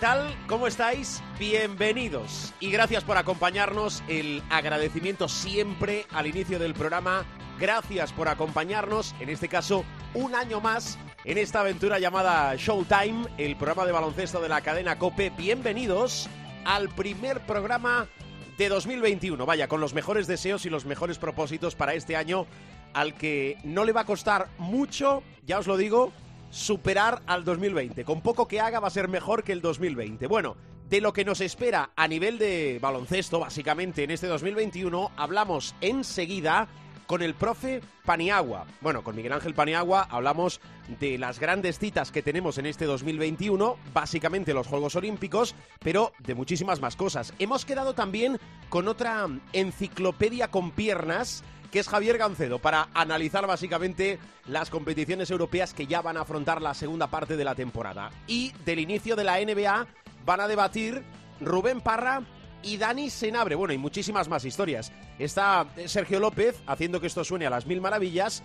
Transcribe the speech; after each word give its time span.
Tal? 0.00 0.34
¿Cómo 0.46 0.66
estáis? 0.66 1.22
Bienvenidos 1.38 2.54
y 2.58 2.70
gracias 2.70 3.04
por 3.04 3.18
acompañarnos. 3.18 4.02
El 4.08 4.42
agradecimiento 4.48 5.28
siempre 5.28 6.06
al 6.10 6.26
inicio 6.26 6.58
del 6.58 6.72
programa. 6.72 7.26
Gracias 7.58 8.10
por 8.10 8.28
acompañarnos, 8.28 9.14
en 9.20 9.28
este 9.28 9.48
caso, 9.48 9.84
un 10.14 10.34
año 10.34 10.62
más 10.62 10.98
en 11.24 11.36
esta 11.36 11.60
aventura 11.60 11.98
llamada 11.98 12.56
Showtime, 12.56 13.26
el 13.36 13.56
programa 13.56 13.84
de 13.84 13.92
baloncesto 13.92 14.40
de 14.40 14.48
la 14.48 14.62
cadena 14.62 14.98
Cope. 14.98 15.28
Bienvenidos 15.36 16.30
al 16.64 16.88
primer 16.88 17.40
programa 17.40 18.08
de 18.56 18.70
2021. 18.70 19.44
Vaya, 19.44 19.68
con 19.68 19.82
los 19.82 19.92
mejores 19.92 20.26
deseos 20.26 20.64
y 20.64 20.70
los 20.70 20.86
mejores 20.86 21.18
propósitos 21.18 21.74
para 21.74 21.92
este 21.92 22.16
año 22.16 22.46
al 22.94 23.12
que 23.14 23.58
no 23.64 23.84
le 23.84 23.92
va 23.92 24.00
a 24.00 24.06
costar 24.06 24.48
mucho, 24.56 25.22
ya 25.46 25.58
os 25.58 25.66
lo 25.66 25.76
digo, 25.76 26.10
superar 26.50 27.22
al 27.26 27.44
2020. 27.44 28.04
Con 28.04 28.20
poco 28.20 28.46
que 28.46 28.60
haga 28.60 28.80
va 28.80 28.88
a 28.88 28.90
ser 28.90 29.08
mejor 29.08 29.44
que 29.44 29.52
el 29.52 29.62
2020. 29.62 30.26
Bueno, 30.26 30.56
de 30.88 31.00
lo 31.00 31.12
que 31.12 31.24
nos 31.24 31.40
espera 31.40 31.90
a 31.96 32.08
nivel 32.08 32.38
de 32.38 32.78
baloncesto, 32.80 33.38
básicamente 33.38 34.02
en 34.02 34.10
este 34.10 34.26
2021, 34.26 35.12
hablamos 35.16 35.74
enseguida 35.80 36.68
con 37.10 37.22
el 37.22 37.34
profe 37.34 37.80
Paniagua. 38.04 38.66
Bueno, 38.80 39.02
con 39.02 39.16
Miguel 39.16 39.32
Ángel 39.32 39.52
Paniagua 39.52 40.06
hablamos 40.10 40.60
de 41.00 41.18
las 41.18 41.40
grandes 41.40 41.78
citas 41.78 42.12
que 42.12 42.22
tenemos 42.22 42.56
en 42.58 42.66
este 42.66 42.84
2021, 42.84 43.76
básicamente 43.92 44.54
los 44.54 44.68
Juegos 44.68 44.94
Olímpicos, 44.94 45.56
pero 45.80 46.12
de 46.20 46.36
muchísimas 46.36 46.80
más 46.80 46.94
cosas. 46.94 47.34
Hemos 47.40 47.64
quedado 47.64 47.94
también 47.94 48.38
con 48.68 48.86
otra 48.86 49.26
enciclopedia 49.52 50.52
con 50.52 50.70
piernas 50.70 51.42
que 51.70 51.78
es 51.78 51.88
Javier 51.88 52.18
Gancedo, 52.18 52.58
para 52.58 52.88
analizar 52.94 53.46
básicamente 53.46 54.18
las 54.46 54.70
competiciones 54.70 55.30
europeas 55.30 55.74
que 55.74 55.86
ya 55.86 56.02
van 56.02 56.16
a 56.16 56.22
afrontar 56.22 56.60
la 56.60 56.74
segunda 56.74 57.06
parte 57.06 57.36
de 57.36 57.44
la 57.44 57.54
temporada. 57.54 58.10
Y 58.26 58.52
del 58.64 58.80
inicio 58.80 59.16
de 59.16 59.24
la 59.24 59.38
NBA 59.40 59.86
van 60.24 60.40
a 60.40 60.48
debatir 60.48 61.02
Rubén 61.40 61.80
Parra 61.80 62.22
y 62.62 62.76
Dani 62.76 63.10
Senabre. 63.10 63.54
Bueno, 63.54 63.74
y 63.74 63.78
muchísimas 63.78 64.28
más 64.28 64.44
historias. 64.44 64.92
Está 65.18 65.66
Sergio 65.86 66.20
López 66.20 66.60
haciendo 66.66 67.00
que 67.00 67.06
esto 67.06 67.24
suene 67.24 67.46
a 67.46 67.50
las 67.50 67.66
mil 67.66 67.80
maravillas. 67.80 68.42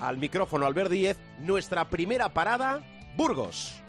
Al 0.00 0.16
micrófono 0.16 0.66
Albert 0.66 0.90
Díez, 0.90 1.18
nuestra 1.40 1.90
primera 1.90 2.28
parada, 2.28 2.82
Burgos. 3.16 3.82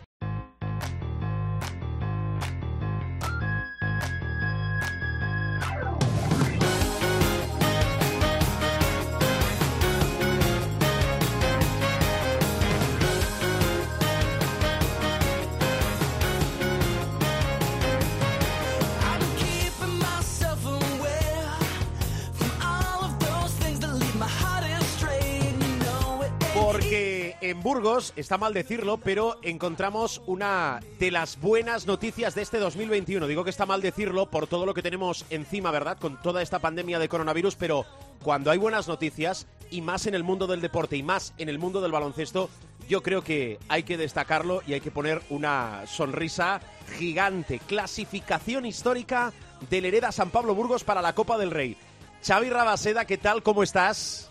Burgos, 27.62 28.14
está 28.16 28.38
mal 28.38 28.54
decirlo, 28.54 28.98
pero 28.98 29.38
encontramos 29.42 30.22
una 30.26 30.80
de 31.00 31.11
las 31.11 31.39
buenas 31.39 31.88
noticias 31.88 32.36
de 32.36 32.42
este 32.42 32.60
2021. 32.60 33.28
Digo 33.28 33.44
que 33.44 33.50
está 33.50 33.66
mal 33.66 33.82
decirlo 33.82 34.26
por 34.28 34.48
todo 34.48 34.66
lo 34.66 34.73
que 34.73 34.82
tenemos 34.82 35.26
encima, 35.30 35.72
¿verdad? 35.72 35.98
Con 36.00 36.22
toda 36.22 36.42
esta 36.42 36.60
pandemia 36.60 37.00
de 37.00 37.10
coronavirus, 37.10 37.56
pero 37.56 37.86
cuando 38.23 38.52
hay 38.52 38.58
buenas 38.58 38.88
noticias, 38.88 39.48
y 39.72 39.82
más 39.82 40.08
en 40.08 40.16
el 40.16 40.23
mundo 40.23 40.48
del 40.48 40.61
deporte 40.61 40.98
y 40.98 41.04
más 41.04 41.33
en 41.38 41.50
el 41.50 41.60
mundo 41.60 41.82
del 41.82 41.92
baloncesto, 41.92 42.50
yo 42.88 43.04
creo 43.04 43.23
que 43.23 43.60
hay 43.67 43.83
que 43.83 43.98
destacarlo 43.98 44.62
y 44.66 44.73
hay 44.73 44.82
que 44.82 44.92
poner 44.92 45.22
una 45.30 45.86
sonrisa 45.86 46.60
gigante. 46.98 47.60
Clasificación 47.60 48.66
histórica 48.66 49.32
del 49.70 49.86
Hereda 49.86 50.12
San 50.12 50.32
Pablo 50.32 50.56
Burgos 50.56 50.83
para 50.83 51.02
la 51.02 51.14
Copa 51.14 51.38
del 51.38 51.52
Rey. 51.52 51.78
Xavi 52.26 52.50
Rabaseda, 52.50 53.06
¿qué 53.06 53.17
tal? 53.17 53.44
¿Cómo 53.44 53.64
estás? 53.64 54.30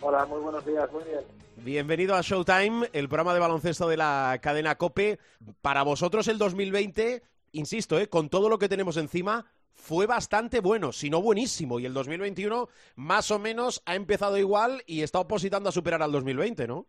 Hola, 0.00 0.26
muy 0.26 0.40
buenos 0.40 0.64
días, 0.64 0.90
muy 0.92 1.04
bien. 1.04 1.38
Bienvenido 1.64 2.14
a 2.14 2.20
Showtime, 2.22 2.88
el 2.92 3.08
programa 3.08 3.34
de 3.34 3.40
baloncesto 3.40 3.88
de 3.88 3.96
la 3.96 4.38
cadena 4.40 4.76
Cope. 4.76 5.18
Para 5.60 5.82
vosotros 5.82 6.28
el 6.28 6.38
2020, 6.38 7.22
insisto, 7.52 7.98
¿eh? 7.98 8.08
con 8.08 8.28
todo 8.28 8.48
lo 8.48 8.58
que 8.58 8.68
tenemos 8.68 8.96
encima, 8.96 9.44
fue 9.72 10.06
bastante 10.06 10.60
bueno, 10.60 10.92
si 10.92 11.10
no 11.10 11.20
buenísimo. 11.20 11.78
Y 11.80 11.86
el 11.86 11.94
2021 11.94 12.68
más 12.96 13.30
o 13.30 13.38
menos 13.38 13.82
ha 13.86 13.94
empezado 13.96 14.38
igual 14.38 14.82
y 14.86 15.02
está 15.02 15.20
opositando 15.20 15.68
a 15.68 15.72
superar 15.72 16.02
al 16.02 16.12
2020, 16.12 16.66
¿no? 16.66 16.86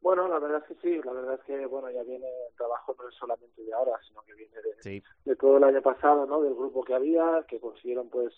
Bueno, 0.00 0.26
la 0.28 0.38
verdad 0.38 0.62
es 0.68 0.76
que 0.76 0.82
sí, 0.82 1.00
la 1.04 1.12
verdad 1.12 1.34
es 1.34 1.40
que 1.42 1.64
bueno 1.66 1.88
ya 1.90 2.02
viene 2.02 2.26
el 2.26 2.56
trabajo 2.56 2.94
no 2.98 3.08
es 3.08 3.14
solamente 3.14 3.62
de 3.62 3.72
ahora, 3.72 3.92
sino 4.06 4.20
que 4.22 4.34
viene 4.34 4.56
de, 4.56 4.82
Sí. 4.82 5.02
de 5.24 5.36
todo 5.36 5.58
el 5.58 5.64
año 5.64 5.80
pasado, 5.82 6.26
¿no? 6.26 6.40
Del 6.42 6.54
grupo 6.54 6.82
que 6.82 6.94
había, 6.94 7.44
que 7.48 7.60
consiguieron 7.60 8.08
pues 8.08 8.32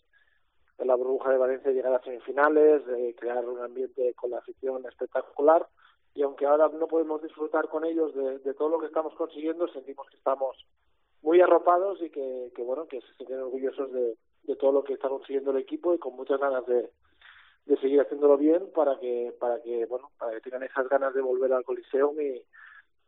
en 0.79 0.89
la 0.89 0.95
burbuja 0.95 1.31
de 1.31 1.39
Valencia 1.39 1.71
llegar 1.73 1.95
a 1.95 2.03
semifinales, 2.03 2.85
de 2.87 3.15
crear 3.15 3.47
un 3.49 3.61
ambiente 3.61 4.15
con 4.15 4.31
la 4.31 4.39
afición 4.39 4.85
espectacular. 4.87 5.67
Y 6.15 6.23
aunque 6.23 6.47
ahora 6.47 6.69
no 6.69 6.87
podemos 6.87 7.23
disfrutar 7.23 7.69
con 7.69 7.85
ellos 7.85 8.15
de, 8.15 8.39
de 8.39 8.55
todo 8.55 8.69
lo 8.69 8.79
que 8.79 8.87
estamos 8.87 9.15
consiguiendo, 9.15 9.67
sentimos 9.69 10.09
que 10.09 10.17
estamos 10.17 10.57
muy 11.23 11.41
arropados 11.41 12.01
y 12.03 12.11
que, 12.11 12.53
que 12.55 12.63
bueno, 12.63 12.87
que 12.87 13.01
se 13.01 13.15
sienten 13.17 13.41
orgullosos 13.41 13.93
de, 13.93 14.17
de 14.45 14.57
todo 14.57 14.73
lo 14.73 14.85
que 14.85 14.93
está 14.93 15.09
consiguiendo 15.09 15.51
el 15.51 15.59
equipo 15.59 15.95
y 15.95 15.99
con 15.99 16.15
muchas 16.15 16.39
ganas 16.39 16.67
de, 16.67 16.91
de 17.67 17.77
seguir 17.79 18.01
haciéndolo 18.01 18.37
bien 18.37 18.71
para 18.75 18.99
que, 18.99 19.35
para 19.41 19.63
que, 19.63 19.87
bueno, 19.87 20.11
para 20.19 20.33
que 20.33 20.43
tengan 20.43 20.63
esas 20.65 20.89
ganas 20.89 21.15
de 21.15 21.23
volver 21.23 21.53
al 21.53 21.65
Coliseum 21.65 22.21
y, 22.21 22.43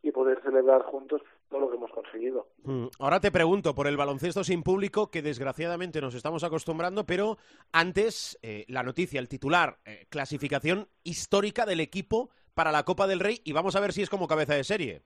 y 0.03 0.11
poder 0.11 0.41
celebrar 0.41 0.83
juntos 0.83 1.21
todo 1.49 1.61
lo 1.61 1.69
que 1.69 1.75
hemos 1.75 1.91
conseguido. 1.91 2.47
Mm, 2.63 2.87
Ahora 2.99 3.19
te 3.19 3.31
pregunto 3.31 3.73
por 3.73 3.87
el 3.87 3.97
baloncesto 3.97 4.43
sin 4.43 4.63
público, 4.63 5.09
que 5.09 5.21
desgraciadamente 5.21 6.01
nos 6.01 6.13
estamos 6.15 6.43
acostumbrando, 6.43 7.05
pero 7.05 7.37
antes 7.71 8.37
eh, 8.41 8.65
la 8.67 8.83
noticia, 8.83 9.19
el 9.19 9.27
titular, 9.29 9.77
eh, 9.85 10.05
clasificación 10.09 10.87
histórica 11.03 11.65
del 11.65 11.79
equipo 11.79 12.29
para 12.53 12.71
la 12.71 12.83
Copa 12.83 13.07
del 13.07 13.19
Rey 13.19 13.41
y 13.43 13.53
vamos 13.53 13.75
a 13.75 13.79
ver 13.79 13.93
si 13.93 14.01
es 14.01 14.09
como 14.09 14.27
cabeza 14.27 14.53
de 14.55 14.63
serie. 14.63 15.01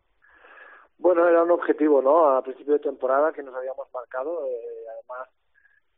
Bueno, 0.98 1.28
era 1.28 1.42
un 1.44 1.52
objetivo, 1.52 2.02
¿no? 2.02 2.30
A 2.30 2.44
principio 2.44 2.74
de 2.74 2.80
temporada 2.80 3.34
que 3.34 3.42
nos 3.42 3.56
habíamos 3.56 3.88
marcado. 3.92 4.46
eh, 4.48 4.86
además, 4.94 5.30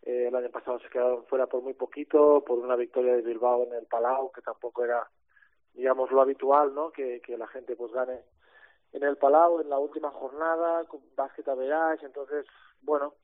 eh, 0.04 0.26
el 0.30 0.36
año 0.36 0.50
pasado 0.50 0.80
se 0.80 0.90
quedaron 0.90 1.26
fuera 1.26 1.46
por 1.48 1.62
muy 1.62 1.74
poquito, 1.74 2.44
por 2.46 2.60
una 2.60 2.76
victoria 2.76 3.16
de 3.16 3.22
Bilbao 3.22 3.64
en 3.64 3.74
el 3.74 3.86
Palau, 3.86 4.32
que 4.32 4.42
tampoco 4.42 4.84
era, 4.84 5.06
digamos, 5.74 6.10
lo 6.12 6.22
habitual, 6.22 6.74
¿no? 6.74 6.92
Que, 6.92 7.22
que 7.22 7.38
la 7.38 7.48
gente 7.48 7.76
pues 7.76 7.92
gane 7.92 8.22
en 8.94 9.04
el 9.04 9.18
Palau 9.18 9.60
en 9.60 9.70
la 9.70 9.80
última 9.80 10.12
jornada, 10.12 10.86
con 10.86 11.02
básquet 11.16 11.48
a 11.48 11.56
verás. 11.56 12.02
Entonces, 12.04 12.46
bueno, 12.82 13.16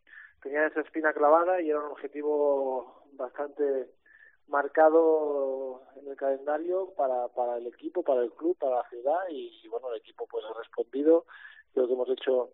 tenía 0.42 0.66
esa 0.68 0.82
espina 0.82 1.14
clavada 1.14 1.62
y 1.62 1.70
era 1.70 1.80
un 1.80 1.92
objetivo 1.92 3.04
bastante 3.14 3.92
marcado 4.48 5.84
en 5.96 6.08
el 6.08 6.16
calendario 6.16 6.94
para, 6.98 7.28
para 7.30 7.58
el 7.58 7.68
equipo, 7.68 8.04
para 8.04 8.22
el 8.22 8.32
club, 8.32 8.58
para 8.58 8.78
la 8.78 8.90
ciudad 8.90 9.20
y, 9.30 9.68
bueno, 9.70 9.92
el 9.92 9.98
equipo 9.98 10.26
pues 10.28 10.44
ha 10.46 10.58
respondido. 10.58 11.26
Creo 11.74 11.88
que 11.88 11.94
hemos 11.94 12.10
hecho 12.10 12.50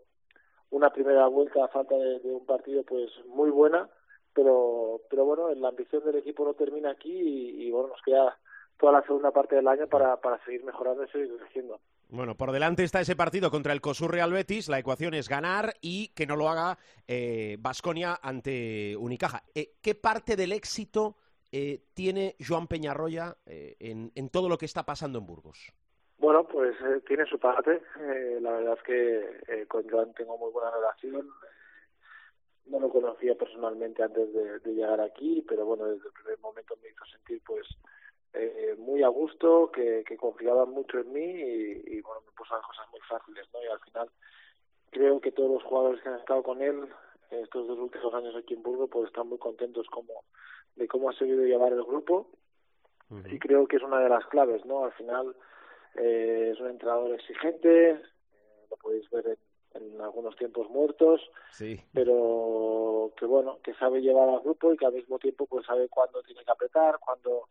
una 0.72 0.92
primera 0.92 1.28
vuelta 1.28 1.64
a 1.64 1.70
falta 1.70 1.96
de, 1.96 2.20
de 2.20 2.34
un 2.34 2.46
partido 2.46 2.84
pues 2.84 3.10
muy 3.28 3.50
buena, 3.50 3.90
pero 4.34 5.00
pero 5.10 5.24
bueno, 5.24 5.54
la 5.54 5.70
ambición 5.70 6.04
del 6.04 6.18
equipo 6.18 6.44
no 6.44 6.54
termina 6.54 6.92
aquí 6.92 7.14
y, 7.14 7.68
y 7.68 7.72
bueno, 7.72 7.90
nos 7.90 8.02
queda 8.02 8.38
toda 8.78 8.92
la 8.92 9.02
segunda 9.04 9.32
parte 9.32 9.56
del 9.56 9.68
año 9.68 9.88
para, 9.88 10.18
para 10.18 10.44
seguir 10.44 10.66
mejorando 10.66 11.04
y 11.06 11.08
seguir 11.10 11.38
creciendo. 11.38 11.80
Bueno, 12.10 12.36
por 12.36 12.52
delante 12.52 12.84
está 12.84 13.02
ese 13.02 13.16
partido 13.16 13.52
contra 13.52 13.74
el 13.74 13.82
COSUR 13.82 14.12
Real 14.12 14.32
Betis. 14.32 14.70
La 14.70 14.80
ecuación 14.80 15.14
es 15.14 15.28
ganar 15.28 15.74
y 15.82 16.10
que 16.10 16.28
no 16.28 16.36
lo 16.36 16.50
haga 16.50 16.78
Vasconia 17.60 18.20
ante 18.22 18.96
Unicaja. 18.98 19.44
Eh, 19.54 19.74
¿Qué 19.82 19.96
parte 19.96 20.36
del 20.36 20.52
éxito 20.52 21.18
eh, 21.52 21.86
tiene 21.94 22.36
Joan 22.46 22.68
Peñarroya 22.68 23.38
eh, 23.46 23.76
en, 23.80 24.12
en 24.16 24.30
todo 24.30 24.50
lo 24.50 24.58
que 24.58 24.66
está 24.66 24.84
pasando 24.84 25.20
en 25.20 25.26
Burgos? 25.26 25.72
Bueno, 26.18 26.46
pues 26.48 26.76
eh, 26.82 27.02
tiene 27.08 27.26
su 27.26 27.40
parte. 27.40 27.82
Eh, 28.00 28.40
la 28.42 28.52
verdad 28.52 28.78
es 28.78 28.84
que 28.84 29.42
eh, 29.48 29.66
con 29.68 29.88
Joan 29.90 30.14
tengo 30.14 30.38
muy 30.38 30.52
buena 30.52 30.72
relación. 30.72 31.30
No 32.66 32.80
lo 32.80 32.90
conocía 32.90 33.36
personalmente 33.36 34.04
antes 34.04 34.34
de, 34.34 34.60
de, 34.60 34.74
llegar 34.74 35.00
aquí, 35.00 35.46
pero 35.48 35.66
bueno, 35.66 35.86
desde 35.86 36.08
el 36.08 36.14
primer 36.14 36.40
momento 36.40 36.76
me 36.82 36.90
hizo 36.90 37.06
sentir 37.06 37.42
pues 37.46 37.68
eh, 38.36 38.76
muy 38.78 39.04
a 39.04 39.08
gusto, 39.08 39.72
que, 39.72 40.04
que 40.06 40.18
confiaban 40.18 40.70
mucho 40.70 41.00
en 41.00 41.12
mí 41.14 41.24
y, 41.24 41.98
y, 41.98 42.02
bueno, 42.02 42.22
me 42.26 42.32
puso 42.34 42.56
las 42.56 42.66
cosas 42.66 42.86
muy 42.92 43.02
fáciles, 43.02 43.48
¿no? 43.54 43.64
Y 43.64 43.68
al 43.68 43.80
final 43.80 44.10
creo 44.92 45.20
que 45.20 45.32
todos 45.32 45.52
los 45.52 45.64
jugadores 45.64 46.02
que 46.02 46.10
han 46.10 46.20
estado 46.20 46.44
con 46.44 46.62
él 46.62 46.88
estos 47.32 47.68
dos 47.68 47.80
últimos 47.80 48.14
años 48.14 48.36
aquí 48.36 48.54
en 48.54 48.64
Burgos 48.64 48.90
pues 48.92 49.08
están 49.08 49.28
muy 49.28 49.38
contentos 49.38 49.88
como 49.88 50.24
de 50.76 50.88
cómo 50.88 51.10
ha 51.10 51.14
seguido 51.14 51.44
llevar 51.44 51.74
el 51.74 51.84
grupo 51.84 52.30
y 53.30 53.38
creo 53.40 53.68
que 53.68 53.78
es 53.78 53.84
una 53.84 54.00
de 54.00 54.10
las 54.10 54.26
claves, 54.28 54.66
¿no? 54.66 54.84
Al 54.84 54.92
final 54.94 55.36
eh, 55.96 56.50
es 56.54 56.60
un 56.60 56.70
entrenador 56.70 57.14
exigente, 57.14 57.92
eh, 57.92 58.02
lo 58.70 58.78
podéis 58.78 59.08
ver 59.12 59.38
en, 59.76 60.02
algunos 60.02 60.36
tiempos 60.38 60.70
muertos, 60.70 61.22
sí. 61.52 61.80
pero 61.94 63.12
que 63.18 63.26
bueno, 63.26 63.60
que 63.64 63.74
sabe 63.76 64.02
llevar 64.02 64.28
al 64.30 64.40
grupo 64.40 64.74
y 64.74 64.78
que 64.78 64.86
al 64.86 64.94
mismo 64.94 65.20
tiempo 65.20 65.46
pues 65.46 65.66
sabe 65.66 65.88
cuándo 65.88 66.24
tiene 66.24 66.44
que 66.44 66.52
apretar, 66.52 66.98
cuándo 67.00 67.50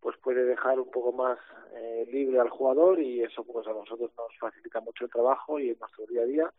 pues 0.00 0.16
puede 0.18 0.44
dejar 0.44 0.78
un 0.78 0.90
poco 0.90 1.12
más 1.12 1.38
eh, 1.74 2.06
libre 2.10 2.38
al 2.38 2.50
jugador 2.50 3.00
y 3.00 3.22
eso 3.22 3.44
pues 3.44 3.66
a 3.66 3.72
nosotros 3.72 4.10
nos 4.16 4.38
facilita 4.38 4.80
mucho 4.80 5.04
el 5.04 5.10
trabajo 5.10 5.58
y 5.58 5.70
en 5.70 5.78
nuestro 5.78 6.06
día 6.06 6.22
a 6.22 6.26
día 6.26 6.52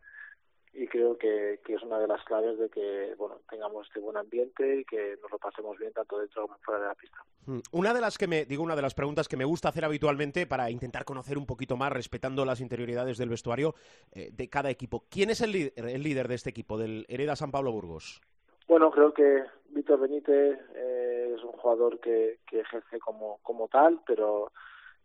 y 0.73 0.87
creo 0.87 1.17
que, 1.17 1.59
que, 1.65 1.73
es 1.73 1.81
una 1.81 1.97
de 1.97 2.07
las 2.07 2.23
claves 2.23 2.59
de 2.59 2.69
que 2.69 3.15
bueno 3.17 3.39
tengamos 3.49 3.87
este 3.87 3.99
buen 3.99 4.15
ambiente 4.15 4.81
y 4.81 4.85
que 4.85 5.17
nos 5.21 5.31
lo 5.31 5.39
pasemos 5.39 5.77
bien 5.77 5.91
tanto 5.91 6.19
dentro 6.19 6.43
como 6.43 6.59
fuera 6.59 6.81
de 6.81 6.87
la 6.87 6.95
pista. 6.95 7.17
Hmm. 7.45 7.59
Una 7.71 7.93
de 7.93 8.01
las 8.01 8.17
que 8.17 8.27
me 8.27 8.45
digo 8.45 8.63
una 8.63 8.75
de 8.75 8.81
las 8.83 8.93
preguntas 8.93 9.27
que 9.27 9.37
me 9.37 9.45
gusta 9.45 9.69
hacer 9.69 9.85
habitualmente 9.85 10.45
para 10.45 10.69
intentar 10.69 11.05
conocer 11.05 11.37
un 11.37 11.47
poquito 11.47 11.77
más 11.77 11.91
respetando 11.91 12.45
las 12.45 12.61
interioridades 12.61 13.17
del 13.17 13.29
vestuario 13.29 13.73
eh, 14.11 14.29
de 14.31 14.49
cada 14.49 14.69
equipo. 14.69 15.05
¿Quién 15.09 15.31
es 15.31 15.41
el, 15.41 15.73
el 15.75 16.03
líder 16.03 16.27
de 16.27 16.35
este 16.35 16.51
equipo 16.51 16.77
del 16.77 17.05
Hereda 17.09 17.35
San 17.35 17.51
Pablo 17.51 17.71
Burgos? 17.71 18.21
Bueno, 18.67 18.91
creo 18.91 19.13
que 19.13 19.45
Víctor 19.69 19.99
Benítez 19.99 20.59
eh, 20.75 21.33
es 21.35 21.43
un 21.43 21.53
jugador 21.53 21.99
que, 21.99 22.39
que 22.45 22.59
ejerce 22.59 22.99
como 22.99 23.39
como 23.41 23.67
tal, 23.67 24.01
pero 24.05 24.51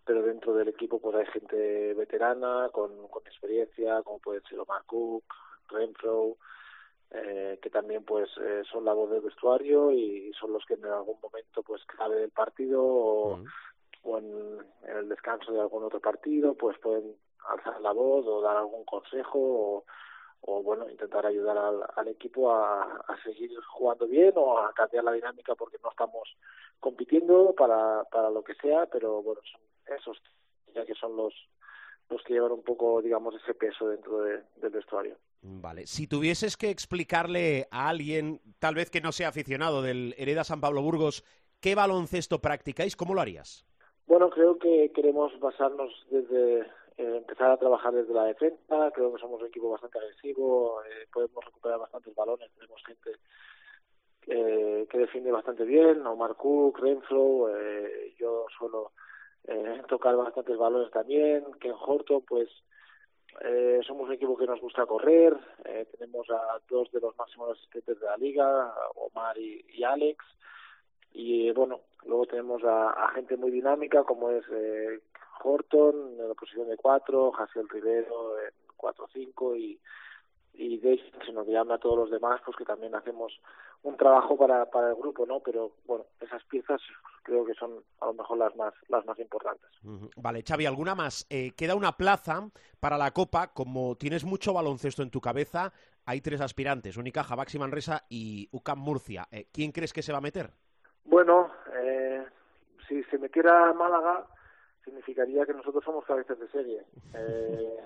pero 0.04 0.22
dentro 0.22 0.54
del 0.54 0.68
equipo 0.68 1.00
pues 1.00 1.14
hay 1.14 1.26
gente 1.26 1.94
veterana 1.94 2.68
con, 2.72 3.08
con 3.08 3.24
experiencia 3.26 4.02
como 4.02 4.18
puede 4.18 4.40
ser 4.42 4.58
Omar 4.58 4.82
Cook, 4.86 5.24
Renfro, 5.68 6.36
eh, 7.12 7.58
que 7.62 7.70
también 7.70 8.04
pues 8.04 8.28
eh, 8.40 8.62
son 8.70 8.84
la 8.84 8.94
voz 8.94 9.10
del 9.10 9.20
vestuario 9.20 9.92
y 9.92 10.32
son 10.40 10.52
los 10.52 10.64
que 10.66 10.74
en 10.74 10.84
algún 10.86 11.18
momento 11.22 11.62
pues 11.62 11.84
clave 11.84 12.16
del 12.16 12.30
partido 12.30 12.82
o, 12.82 13.44
o 14.02 14.18
en, 14.18 14.58
el 14.88 15.08
descanso 15.08 15.52
de 15.52 15.60
algún 15.60 15.84
otro 15.84 16.00
partido 16.00 16.54
pues 16.54 16.76
pueden 16.78 17.14
alzar 17.48 17.80
la 17.80 17.92
voz 17.92 18.26
o 18.26 18.40
dar 18.40 18.56
algún 18.56 18.84
consejo 18.84 19.38
o, 19.38 19.84
o 20.42 20.62
bueno 20.62 20.90
intentar 20.90 21.24
ayudar 21.26 21.56
al, 21.56 21.82
al 21.94 22.08
equipo 22.08 22.52
a, 22.52 22.82
a, 22.82 23.22
seguir 23.22 23.50
jugando 23.64 24.06
bien 24.06 24.32
o 24.36 24.58
a 24.58 24.72
cambiar 24.72 25.04
la 25.04 25.12
dinámica 25.12 25.54
porque 25.54 25.78
no 25.82 25.90
estamos 25.90 26.36
compitiendo 26.80 27.54
para 27.56 28.04
para 28.04 28.30
lo 28.30 28.42
que 28.42 28.54
sea 28.56 28.86
pero 28.86 29.22
bueno 29.22 29.40
son 29.50 29.60
esos 29.96 30.20
ya 30.74 30.84
que 30.84 30.94
son 30.94 31.16
los 31.16 31.34
los 32.12 32.22
que 32.22 32.34
llevan 32.34 32.52
un 32.52 32.62
poco, 32.62 33.02
digamos, 33.02 33.34
ese 33.34 33.54
peso 33.54 33.88
dentro 33.88 34.20
de, 34.20 34.42
del 34.56 34.70
vestuario. 34.70 35.16
Vale. 35.40 35.86
Si 35.86 36.06
tuvieses 36.06 36.56
que 36.56 36.70
explicarle 36.70 37.66
a 37.70 37.88
alguien, 37.88 38.40
tal 38.58 38.74
vez 38.74 38.90
que 38.90 39.00
no 39.00 39.12
sea 39.12 39.28
aficionado 39.28 39.82
del 39.82 40.14
Hereda 40.18 40.44
San 40.44 40.60
Pablo 40.60 40.82
Burgos, 40.82 41.24
qué 41.60 41.74
baloncesto 41.74 42.40
practicáis, 42.40 42.96
¿cómo 42.96 43.14
lo 43.14 43.20
harías? 43.20 43.66
Bueno, 44.06 44.30
creo 44.30 44.58
que 44.58 44.92
queremos 44.94 45.38
basarnos 45.40 45.90
desde 46.10 46.66
eh, 46.96 47.16
empezar 47.16 47.50
a 47.50 47.56
trabajar 47.56 47.92
desde 47.92 48.14
la 48.14 48.24
defensa. 48.24 48.90
Creo 48.94 49.12
que 49.12 49.20
somos 49.20 49.40
un 49.40 49.48
equipo 49.48 49.70
bastante 49.70 49.98
agresivo, 49.98 50.82
eh, 50.84 51.06
podemos 51.12 51.44
recuperar 51.44 51.78
bastantes 51.78 52.14
balones, 52.14 52.50
tenemos 52.54 52.82
gente 52.84 53.10
eh, 54.26 54.86
que 54.88 54.98
defiende 54.98 55.32
bastante 55.32 55.64
bien, 55.64 56.06
Omar 56.06 56.36
Cook, 56.36 56.78
Renfro, 56.78 57.48
eh, 57.56 58.14
yo 58.18 58.46
suelo 58.56 58.92
eh, 59.44 59.82
tocar 59.88 60.16
bastantes 60.16 60.56
balones 60.56 60.90
también. 60.90 61.44
Ken 61.60 61.74
Horton, 61.78 62.22
pues 62.22 62.48
eh, 63.40 63.80
somos 63.86 64.08
un 64.08 64.14
equipo 64.14 64.36
que 64.36 64.46
nos 64.46 64.60
gusta 64.60 64.86
correr. 64.86 65.36
Eh, 65.64 65.86
tenemos 65.98 66.28
a 66.30 66.60
dos 66.68 66.90
de 66.92 67.00
los 67.00 67.16
máximos 67.16 67.58
asistentes 67.58 67.98
de 67.98 68.06
la 68.06 68.16
liga, 68.16 68.74
Omar 68.94 69.36
y, 69.38 69.64
y 69.68 69.82
Alex. 69.82 70.24
Y 71.14 71.50
bueno, 71.52 71.80
luego 72.06 72.26
tenemos 72.26 72.62
a, 72.64 72.90
a, 72.90 73.08
gente 73.12 73.36
muy 73.36 73.50
dinámica 73.50 74.02
como 74.04 74.30
es 74.30 74.44
eh, 74.50 75.00
Horton 75.42 76.20
en 76.20 76.28
la 76.28 76.34
posición 76.34 76.68
de 76.68 76.76
cuatro, 76.76 77.32
Jaciel 77.32 77.68
Rivero 77.68 78.38
en 78.38 78.52
cuatro 78.76 79.06
cinco 79.12 79.56
y 79.56 79.78
y 80.54 80.78
de 80.78 81.00
se 81.24 81.32
nos 81.32 81.46
llama 81.46 81.74
a 81.76 81.78
todos 81.78 81.96
los 81.96 82.10
demás 82.10 82.40
pues 82.44 82.56
que 82.56 82.64
también 82.64 82.94
hacemos 82.94 83.32
un 83.82 83.96
trabajo 83.96 84.36
para, 84.36 84.66
para 84.66 84.90
el 84.90 84.96
grupo 84.96 85.24
no 85.26 85.40
pero 85.40 85.72
bueno 85.86 86.04
esas 86.20 86.44
piezas 86.44 86.80
creo 87.22 87.44
que 87.44 87.54
son 87.54 87.82
a 88.00 88.06
lo 88.06 88.14
mejor 88.14 88.38
las 88.38 88.54
más 88.56 88.74
las 88.88 89.04
más 89.06 89.18
importantes. 89.18 89.70
Vale 90.16 90.42
Xavi 90.46 90.66
alguna 90.66 90.94
más 90.94 91.26
eh, 91.30 91.52
queda 91.56 91.74
una 91.74 91.92
plaza 91.92 92.48
para 92.80 92.98
la 92.98 93.12
copa. 93.12 93.52
Como 93.52 93.96
tienes 93.96 94.24
mucho 94.24 94.52
baloncesto 94.52 95.02
en 95.02 95.10
tu 95.10 95.20
cabeza 95.20 95.72
hay 96.04 96.20
tres 96.20 96.40
aspirantes 96.40 96.96
Unicaja 96.96 97.34
Baxi 97.34 97.58
Manresa 97.58 98.04
y 98.08 98.48
UCAM 98.52 98.78
Murcia. 98.78 99.26
Eh, 99.30 99.46
quién 99.52 99.72
crees 99.72 99.92
que 99.92 100.02
se 100.02 100.12
va 100.12 100.18
a 100.18 100.22
meter 100.22 100.50
bueno 101.04 101.50
eh, 101.74 102.24
si 102.88 103.02
se 103.04 103.18
metiera 103.18 103.72
Málaga 103.72 104.26
significaría 104.84 105.46
que 105.46 105.54
nosotros 105.54 105.84
somos 105.84 106.04
cabezas 106.04 106.38
de 106.38 106.48
serie. 106.48 106.82
Eh, 107.14 107.78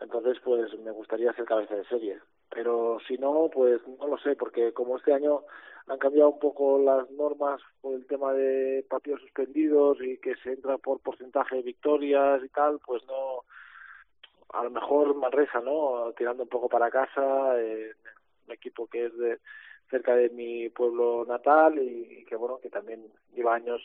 entonces 0.00 0.38
pues 0.44 0.78
me 0.78 0.92
gustaría 0.92 1.32
ser 1.32 1.44
cabeza 1.44 1.74
de 1.74 1.84
serie. 1.86 2.20
Pero 2.50 2.98
si 3.06 3.18
no 3.18 3.50
pues 3.52 3.80
no 3.98 4.06
lo 4.06 4.16
sé 4.18 4.36
porque 4.36 4.72
como 4.72 4.96
este 4.96 5.12
año 5.12 5.42
han 5.88 5.98
cambiado 5.98 6.30
un 6.30 6.38
poco 6.38 6.78
las 6.78 7.10
normas 7.10 7.60
por 7.80 7.94
el 7.94 8.06
tema 8.06 8.32
de 8.32 8.84
partidos 8.88 9.20
suspendidos 9.22 9.98
y 10.00 10.18
que 10.18 10.36
se 10.36 10.52
entra 10.52 10.78
por 10.78 11.00
porcentaje 11.00 11.56
de 11.56 11.62
victorias 11.62 12.42
y 12.44 12.48
tal 12.48 12.78
pues 12.84 13.04
no 13.06 13.44
a 14.52 14.64
lo 14.64 14.70
mejor 14.70 15.14
Manresa 15.14 15.60
no 15.60 16.12
tirando 16.16 16.42
un 16.44 16.48
poco 16.48 16.68
para 16.68 16.90
casa 16.90 17.60
eh, 17.60 17.92
un 18.46 18.52
equipo 18.52 18.86
que 18.86 19.06
es 19.06 19.18
de 19.18 19.38
cerca 19.90 20.14
de 20.14 20.28
mi 20.30 20.68
pueblo 20.68 21.24
natal 21.26 21.78
y, 21.78 22.20
y 22.20 22.24
que 22.24 22.36
bueno 22.36 22.58
que 22.58 22.70
también 22.70 23.04
lleva 23.34 23.54
años 23.54 23.82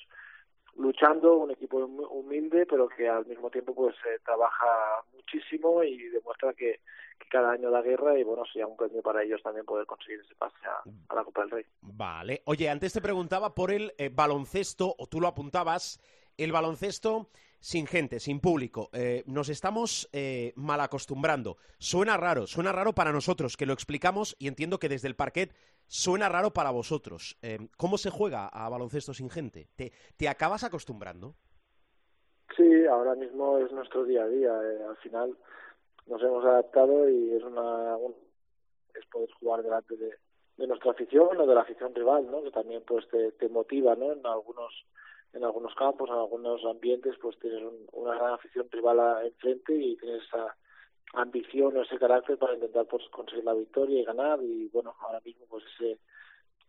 luchando, 0.78 1.38
un 1.38 1.52
equipo 1.52 1.78
humilde, 1.78 2.66
pero 2.66 2.88
que 2.88 3.08
al 3.08 3.26
mismo 3.26 3.50
tiempo 3.50 3.74
pues 3.74 3.96
eh, 4.06 4.20
trabaja 4.26 4.66
muchísimo 5.14 5.84
y 5.84 5.98
demuestra 6.10 6.54
que, 6.54 6.80
que, 7.20 7.28
cada 7.30 7.52
año 7.52 7.70
da 7.72 7.82
guerra 7.82 8.18
y 8.18 8.24
bueno, 8.24 8.44
sería 8.46 8.68
un 8.68 8.78
premio 8.78 9.02
para 9.02 9.24
ellos 9.24 9.42
también 9.44 9.66
poder 9.66 9.86
conseguir 9.86 10.20
ese 10.20 10.36
pase 10.36 10.56
a, 10.66 10.84
a 11.10 11.16
la 11.16 11.24
Copa 11.24 11.42
del 11.42 11.52
Rey. 11.52 11.66
Vale. 11.82 12.42
Oye, 12.46 12.70
antes 12.70 12.94
te 12.94 13.02
preguntaba 13.02 13.54
por 13.54 13.72
el 13.72 13.94
eh, 13.98 14.10
baloncesto, 14.14 14.96
o 14.98 15.08
tú 15.08 15.22
lo 15.22 15.28
apuntabas, 15.28 16.00
el 16.38 16.52
baloncesto 16.52 17.30
sin 17.64 17.88
gente, 17.88 18.20
sin 18.20 18.42
público. 18.42 18.90
Eh, 18.92 19.24
nos 19.26 19.48
estamos 19.48 20.10
eh, 20.12 20.52
mal 20.58 20.82
acostumbrando. 20.82 21.56
Suena 21.78 22.18
raro, 22.18 22.46
suena 22.46 22.74
raro 22.74 22.94
para 22.94 23.14
nosotros, 23.14 23.56
que 23.56 23.66
lo 23.66 23.72
explicamos 23.72 24.36
y 24.38 24.50
entiendo 24.50 24.80
que 24.80 24.90
desde 24.90 25.08
el 25.08 25.16
parquet 25.16 25.56
suena 25.94 26.28
raro 26.28 26.52
para 26.52 26.72
vosotros. 26.72 27.38
Eh, 27.44 27.60
¿Cómo 27.78 28.00
se 28.00 28.10
juega 28.10 28.48
a 28.48 28.68
baloncesto 28.68 29.14
sin 29.14 29.30
gente? 29.30 29.68
¿Te, 29.76 29.94
¿Te 30.18 30.28
acabas 30.28 30.64
acostumbrando? 30.64 31.36
Sí, 32.58 32.86
ahora 32.88 33.14
mismo 33.14 33.60
es 33.60 33.72
nuestro 33.72 34.04
día 34.04 34.24
a 34.24 34.28
día. 34.28 34.50
Eh, 34.50 34.84
al 34.90 34.98
final 34.98 35.38
nos 36.08 36.22
hemos 36.24 36.44
adaptado 36.46 37.08
y 37.08 37.34
es 37.34 37.44
una 37.44 37.96
un, 37.98 38.16
es 38.96 39.06
poder 39.06 39.30
jugar 39.34 39.62
delante 39.62 39.96
de, 39.96 40.18
nuestra 40.66 40.92
afición 40.92 41.40
o 41.40 41.46
de 41.46 41.54
la 41.54 41.62
afición 41.62 41.94
rival, 41.94 42.26
¿no? 42.32 42.42
Que 42.42 42.52
también 42.52 42.82
pues 42.88 43.08
te, 43.10 43.34
te 43.34 43.48
motiva, 43.50 43.96
¿no? 43.96 44.14
En 44.14 44.26
algunos 44.26 44.74
en 45.34 45.44
algunos 45.44 45.76
campos, 45.76 46.10
en 46.10 46.16
algunos 46.16 46.64
ambientes, 46.66 47.16
pues 47.22 47.38
tienes 47.40 47.62
un, 47.62 47.88
una 47.92 48.16
gran 48.16 48.34
afición 48.34 48.68
rival 48.72 49.26
enfrente 49.26 49.76
y 49.76 49.96
tienes 49.98 50.24
esa 50.24 50.56
ambición 51.14 51.78
o 51.78 51.84
ese 51.84 51.98
carácter 51.98 52.38
para 52.38 52.56
intentar 52.56 52.86
pues 52.86 53.08
conseguir 53.10 53.44
la 53.44 53.54
victoria 53.54 54.00
y 54.00 54.06
ganar. 54.06 54.40
Y 54.42 54.68
bueno, 54.70 54.96
ahora 55.00 55.22
mismo 55.24 55.46
pues 55.50 55.64
ese 55.76 56.00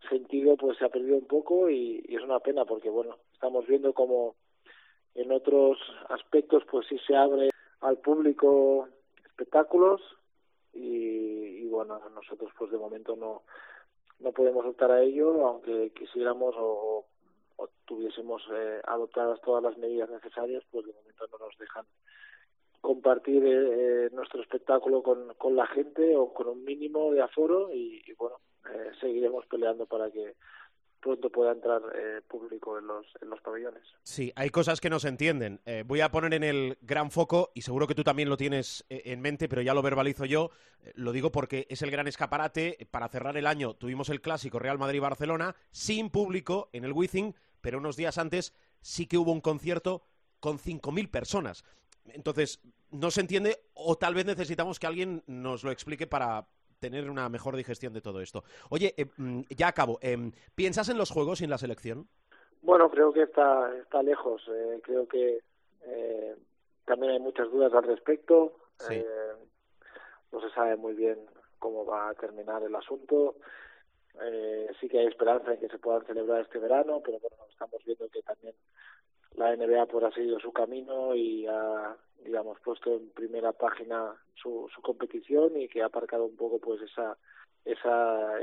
sentido 0.08 0.56
pues 0.56 0.78
se 0.78 0.84
ha 0.84 0.90
perdido 0.90 1.16
un 1.16 1.26
poco 1.26 1.70
y, 1.70 2.04
es 2.08 2.22
una 2.22 2.40
pena 2.40 2.64
porque 2.64 2.90
bueno, 2.90 3.18
estamos 3.32 3.66
viendo 3.66 3.92
como 3.92 4.36
en 5.14 5.32
otros 5.32 5.78
aspectos 6.08 6.64
pues 6.70 6.86
sí 6.88 6.98
se 7.06 7.16
abre 7.16 7.50
al 7.80 7.98
público 7.98 8.88
espectáculos 9.24 10.00
y, 10.72 11.64
y 11.64 11.68
bueno, 11.68 12.00
nosotros 12.14 12.52
pues 12.58 12.70
de 12.70 12.78
momento 12.78 13.16
no 13.16 13.42
no 14.20 14.30
podemos 14.32 14.64
optar 14.64 14.92
a 14.92 15.02
ello, 15.02 15.46
aunque 15.46 15.92
quisiéramos 15.94 16.54
o 16.56 17.06
o 17.56 17.68
tuviésemos 17.84 18.42
eh, 18.52 18.80
adoptadas 18.86 19.40
todas 19.42 19.62
las 19.62 19.76
medidas 19.78 20.10
necesarias, 20.10 20.62
pues 20.70 20.86
de 20.86 20.92
momento 20.92 21.26
no 21.30 21.46
nos 21.46 21.56
dejan 21.58 21.84
compartir 22.84 23.42
eh, 23.46 24.10
nuestro 24.12 24.42
espectáculo 24.42 25.02
con, 25.02 25.32
con 25.38 25.56
la 25.56 25.66
gente 25.66 26.14
o 26.14 26.34
con 26.34 26.48
un 26.48 26.64
mínimo 26.64 27.10
de 27.12 27.22
aforo 27.22 27.72
y, 27.72 28.02
bueno, 28.18 28.36
eh, 28.70 28.90
seguiremos 29.00 29.46
peleando 29.46 29.86
para 29.86 30.10
que 30.10 30.34
pronto 31.00 31.30
pueda 31.30 31.52
entrar 31.52 31.80
eh, 31.96 32.20
público 32.28 32.78
en 32.78 32.86
los, 32.86 33.06
en 33.22 33.30
los 33.30 33.40
pabellones. 33.40 33.82
Sí, 34.02 34.32
hay 34.36 34.50
cosas 34.50 34.82
que 34.82 34.90
no 34.90 34.98
se 34.98 35.08
entienden. 35.08 35.60
Eh, 35.64 35.82
voy 35.86 36.02
a 36.02 36.10
poner 36.10 36.34
en 36.34 36.44
el 36.44 36.76
gran 36.82 37.10
foco, 37.10 37.52
y 37.54 37.62
seguro 37.62 37.86
que 37.86 37.94
tú 37.94 38.04
también 38.04 38.28
lo 38.28 38.36
tienes 38.36 38.84
eh, 38.90 39.00
en 39.06 39.22
mente, 39.22 39.48
pero 39.48 39.62
ya 39.62 39.72
lo 39.72 39.80
verbalizo 39.80 40.26
yo, 40.26 40.50
eh, 40.82 40.92
lo 40.94 41.12
digo 41.12 41.32
porque 41.32 41.66
es 41.70 41.80
el 41.80 41.90
gran 41.90 42.06
escaparate. 42.06 42.86
Para 42.90 43.08
cerrar 43.08 43.38
el 43.38 43.46
año 43.46 43.72
tuvimos 43.72 44.10
el 44.10 44.20
clásico 44.20 44.58
Real 44.58 44.78
Madrid-Barcelona 44.78 45.56
sin 45.70 46.10
público 46.10 46.68
en 46.74 46.84
el 46.84 46.92
Wizzing, 46.92 47.34
pero 47.62 47.78
unos 47.78 47.96
días 47.96 48.18
antes 48.18 48.54
sí 48.82 49.06
que 49.06 49.16
hubo 49.16 49.32
un 49.32 49.40
concierto 49.40 50.02
con 50.44 50.58
5.000 50.58 51.10
personas. 51.10 51.64
Entonces, 52.12 52.60
no 52.90 53.10
se 53.10 53.20
entiende 53.20 53.58
o 53.74 53.96
tal 53.96 54.14
vez 54.14 54.26
necesitamos 54.26 54.78
que 54.78 54.86
alguien 54.86 55.22
nos 55.26 55.64
lo 55.64 55.70
explique 55.70 56.06
para, 56.06 56.46
tener 56.84 57.08
una 57.08 57.30
mejor 57.30 57.56
digestión 57.56 57.94
de 57.94 58.02
todo 58.02 58.20
esto. 58.20 58.44
Oye, 58.68 58.94
eh, 58.98 59.06
ya 59.48 59.68
acabo. 59.68 59.98
Eh, 60.02 60.32
¿Piensas 60.54 60.90
en 60.90 60.98
los 60.98 61.10
juegos 61.10 61.40
y 61.40 61.44
en 61.44 61.50
la 61.50 61.56
selección? 61.56 62.08
Bueno, 62.60 62.90
creo 62.90 63.10
que 63.10 63.22
está, 63.22 63.74
está 63.78 64.02
lejos. 64.02 64.42
Eh, 64.48 64.80
creo 64.82 65.08
que 65.08 65.40
eh, 65.86 66.36
también 66.84 67.12
hay 67.12 67.20
muchas 67.20 67.50
dudas 67.50 67.72
al 67.72 67.84
respecto. 67.84 68.52
Eh, 68.90 69.06
no 70.30 70.40
se 70.40 70.50
sabe 70.54 70.76
muy 70.76 70.92
bien 70.92 71.18
cómo 71.58 71.86
va 71.86 72.10
a 72.10 72.14
terminar 72.14 72.62
el 72.62 72.74
asunto. 72.74 73.36
Eh, 74.22 74.68
sí 74.78 74.88
que 74.88 74.98
hay 74.98 75.06
esperanza 75.06 75.54
en 75.54 75.60
que 75.60 75.68
se 75.68 75.78
puedan 75.78 76.04
celebrar 76.04 76.42
este 76.42 76.58
verano, 76.58 77.00
pero 77.04 77.18
bueno, 77.18 77.36
estamos 77.50 77.82
viendo 77.84 78.08
que 78.10 78.22
también 78.22 78.54
la 79.34 79.54
NBA 79.56 79.86
pues, 79.86 80.04
ha 80.04 80.10
seguido 80.12 80.38
su 80.40 80.52
camino 80.52 81.14
y 81.14 81.46
ha, 81.46 81.96
digamos, 82.24 82.58
puesto 82.60 82.94
en 82.94 83.10
primera 83.10 83.52
página 83.52 84.14
su, 84.34 84.68
su 84.74 84.80
competición 84.82 85.60
y 85.60 85.68
que 85.68 85.82
ha 85.82 85.86
aparcado 85.86 86.24
un 86.24 86.36
poco 86.36 86.58
pues 86.58 86.80
esa 86.82 87.16
esa 87.64 88.40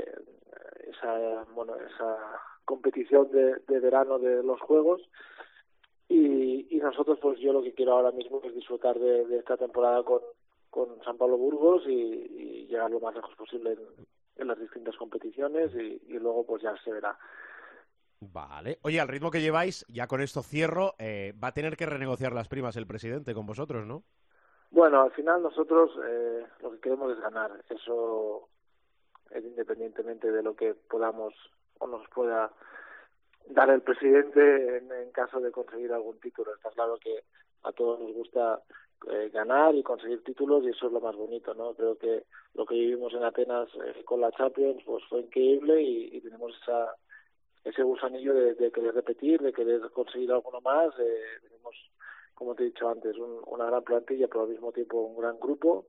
esa 0.84 1.44
bueno 1.54 1.76
esa 1.76 2.18
competición 2.64 3.30
de, 3.30 3.80
verano 3.80 4.18
de 4.18 4.42
los 4.42 4.60
juegos. 4.60 5.02
Y, 6.08 6.66
y 6.76 6.78
nosotros 6.78 7.18
pues 7.22 7.38
yo 7.38 7.52
lo 7.52 7.62
que 7.62 7.72
quiero 7.72 7.92
ahora 7.92 8.10
mismo 8.10 8.40
es 8.44 8.54
disfrutar 8.54 8.98
de, 8.98 9.26
de 9.26 9.38
esta 9.38 9.56
temporada 9.56 10.02
con, 10.02 10.20
con 10.68 11.02
San 11.04 11.16
Pablo 11.16 11.38
Burgos 11.38 11.84
y, 11.86 12.66
llegar 12.68 12.90
lo 12.90 13.00
más 13.00 13.14
lejos 13.14 13.34
posible 13.34 13.72
en, 13.72 13.80
en 14.36 14.48
las 14.48 14.58
distintas 14.58 14.96
competiciones 14.96 15.74
y, 15.74 16.00
y 16.08 16.18
luego 16.18 16.46
pues 16.46 16.62
ya 16.62 16.74
se 16.82 16.90
verá 16.90 17.18
Vale. 18.30 18.78
Oye, 18.82 19.00
al 19.00 19.08
ritmo 19.08 19.32
que 19.32 19.40
lleváis, 19.40 19.84
ya 19.88 20.06
con 20.06 20.20
esto 20.20 20.42
cierro, 20.42 20.94
eh, 20.98 21.34
va 21.42 21.48
a 21.48 21.54
tener 21.54 21.76
que 21.76 21.86
renegociar 21.86 22.32
las 22.32 22.46
primas 22.46 22.76
el 22.76 22.86
presidente 22.86 23.34
con 23.34 23.46
vosotros, 23.46 23.84
¿no? 23.84 24.04
Bueno, 24.70 25.02
al 25.02 25.10
final 25.10 25.42
nosotros 25.42 25.90
eh, 26.06 26.46
lo 26.62 26.70
que 26.70 26.78
queremos 26.78 27.12
es 27.12 27.20
ganar. 27.20 27.50
Eso 27.68 28.48
es 29.30 29.44
independientemente 29.44 30.30
de 30.30 30.40
lo 30.40 30.54
que 30.54 30.72
podamos 30.72 31.34
o 31.80 31.88
nos 31.88 32.08
pueda 32.10 32.52
dar 33.48 33.70
el 33.70 33.82
presidente 33.82 34.78
en, 34.78 34.92
en 34.92 35.10
caso 35.10 35.40
de 35.40 35.50
conseguir 35.50 35.92
algún 35.92 36.20
título. 36.20 36.54
Está 36.54 36.70
claro 36.70 36.98
que 36.98 37.24
a 37.64 37.72
todos 37.72 37.98
nos 37.98 38.12
gusta 38.12 38.62
eh, 39.10 39.30
ganar 39.34 39.74
y 39.74 39.82
conseguir 39.82 40.22
títulos 40.22 40.62
y 40.62 40.68
eso 40.68 40.86
es 40.86 40.92
lo 40.92 41.00
más 41.00 41.16
bonito, 41.16 41.54
¿no? 41.54 41.74
Creo 41.74 41.98
que 41.98 42.24
lo 42.54 42.66
que 42.66 42.76
vivimos 42.76 43.12
en 43.14 43.24
Atenas 43.24 43.68
eh, 43.84 44.04
con 44.04 44.20
la 44.20 44.30
Champions 44.30 44.80
pues 44.86 45.02
fue 45.08 45.22
increíble 45.22 45.82
y, 45.82 46.16
y 46.16 46.20
tenemos 46.20 46.56
esa 46.62 46.94
ese 47.64 47.82
gusanillo 47.82 48.34
de, 48.34 48.54
de 48.54 48.70
querer 48.72 48.94
repetir, 48.94 49.40
de 49.40 49.52
querer 49.52 49.80
conseguir 49.92 50.32
alguno 50.32 50.60
más. 50.60 50.92
Eh, 50.98 51.22
tenemos, 51.42 51.74
como 52.34 52.54
te 52.54 52.62
he 52.62 52.66
dicho 52.66 52.88
antes, 52.88 53.16
un, 53.16 53.40
una 53.46 53.66
gran 53.66 53.82
plantilla, 53.82 54.28
pero 54.28 54.42
al 54.42 54.50
mismo 54.50 54.72
tiempo 54.72 55.00
un 55.00 55.20
gran 55.20 55.38
grupo 55.38 55.86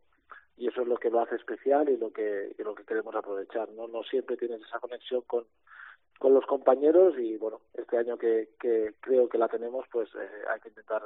y 0.55 0.67
eso 0.67 0.81
es 0.81 0.87
lo 0.87 0.97
que 0.97 1.09
lo 1.09 1.19
hace 1.19 1.35
especial 1.35 1.89
y 1.89 1.97
lo 1.97 2.11
que 2.11 2.55
lo 2.59 2.75
que 2.75 2.85
queremos 2.85 3.15
aprovechar. 3.15 3.69
No 3.69 3.87
no 3.87 4.03
siempre 4.03 4.37
tienes 4.37 4.61
esa 4.61 4.79
conexión 4.79 5.21
con 5.21 5.45
con 6.19 6.33
los 6.33 6.45
compañeros 6.45 7.15
y 7.17 7.37
bueno, 7.37 7.59
este 7.73 7.97
año 7.97 8.17
que, 8.17 8.49
que 8.59 8.93
creo 9.01 9.27
que 9.27 9.37
la 9.37 9.49
tenemos, 9.49 9.85
pues 9.91 10.09
eh, 10.15 10.29
hay 10.49 10.59
que 10.61 10.69
intentar 10.69 11.01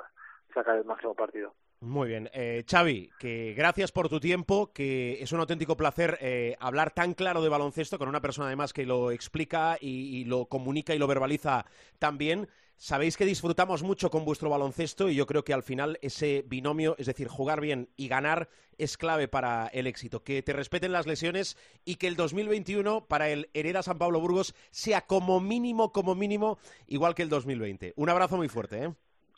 sacar 0.54 0.78
el 0.78 0.86
máximo 0.86 1.16
partido. 1.16 1.54
Muy 1.80 2.08
bien. 2.08 2.28
Eh, 2.34 2.64
Xavi, 2.68 3.12
que 3.20 3.54
gracias 3.56 3.92
por 3.92 4.10
tu 4.10 4.20
tiempo, 4.20 4.72
que 4.74 5.22
es 5.22 5.32
un 5.32 5.40
auténtico 5.40 5.78
placer 5.78 6.18
eh, 6.22 6.56
hablar 6.60 6.92
tan 6.92 7.14
claro 7.14 7.44
de 7.44 7.50
baloncesto 7.50 8.00
con 8.00 8.10
una 8.10 8.20
persona 8.20 8.48
además 8.48 8.74
que 8.74 8.88
lo 8.88 9.12
explica 9.12 9.78
y, 9.80 10.26
lo 10.26 10.46
comunica 10.46 10.96
y 10.96 10.98
lo 10.98 11.06
verbaliza 11.06 11.66
tan 12.00 12.18
bien. 12.18 12.48
Sabéis 12.78 13.16
que 13.16 13.26
disfrutamos 13.26 13.84
mucho 13.84 14.10
con 14.10 14.26
vuestro 14.26 14.50
baloncesto 14.50 15.10
y 15.10 15.16
yo 15.16 15.28
creo 15.28 15.44
que 15.44 15.54
al 15.54 15.62
final 15.62 16.00
ese 16.02 16.44
binomio, 16.48 16.96
es 16.98 17.06
decir, 17.06 17.28
jugar 17.28 17.62
bien 17.62 17.90
y 17.96 18.08
ganar, 18.08 18.50
es 18.80 18.98
clave 18.98 19.28
para 19.28 19.68
el 19.68 19.86
éxito. 19.86 20.24
Que 20.24 20.42
te 20.42 20.54
respeten 20.54 20.92
las 20.92 21.06
lesiones 21.06 21.58
y 21.86 21.96
que 21.96 22.08
el 22.08 22.16
2021 22.16 23.06
para 23.08 23.30
el 23.30 23.50
Hereda 23.54 23.84
San 23.84 24.00
Pablo 24.00 24.20
Burgos 24.20 24.56
sea 24.72 25.02
como 25.02 25.40
mínimo, 25.40 25.92
como 25.92 26.16
mínimo, 26.16 26.58
igual 26.88 27.14
que 27.14 27.22
el 27.22 27.30
2020. 27.30 27.94
Un 27.98 28.10
abrazo 28.10 28.38
muy 28.38 28.48
fuerte. 28.48 28.84
¿eh? 28.84 28.94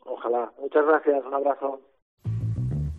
Ojalá. 0.05 0.51
Muchas 0.59 0.85
gracias. 0.85 1.25
Un 1.25 1.33
abrazo. 1.33 1.81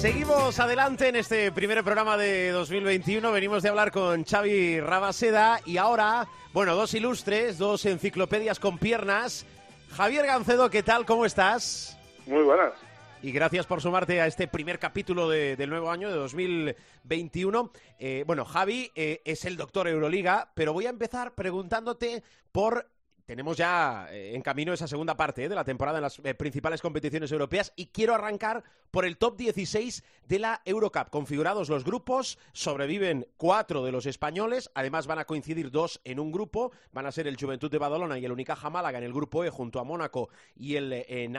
Seguimos 0.00 0.60
adelante 0.60 1.08
en 1.08 1.16
este 1.16 1.50
primer 1.50 1.82
programa 1.82 2.16
de 2.16 2.50
2021. 2.52 3.32
Venimos 3.32 3.62
de 3.64 3.68
hablar 3.68 3.90
con 3.90 4.24
Xavi 4.24 4.80
Rabaseda 4.80 5.60
y 5.66 5.76
ahora, 5.76 6.28
bueno, 6.52 6.76
dos 6.76 6.94
ilustres, 6.94 7.58
dos 7.58 7.84
enciclopedias 7.84 8.60
con 8.60 8.78
piernas. 8.78 9.44
Javier 9.90 10.26
Gancedo, 10.26 10.70
¿qué 10.70 10.84
tal? 10.84 11.04
¿Cómo 11.04 11.24
estás? 11.26 11.98
Muy 12.26 12.42
buenas. 12.44 12.74
Y 13.22 13.32
gracias 13.32 13.66
por 13.66 13.80
sumarte 13.82 14.20
a 14.20 14.28
este 14.28 14.46
primer 14.46 14.78
capítulo 14.78 15.28
de- 15.28 15.56
del 15.56 15.70
nuevo 15.70 15.90
año, 15.90 16.08
de 16.08 16.14
2021. 16.14 17.72
Eh, 17.98 18.22
bueno, 18.24 18.44
Javi 18.44 18.92
eh, 18.94 19.20
es 19.24 19.44
el 19.46 19.56
doctor 19.56 19.88
Euroliga, 19.88 20.52
pero 20.54 20.72
voy 20.72 20.86
a 20.86 20.90
empezar 20.90 21.34
preguntándote 21.34 22.22
por... 22.52 22.88
Tenemos 23.28 23.58
ya 23.58 24.08
eh, 24.10 24.34
en 24.34 24.40
camino 24.40 24.72
esa 24.72 24.88
segunda 24.88 25.14
parte 25.14 25.44
eh, 25.44 25.50
de 25.50 25.54
la 25.54 25.62
temporada 25.62 25.98
en 25.98 26.02
las 26.02 26.18
eh, 26.24 26.34
principales 26.34 26.80
competiciones 26.80 27.30
europeas 27.30 27.74
y 27.76 27.88
quiero 27.88 28.14
arrancar 28.14 28.64
por 28.90 29.04
el 29.04 29.18
top 29.18 29.36
16 29.36 30.02
de 30.26 30.38
la 30.38 30.62
Eurocup. 30.64 31.10
Configurados 31.10 31.68
los 31.68 31.84
grupos, 31.84 32.38
sobreviven 32.54 33.28
cuatro 33.36 33.84
de 33.84 33.92
los 33.92 34.06
españoles, 34.06 34.70
además 34.74 35.06
van 35.06 35.18
a 35.18 35.26
coincidir 35.26 35.70
dos 35.70 36.00
en 36.04 36.20
un 36.20 36.32
grupo, 36.32 36.72
van 36.90 37.04
a 37.04 37.12
ser 37.12 37.26
el 37.26 37.36
Juventud 37.38 37.70
de 37.70 37.76
Badalona 37.76 38.18
y 38.18 38.24
el 38.24 38.32
Unicaja 38.32 38.70
Málaga 38.70 38.96
en 38.96 39.04
el 39.04 39.12
grupo 39.12 39.44
E 39.44 39.50
junto 39.50 39.78
a 39.78 39.84
Mónaco 39.84 40.30
y 40.56 40.76
el 40.76 40.90
eh, 40.94 41.30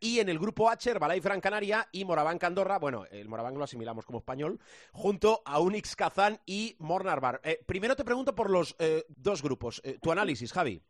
y 0.00 0.18
en 0.18 0.28
el 0.28 0.40
grupo 0.40 0.68
H, 0.68 0.90
Herbalife 0.90 1.28
Gran 1.28 1.40
Canaria 1.40 1.86
y 1.92 2.04
Moraván 2.04 2.40
Andorra, 2.42 2.80
bueno, 2.80 3.04
el 3.12 3.28
Moraván 3.28 3.54
lo 3.54 3.62
asimilamos 3.62 4.04
como 4.04 4.18
español, 4.18 4.58
junto 4.90 5.42
a 5.44 5.60
Unix 5.60 5.94
Kazán 5.94 6.40
y 6.44 6.74
Mornarbar. 6.80 7.40
Eh, 7.44 7.62
primero 7.64 7.94
te 7.94 8.04
pregunto 8.04 8.34
por 8.34 8.50
los 8.50 8.74
dos 9.16 9.42
grupos, 9.42 9.80
tu 10.02 10.10
análisis, 10.10 10.52
Javi. 10.52 10.82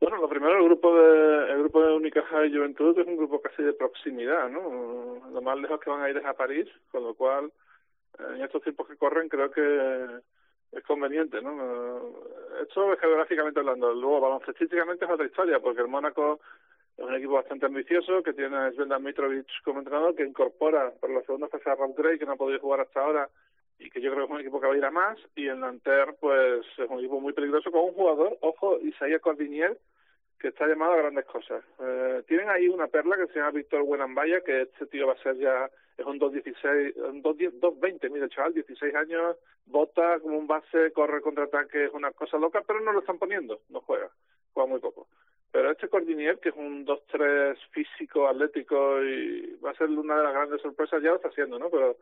Bueno, 0.00 0.16
lo 0.16 0.28
primero, 0.30 0.56
el 0.56 0.64
grupo 0.64 0.96
de 0.96 1.52
el 1.52 1.58
grupo 1.58 1.82
de 1.84 1.92
Unicaja 1.94 2.46
y 2.46 2.54
Juventud 2.56 2.98
es 2.98 3.06
un 3.06 3.18
grupo 3.18 3.42
casi 3.42 3.62
de 3.62 3.74
proximidad, 3.74 4.48
¿no? 4.48 5.20
Lo 5.30 5.42
más 5.42 5.58
lejos 5.58 5.78
que 5.80 5.90
van 5.90 6.02
a 6.02 6.08
ir 6.08 6.16
es 6.16 6.24
a 6.24 6.32
París, 6.32 6.66
con 6.90 7.04
lo 7.04 7.14
cual 7.14 7.52
eh, 8.18 8.22
en 8.36 8.42
estos 8.42 8.62
tiempos 8.62 8.88
que 8.88 8.96
corren 8.96 9.28
creo 9.28 9.50
que 9.50 10.20
es 10.72 10.84
conveniente, 10.84 11.42
¿no? 11.42 11.52
Esto 12.62 12.94
es 12.94 13.00
geográficamente 13.00 13.60
hablando. 13.60 13.92
Luego, 13.92 14.20
baloncestísticamente 14.20 15.04
es 15.04 15.10
otra 15.10 15.26
historia, 15.26 15.60
porque 15.60 15.82
el 15.82 15.88
Mónaco 15.88 16.40
es 16.96 17.04
un 17.04 17.14
equipo 17.14 17.34
bastante 17.34 17.66
ambicioso 17.66 18.22
que 18.22 18.32
tiene 18.32 18.56
a 18.56 18.72
Svendan 18.72 19.02
Mitrovic 19.02 19.48
como 19.64 19.80
entrenador, 19.80 20.14
que 20.14 20.24
incorpora 20.24 20.92
por 20.98 21.10
la 21.10 21.20
segunda 21.22 21.48
fase 21.48 21.68
a 21.68 21.74
Rob 21.74 21.94
Gray, 21.94 22.18
que 22.18 22.24
no 22.24 22.32
ha 22.32 22.36
podido 22.36 22.60
jugar 22.60 22.80
hasta 22.80 23.00
ahora 23.00 23.28
y 23.80 23.90
que 23.90 24.00
yo 24.00 24.12
creo 24.12 24.26
que 24.26 24.32
es 24.32 24.34
un 24.34 24.40
equipo 24.40 24.60
que 24.60 24.66
va 24.66 24.74
a 24.74 24.76
ir 24.76 24.84
a 24.84 24.90
más. 24.90 25.18
Y 25.34 25.48
el 25.48 25.58
Nanterre, 25.58 26.14
pues 26.20 26.64
es 26.76 26.90
un 26.90 26.98
equipo 26.98 27.20
muy 27.20 27.32
peligroso 27.32 27.70
con 27.70 27.84
un 27.84 27.94
jugador, 27.94 28.36
ojo, 28.42 28.78
Isaías 28.80 29.20
Cordinier, 29.22 29.76
que 30.38 30.48
está 30.48 30.66
llamado 30.66 30.92
a 30.92 30.98
grandes 30.98 31.24
cosas. 31.24 31.64
Eh, 31.80 32.22
tienen 32.28 32.50
ahí 32.50 32.68
una 32.68 32.88
perla 32.88 33.16
que 33.16 33.26
se 33.28 33.38
llama 33.38 33.52
Víctor 33.52 33.82
Buenambaya, 33.82 34.42
que 34.42 34.62
este 34.62 34.86
tío 34.86 35.06
va 35.06 35.14
a 35.14 35.22
ser 35.22 35.36
ya, 35.36 35.70
es 35.96 36.06
un 36.06 36.20
2.16, 36.20 36.96
un 36.96 37.22
2.10 37.22 37.60
2.20, 37.60 38.10
mira 38.10 38.28
chaval, 38.28 38.54
16 38.54 38.94
años, 38.94 39.36
bota 39.66 40.18
como 40.20 40.38
un 40.38 40.46
base, 40.46 40.92
corre 40.92 41.20
contraataque, 41.20 41.86
es 41.86 41.92
una 41.92 42.10
cosa 42.12 42.38
loca, 42.38 42.62
pero 42.66 42.80
no 42.80 42.92
lo 42.92 43.00
están 43.00 43.18
poniendo, 43.18 43.60
no 43.70 43.80
juega, 43.80 44.10
juega 44.52 44.68
muy 44.68 44.80
poco. 44.80 45.08
Pero 45.52 45.70
este 45.70 45.88
Cordinier, 45.88 46.38
que 46.38 46.50
es 46.50 46.54
un 46.54 46.86
2-3 46.86 47.56
físico, 47.72 48.28
atlético, 48.28 49.02
y 49.02 49.58
va 49.64 49.72
a 49.72 49.74
ser 49.74 49.88
una 49.88 50.16
de 50.16 50.22
las 50.22 50.32
grandes 50.32 50.62
sorpresas, 50.62 51.02
ya 51.02 51.10
lo 51.10 51.16
está 51.16 51.28
haciendo, 51.28 51.58
¿no? 51.58 51.68
Pero, 51.70 51.96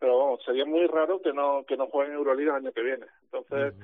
pero 0.00 0.18
vamos, 0.18 0.42
sería 0.44 0.64
muy 0.64 0.86
raro 0.86 1.20
que 1.20 1.32
no, 1.32 1.64
que 1.68 1.76
no 1.76 1.86
jueguen 1.86 2.14
Euroliga 2.14 2.56
el 2.56 2.64
año 2.64 2.72
que 2.72 2.82
viene. 2.82 3.06
Entonces, 3.24 3.74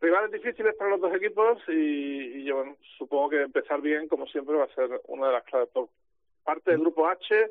rivales 0.00 0.30
difíciles 0.30 0.74
para 0.76 0.90
los 0.90 1.00
dos 1.00 1.14
equipos 1.14 1.58
y, 1.66 1.72
y 1.72 2.44
yo 2.44 2.56
bueno, 2.56 2.76
supongo 2.98 3.30
que 3.30 3.42
empezar 3.42 3.80
bien, 3.80 4.06
como 4.06 4.26
siempre, 4.26 4.54
va 4.54 4.64
a 4.64 4.74
ser 4.74 5.00
una 5.08 5.28
de 5.28 5.32
las 5.32 5.44
claves. 5.44 5.70
Por 5.70 5.88
parte 6.44 6.72
del 6.72 6.80
grupo 6.80 7.08
H, 7.08 7.50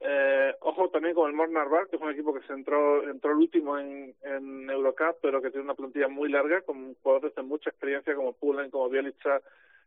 eh, 0.00 0.54
ojo 0.60 0.90
también 0.90 1.14
con 1.14 1.30
el 1.30 1.34
Mornarbar, 1.34 1.88
que 1.88 1.96
es 1.96 2.02
un 2.02 2.10
equipo 2.10 2.34
que 2.34 2.46
se 2.46 2.52
entró, 2.52 3.08
entró 3.08 3.30
el 3.30 3.38
último 3.38 3.78
en, 3.78 4.14
en 4.22 4.68
Eurocup, 4.68 5.16
pero 5.22 5.40
que 5.40 5.50
tiene 5.50 5.64
una 5.64 5.74
plantilla 5.74 6.08
muy 6.08 6.28
larga, 6.28 6.60
con 6.60 6.94
jugadores 6.96 7.34
de 7.34 7.42
mucha 7.42 7.70
experiencia 7.70 8.14
como 8.14 8.34
Pullen, 8.34 8.70
como 8.70 8.90
Bielica, 8.90 9.40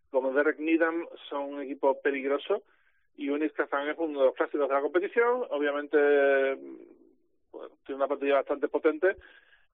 como 0.09 0.33
Derek 0.33 0.57
Needham, 0.57 1.05
son 1.29 1.53
un 1.53 1.61
equipo 1.61 2.01
peligroso. 2.01 2.63
Y 3.17 3.29
Unis 3.29 3.51
Kazan 3.51 3.89
es 3.89 3.97
uno 3.99 4.21
de 4.21 4.25
los 4.27 4.35
clásicos 4.35 4.67
de 4.67 4.73
la 4.73 4.81
competición. 4.81 5.45
Obviamente, 5.49 6.57
bueno, 7.51 7.75
tiene 7.85 7.97
una 7.97 8.07
plantilla 8.07 8.35
bastante 8.35 8.67
potente 8.67 9.17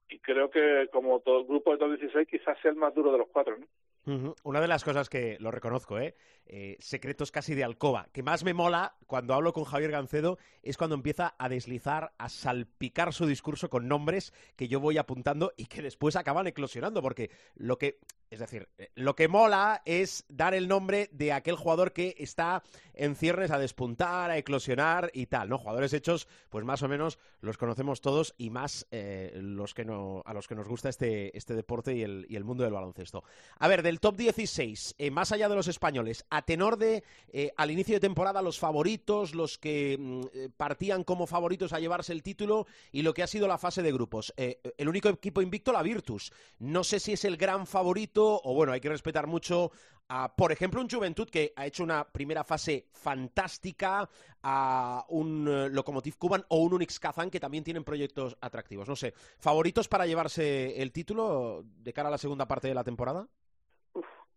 y 0.09 0.19
creo 0.19 0.49
que 0.49 0.87
como 0.91 1.19
todo 1.19 1.39
el 1.39 1.47
grupo 1.47 1.71
de 1.71 1.77
top 1.77 1.97
16 1.97 2.27
quizás 2.27 2.57
sea 2.61 2.71
el 2.71 2.77
más 2.77 2.93
duro 2.93 3.11
de 3.11 3.17
los 3.17 3.27
cuatro, 3.29 3.57
¿no? 3.57 3.65
Ujú. 4.07 4.35
Una 4.43 4.61
de 4.61 4.67
las 4.67 4.83
cosas 4.83 5.09
que 5.09 5.37
lo 5.39 5.51
reconozco, 5.51 5.97
¿eh? 5.97 6.15
Eh, 6.47 6.77
secretos 6.79 7.31
casi 7.31 7.55
de 7.55 7.63
alcoba, 7.63 8.07
que 8.13 8.21
más 8.21 8.43
me 8.43 8.53
mola 8.53 8.95
cuando 9.07 9.33
hablo 9.33 9.51
con 9.51 9.63
Javier 9.63 9.89
Gancedo 9.89 10.37
es 10.61 10.77
cuando 10.77 10.95
empieza 10.95 11.33
a 11.39 11.49
deslizar, 11.49 12.13
a 12.19 12.29
salpicar 12.29 13.13
su 13.13 13.25
discurso 13.25 13.67
con 13.67 13.87
nombres 13.87 14.31
que 14.55 14.67
yo 14.67 14.79
voy 14.79 14.99
apuntando 14.99 15.53
y 15.57 15.65
que 15.65 15.81
después 15.81 16.15
acaban 16.15 16.45
eclosionando, 16.45 17.01
porque 17.01 17.31
lo 17.55 17.79
que, 17.79 17.99
es 18.29 18.39
decir, 18.39 18.69
eh, 18.77 18.91
lo 18.93 19.15
que 19.15 19.27
mola 19.27 19.81
es 19.85 20.23
dar 20.29 20.53
el 20.53 20.67
nombre 20.67 21.09
de 21.11 21.33
aquel 21.33 21.55
jugador 21.55 21.93
que 21.93 22.15
está 22.19 22.61
en 22.93 23.15
ciernes 23.15 23.49
a 23.49 23.57
despuntar, 23.57 24.29
a 24.29 24.37
eclosionar 24.37 25.09
y 25.13 25.25
tal, 25.25 25.49
¿no? 25.49 25.57
Jugadores 25.57 25.93
hechos, 25.93 26.27
pues 26.49 26.63
más 26.63 26.83
o 26.83 26.87
menos 26.87 27.17
los 27.41 27.57
conocemos 27.57 28.01
todos 28.01 28.35
y 28.37 28.51
más 28.51 28.87
eh, 28.91 29.31
los 29.35 29.73
que 29.73 29.83
no, 29.83 30.21
a 30.25 30.33
los 30.33 30.47
que 30.47 30.55
nos 30.55 30.67
gusta 30.67 30.89
este, 30.89 31.35
este 31.35 31.55
deporte 31.55 31.95
y 31.95 32.03
el, 32.03 32.27
y 32.29 32.35
el 32.35 32.43
mundo 32.43 32.63
del 32.63 32.73
baloncesto. 32.73 33.23
A 33.57 33.67
ver, 33.67 33.81
del 33.81 33.99
top 33.99 34.15
16, 34.15 34.95
eh, 34.99 35.09
más 35.09 35.31
allá 35.31 35.49
de 35.49 35.55
los 35.55 35.67
españoles, 35.67 36.25
a 36.35 36.41
tenor 36.41 36.77
de 36.77 37.03
eh, 37.31 37.51
al 37.55 37.71
inicio 37.71 37.95
de 37.95 37.99
temporada 37.99 38.41
los 38.41 38.59
favoritos, 38.59 39.33
los 39.33 39.57
que 39.57 39.97
mm, 39.97 40.21
eh, 40.33 40.49
partían 40.55 41.03
como 41.03 41.27
favoritos 41.27 41.71
a 41.73 41.79
llevarse 41.79 42.11
el 42.11 42.23
título 42.23 42.67
y 42.91 43.01
lo 43.03 43.13
que 43.13 43.23
ha 43.23 43.27
sido 43.27 43.47
la 43.47 43.57
fase 43.57 43.81
de 43.81 43.91
grupos. 43.91 44.33
Eh, 44.35 44.59
el 44.77 44.89
único 44.89 45.09
equipo 45.09 45.41
invicto, 45.41 45.71
la 45.71 45.81
Virtus. 45.81 46.31
No 46.59 46.83
sé 46.83 46.99
si 46.99 47.13
es 47.13 47.23
el 47.25 47.37
gran 47.37 47.67
favorito 47.67 48.41
o 48.43 48.53
bueno, 48.53 48.73
hay 48.73 48.81
que 48.81 48.89
respetar 48.89 49.27
mucho 49.27 49.71
a, 50.07 50.35
por 50.35 50.51
ejemplo, 50.51 50.81
un 50.81 50.89
Juventud 50.89 51.29
que 51.29 51.53
ha 51.55 51.65
hecho 51.65 51.83
una 51.83 52.03
primera 52.03 52.43
fase 52.43 52.87
fantástica, 52.91 54.09
a 54.43 55.05
un 55.09 55.47
eh, 55.47 55.69
Lokomotiv 55.69 56.17
Kuban 56.17 56.45
o 56.49 56.57
un 56.57 56.73
Unix 56.73 56.99
Kazan 56.99 57.31
que 57.31 57.39
también 57.39 57.63
tienen 57.63 57.83
proyectos 57.83 58.37
atractivos. 58.41 58.87
No 58.87 58.95
sé, 58.95 59.13
¿favoritos 59.39 59.87
para 59.87 60.05
llevarse 60.05 60.81
el 60.81 60.91
título 60.91 61.63
de 61.65 61.93
cara 61.93 62.09
a 62.09 62.11
la 62.11 62.17
segunda 62.17 62.47
parte 62.47 62.67
de 62.67 62.75
la 62.75 62.83
temporada? 62.83 63.27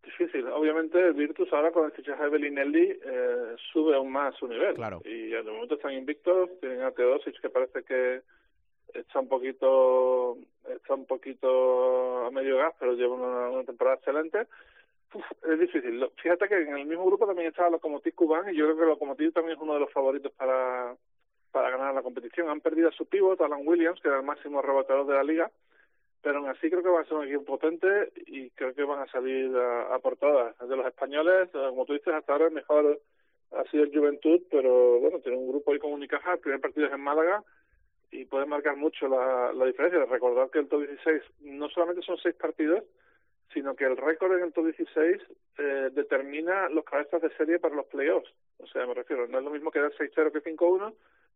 Difícil. 0.08 0.46
Obviamente 0.48 0.98
el 0.98 1.12
Virtus 1.12 1.52
ahora 1.52 1.70
con 1.70 1.84
el 1.84 1.92
fichaje 1.92 2.22
de 2.22 2.30
Bellinelli 2.30 2.98
eh, 3.04 3.56
sube 3.70 3.94
aún 3.94 4.10
más 4.10 4.34
su 4.36 4.48
nivel. 4.48 4.74
Claro. 4.74 5.02
Y 5.04 5.28
de 5.28 5.42
momento 5.42 5.74
están 5.74 5.92
invictos, 5.92 6.48
tienen 6.60 6.80
a 6.80 6.92
Teodosic 6.92 7.38
que 7.38 7.50
parece 7.50 7.82
que 7.82 8.22
está 8.94 9.20
un 9.20 9.28
poquito 9.28 10.38
está 10.66 10.94
un 10.94 11.04
poquito 11.04 12.24
a 12.24 12.30
medio 12.30 12.56
gas, 12.56 12.74
pero 12.80 12.94
lleva 12.94 13.16
una, 13.16 13.50
una 13.50 13.64
temporada 13.64 13.96
excelente. 13.96 14.46
Uf, 15.12 15.24
es 15.46 15.60
difícil. 15.60 16.08
Fíjate 16.22 16.48
que 16.48 16.56
en 16.56 16.78
el 16.78 16.86
mismo 16.86 17.04
grupo 17.04 17.26
también 17.26 17.48
estaba 17.48 17.68
Lokomotiv 17.68 18.14
Kuban 18.14 18.48
y 18.48 18.56
yo 18.56 18.64
creo 18.64 18.78
que 18.78 18.86
Lokomotiv 18.86 19.34
también 19.34 19.58
es 19.58 19.62
uno 19.62 19.74
de 19.74 19.80
los 19.80 19.92
favoritos 19.92 20.32
para 20.32 20.96
para 21.52 21.70
ganar 21.70 21.94
la 21.94 22.02
competición. 22.02 22.48
Han 22.48 22.62
perdido 22.62 22.88
a 22.88 22.92
su 22.92 23.04
pívot, 23.04 23.40
Alan 23.42 23.66
Williams, 23.66 24.00
que 24.00 24.08
era 24.08 24.18
el 24.18 24.24
máximo 24.24 24.62
reboteador 24.62 25.06
de 25.06 25.14
la 25.14 25.22
liga, 25.22 25.50
pero 26.22 26.38
aún 26.38 26.48
así 26.48 26.68
creo 26.68 26.82
que 26.82 26.88
va 26.88 27.00
a 27.00 27.04
ser 27.04 27.14
un 27.14 27.26
equipo 27.26 27.44
potente 27.44 28.12
y 28.26 28.50
creo 28.50 28.74
que 28.74 28.84
van 28.84 29.00
a 29.00 29.10
salir 29.10 29.54
a, 29.56 29.94
a 29.94 29.98
por 29.98 30.16
todas. 30.16 30.56
De 30.58 30.76
los 30.76 30.86
españoles, 30.86 31.48
eh, 31.54 31.66
como 31.68 31.84
tú 31.84 31.92
dices, 31.92 32.12
hasta 32.12 32.32
ahora 32.32 32.46
el 32.46 32.52
mejor 32.52 33.00
ha 33.52 33.64
sido 33.70 33.84
el 33.84 33.96
Juventud, 33.96 34.42
pero 34.50 35.00
bueno, 35.00 35.20
tiene 35.20 35.38
un 35.38 35.48
grupo 35.48 35.72
ahí 35.72 35.78
con 35.78 35.92
Unicaja, 35.92 36.34
el 36.34 36.40
primer 36.40 36.60
partido 36.60 36.86
es 36.86 36.92
en 36.92 37.00
Málaga 37.00 37.42
y 38.10 38.24
puede 38.24 38.46
marcar 38.46 38.76
mucho 38.76 39.08
la, 39.08 39.52
diferencia. 39.64 40.04
Recordar 40.04 40.50
que 40.50 40.60
el 40.60 40.68
top 40.68 40.86
16 40.86 41.22
no 41.40 41.68
solamente 41.68 42.02
son 42.02 42.16
seis 42.18 42.34
partidos, 42.34 42.84
sino 43.52 43.74
que 43.74 43.84
el 43.84 43.96
récord 43.96 44.36
en 44.36 44.44
el 44.44 44.52
top 44.52 44.66
16 44.66 45.22
eh, 45.58 45.90
determina 45.92 46.68
los 46.68 46.84
cabezas 46.84 47.22
de 47.22 47.34
serie 47.36 47.58
para 47.58 47.74
los 47.74 47.86
playoffs. 47.86 48.30
O 48.58 48.66
sea, 48.66 48.86
me 48.86 48.94
refiero, 48.94 49.26
no 49.28 49.38
es 49.38 49.44
lo 49.44 49.50
mismo 49.50 49.70
quedar 49.70 49.92
6-0 49.92 50.32
que 50.32 50.42
5-1, 50.42 50.78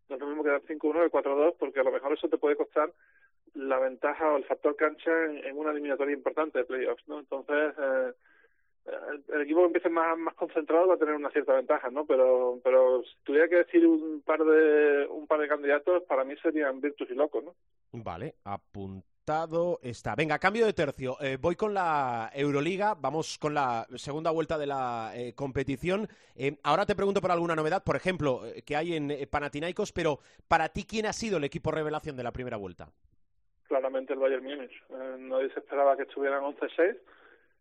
no 0.08 0.14
es 0.14 0.20
lo 0.20 0.26
mismo 0.26 0.44
quedar 0.44 0.62
5-1 0.62 1.04
que 1.04 1.10
4-2, 1.10 1.56
porque 1.58 1.80
a 1.80 1.84
lo 1.84 1.92
mejor 1.92 2.12
eso 2.12 2.28
te 2.28 2.38
puede 2.38 2.56
costar 2.56 2.92
la 3.54 3.78
ventaja 3.78 4.32
o 4.32 4.36
el 4.36 4.44
factor 4.44 4.76
cancha 4.76 5.10
en, 5.24 5.56
una 5.56 5.72
eliminatoria 5.72 6.14
importante 6.14 6.58
de 6.58 6.64
playoffs, 6.64 7.06
¿no? 7.06 7.20
Entonces, 7.20 7.74
eh, 7.78 8.12
el, 8.86 9.24
el 9.34 9.42
equipo 9.42 9.60
que 9.60 9.66
empiece 9.66 9.88
más, 9.88 10.18
más 10.18 10.34
concentrado 10.34 10.88
va 10.88 10.94
a 10.94 10.98
tener 10.98 11.14
una 11.14 11.30
cierta 11.30 11.54
ventaja, 11.54 11.90
¿no? 11.90 12.04
Pero, 12.06 12.60
pero 12.64 13.02
si 13.04 13.10
tuviera 13.24 13.48
que 13.48 13.56
decir 13.56 13.86
un 13.86 14.22
par 14.22 14.42
de 14.44 15.06
un 15.10 15.26
par 15.26 15.40
de 15.40 15.48
candidatos, 15.48 16.02
para 16.04 16.24
mí 16.24 16.34
serían 16.42 16.80
Virtus 16.80 17.10
y 17.10 17.14
Loco, 17.14 17.40
¿no? 17.40 17.54
Vale, 17.92 18.34
apuntado 18.44 19.12
está. 19.82 20.14
Venga, 20.16 20.38
cambio 20.38 20.66
de 20.66 20.72
tercio. 20.72 21.16
Eh, 21.20 21.38
voy 21.40 21.54
con 21.54 21.72
la 21.74 22.30
Euroliga. 22.34 22.94
Vamos 22.94 23.38
con 23.38 23.54
la 23.54 23.86
segunda 23.94 24.30
vuelta 24.30 24.58
de 24.58 24.66
la 24.66 25.12
eh, 25.14 25.32
competición. 25.34 26.08
Eh, 26.34 26.56
ahora 26.64 26.86
te 26.86 26.96
pregunto 26.96 27.20
por 27.20 27.30
alguna 27.30 27.54
novedad, 27.54 27.84
por 27.84 27.94
ejemplo, 27.94 28.44
eh, 28.46 28.62
que 28.62 28.76
hay 28.76 28.94
en 28.94 29.10
eh, 29.10 29.26
Panathinaikos, 29.28 29.92
pero 29.92 30.18
para 30.48 30.70
ti, 30.70 30.84
¿quién 30.84 31.06
ha 31.06 31.12
sido 31.12 31.36
el 31.36 31.44
equipo 31.44 31.70
revelación 31.70 32.16
de 32.16 32.24
la 32.24 32.32
primera 32.32 32.56
vuelta? 32.56 32.90
Claramente 33.72 34.12
el 34.12 34.18
Bayern 34.18 34.44
Múnich. 34.44 34.70
Eh, 34.90 35.16
nadie 35.18 35.48
se 35.54 35.60
esperaba 35.60 35.96
que 35.96 36.02
estuvieran 36.02 36.42
11-6 36.42 36.94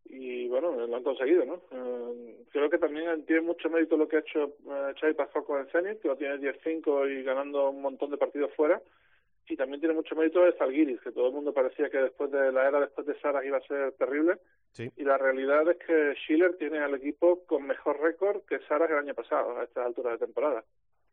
y 0.10 0.46
bueno, 0.50 0.86
lo 0.86 0.94
han 0.94 1.04
conseguido, 1.04 1.46
¿no? 1.46 1.62
Eh, 1.72 2.36
creo 2.52 2.70
que 2.70 2.78
también 2.78 3.26
tiene 3.26 3.44
mucho 3.44 3.70
mérito 3.70 3.96
lo 3.96 4.10
que 4.10 4.18
ha 4.18 4.20
hecho 4.20 4.44
eh, 4.70 4.94
Xavi 5.00 5.14
Pascual 5.14 5.46
con 5.46 5.62
el 5.62 5.68
Zenit, 5.72 6.02
que 6.02 6.10
lo 6.10 6.18
tiene 6.18 6.36
10-5 6.36 7.10
y 7.10 7.24
ganando 7.24 7.70
un 7.70 7.82
montón 7.82 8.12
de 8.12 8.18
partidos 8.18 8.52
fuera. 8.58 8.82
Y 9.48 9.56
también 9.56 9.80
tiene 9.80 9.96
mucho 9.96 10.14
mérito 10.16 10.44
de 10.44 10.52
Zalgiris, 10.58 11.00
que 11.00 11.14
todo 11.14 11.28
el 11.28 11.34
mundo 11.34 11.54
parecía 11.54 11.90
que 11.90 12.00
después 12.00 12.30
de 12.30 12.52
la 12.52 12.68
era 12.68 12.82
después 12.82 13.08
de 13.08 13.18
Saras 13.22 13.46
iba 13.46 13.56
a 13.60 13.62
ser 13.62 13.94
terrible. 13.94 14.36
Sí. 14.74 14.92
Y 14.98 15.06
la 15.06 15.18
realidad 15.18 15.66
es 15.72 15.78
que 15.78 16.14
Schiller 16.26 16.58
tiene 16.58 16.80
al 16.80 16.94
equipo 16.94 17.46
con 17.46 17.66
mejor 17.66 18.02
récord 18.02 18.42
que 18.50 18.60
Saras 18.68 18.92
el 18.92 18.98
año 18.98 19.14
pasado, 19.14 19.58
a 19.58 19.64
estas 19.64 19.86
alturas 19.86 20.20
de 20.20 20.26
temporada. 20.26 20.62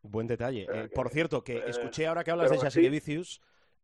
Buen 0.01 0.27
detalle. 0.27 0.67
Eh, 0.69 0.89
por 0.93 1.07
cierto, 1.09 1.41
que 1.41 1.55
eh, 1.57 1.63
escuché 1.67 2.05
ahora 2.05 2.25
que 2.25 2.31
hablas 2.31 2.49
de 2.49 2.57
pero 2.57 2.67
así- 2.67 2.81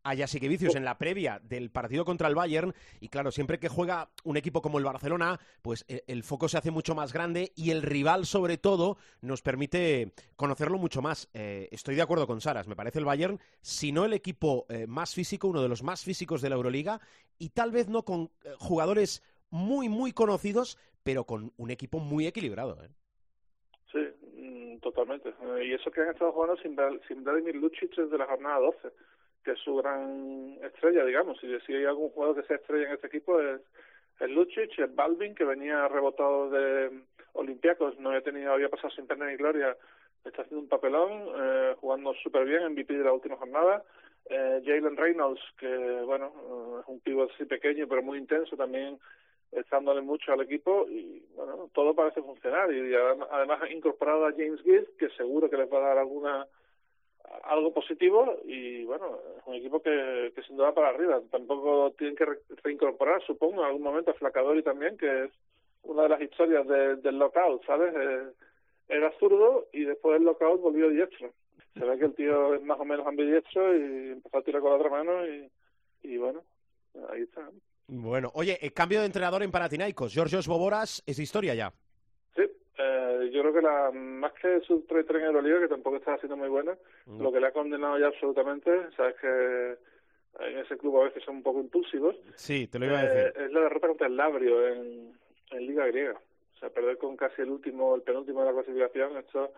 A 0.07 0.15
Jasikevicius 0.15 0.75
en 0.75 0.85
la 0.85 0.99
previa 0.99 1.41
del 1.43 1.71
partido 1.71 2.05
contra 2.05 2.27
el 2.27 2.35
Bayern, 2.35 2.75
y 2.99 3.09
claro, 3.09 3.31
siempre 3.31 3.57
que 3.57 3.69
juega 3.69 4.11
un 4.23 4.37
equipo 4.37 4.61
como 4.61 4.77
el 4.77 4.85
Barcelona, 4.85 5.39
pues 5.63 5.83
eh, 5.87 6.03
el 6.05 6.21
foco 6.21 6.47
se 6.47 6.59
hace 6.59 6.69
mucho 6.69 6.93
más 6.93 7.11
grande 7.11 7.51
y 7.55 7.71
el 7.71 7.81
rival, 7.81 8.27
sobre 8.27 8.59
todo, 8.59 8.97
nos 9.21 9.41
permite 9.41 10.13
conocerlo 10.35 10.77
mucho 10.77 11.01
más. 11.01 11.27
Eh, 11.33 11.69
estoy 11.71 11.95
de 11.95 12.03
acuerdo 12.03 12.27
con 12.27 12.39
Saras, 12.39 12.67
me 12.67 12.75
parece 12.75 12.99
el 12.99 13.05
Bayern, 13.05 13.39
si 13.61 13.91
no 13.91 14.05
el 14.05 14.13
equipo 14.13 14.67
eh, 14.69 14.85
más 14.85 15.15
físico, 15.15 15.47
uno 15.47 15.63
de 15.63 15.69
los 15.69 15.81
más 15.81 16.03
físicos 16.03 16.39
de 16.39 16.49
la 16.49 16.55
Euroliga, 16.55 17.01
y 17.39 17.49
tal 17.49 17.71
vez 17.71 17.89
no 17.89 18.03
con 18.03 18.29
jugadores 18.59 19.23
muy, 19.49 19.89
muy 19.89 20.11
conocidos, 20.11 20.77
pero 21.01 21.23
con 21.23 21.51
un 21.57 21.71
equipo 21.71 21.97
muy 21.97 22.27
equilibrado. 22.27 22.77
Sí, 23.91 24.05
mm, 24.37 24.77
totalmente. 24.81 25.33
Y 25.63 25.73
eso 25.73 25.89
que 25.89 26.01
han 26.01 26.09
estado 26.09 26.31
jugando 26.31 26.57
sin 26.57 27.23
Vladimir 27.23 27.55
Lucic 27.55 27.95
desde 27.95 28.19
la 28.19 28.27
jornada 28.27 28.59
12, 28.59 28.91
que 29.45 29.51
es 29.51 29.60
su 29.60 29.75
gran 29.77 30.58
estrella, 30.63 31.05
digamos. 31.05 31.39
Si, 31.39 31.47
si 31.62 31.73
hay 31.73 31.86
algún 31.86 32.10
jugador 32.10 32.36
que 32.41 32.47
sea 32.47 32.58
estrella 32.58 32.88
en 32.88 32.93
este 32.95 33.08
equipo 33.08 33.39
es 33.39 33.62
el 34.19 34.34
Lucic, 34.34 34.77
el 34.79 34.88
Balvin, 34.88 35.36
que 35.36 35.45
venía 35.45 35.88
rebotado 35.88 36.49
de 36.49 36.91
Olympiacos, 37.34 37.97
no 37.99 38.10
había 38.10 38.21
tenido, 38.21 38.51
había 38.51 38.69
pasado 38.69 38.89
sin 38.91 39.08
pena 39.08 39.27
ni 39.27 39.36
gloria, 39.38 39.77
está 40.25 40.41
haciendo 40.41 40.62
un 40.63 40.69
papelón, 40.69 41.12
eh, 41.38 41.75
jugando 41.79 42.13
súper 42.15 42.45
bien, 42.45 42.65
MVP 42.71 42.97
de 42.97 43.03
la 43.03 43.13
última 43.13 43.36
jornada. 43.38 43.84
Eh, 44.27 44.62
Jalen 44.65 44.97
Reynolds, 44.97 45.41
que 45.60 45.67
bueno, 46.05 46.34
eh, 46.36 46.79
es 46.81 46.88
un 46.88 46.99
pívot 47.01 47.29
así 47.31 47.45
pequeño 47.45 47.88
pero 47.88 48.01
muy 48.01 48.17
intenso, 48.17 48.58
también 48.58 48.97
está 49.51 49.75
dándole 49.77 50.01
mucho 50.01 50.34
al 50.34 50.41
equipo 50.41 50.88
y 50.89 51.23
bueno, 51.36 51.69
todo 51.73 51.93
parece 51.93 52.21
funcionar 52.23 52.71
y, 52.73 52.91
adem- 52.91 53.27
además 53.29 53.62
ha 53.62 53.69
incorporado 53.69 54.25
a 54.25 54.31
James 54.31 54.62
Gill 54.63 54.88
que 54.97 55.10
seguro 55.10 55.49
que 55.49 55.58
les 55.58 55.71
va 55.71 55.77
a 55.77 55.88
dar 55.89 55.97
alguna 55.99 56.47
algo 57.43 57.73
positivo 57.73 58.38
y 58.45 58.83
bueno, 58.85 59.19
es 59.38 59.43
un 59.45 59.55
equipo 59.55 59.81
que, 59.81 60.31
que 60.35 60.41
sin 60.43 60.57
duda 60.57 60.73
para 60.73 60.89
arriba. 60.89 61.21
Tampoco 61.31 61.91
tienen 61.97 62.15
que 62.15 62.25
re- 62.25 62.39
reincorporar, 62.63 63.21
supongo, 63.25 63.61
en 63.61 63.67
algún 63.67 63.83
momento 63.83 64.11
a 64.11 64.15
Flacadori 64.15 64.63
también, 64.63 64.97
que 64.97 65.25
es 65.25 65.31
una 65.83 66.03
de 66.03 66.09
las 66.09 66.21
historias 66.21 66.67
de- 66.67 66.95
del 66.97 67.17
lockout, 67.19 67.65
¿sabes? 67.65 67.93
Eh, 67.95 68.31
era 68.88 69.11
zurdo 69.19 69.67
y 69.73 69.83
después 69.85 70.13
del 70.15 70.23
lockout 70.25 70.61
volvió 70.61 70.89
diestro. 70.89 71.31
Se 71.73 71.83
ve 71.85 71.97
que 71.99 72.05
el 72.05 72.15
tío 72.15 72.53
es 72.55 72.61
más 72.63 72.79
o 72.79 72.85
menos 72.85 73.05
ambidiestro 73.05 73.75
y 73.75 74.11
empezó 74.13 74.38
a 74.38 74.41
tirar 74.43 74.61
con 74.61 74.71
la 74.71 74.77
otra 74.77 74.89
mano 74.89 75.27
y, 75.27 75.49
y 76.03 76.17
bueno, 76.17 76.41
ahí 77.11 77.23
está. 77.23 77.49
Bueno, 77.88 78.31
oye, 78.33 78.57
eh, 78.61 78.71
cambio 78.71 78.99
de 79.01 79.05
entrenador 79.07 79.43
en 79.43 79.51
Panathinaikos. 79.51 80.13
Georgios 80.13 80.47
Boboras 80.47 81.03
es 81.05 81.19
historia 81.19 81.53
ya. 81.53 81.73
Eh, 82.77 83.29
yo 83.31 83.41
creo 83.41 83.53
que 83.53 83.61
la 83.61 83.91
más 83.91 84.33
que 84.33 84.59
su 84.61 84.81
trayectoria 84.81 85.21
en 85.21 85.27
Euroliga, 85.27 85.59
que 85.61 85.67
tampoco 85.69 85.95
está 85.97 86.17
siendo 86.17 86.35
muy 86.38 86.49
buena, 86.49 86.75
No. 87.05 87.23
lo 87.23 87.31
que 87.31 87.39
le 87.39 87.47
ha 87.47 87.51
condenado 87.53 87.97
ya 87.97 88.07
absolutamente, 88.07 88.69
sabes 88.97 89.15
que 89.21 89.77
en 90.39 90.57
ese 90.59 90.77
club 90.77 90.99
a 90.99 91.05
veces 91.05 91.23
son 91.23 91.38
un 91.38 91.43
poco 91.43 91.61
impulsivos, 91.61 92.15
Sí, 92.35 92.67
te 92.67 92.77
lo 92.79 92.85
iba 92.88 92.99
a 92.99 93.03
eh, 93.05 93.07
decir. 93.07 93.41
es 93.43 93.51
la 93.53 93.61
derrota 93.61 93.88
contra 93.88 94.07
el 94.07 94.17
Labrio 94.17 94.67
en, 94.67 95.13
en 95.51 95.65
Liga 95.67 95.88
Griega. 95.88 96.19
O 96.55 96.57
sea, 96.59 96.69
perder 96.69 96.97
con 96.97 97.15
casi 97.15 97.41
el 97.41 97.49
último, 97.51 97.95
el 97.95 98.01
penúltimo 98.01 98.41
de 98.41 98.45
la 98.47 98.53
clasificación, 98.53 99.15
esto 99.17 99.51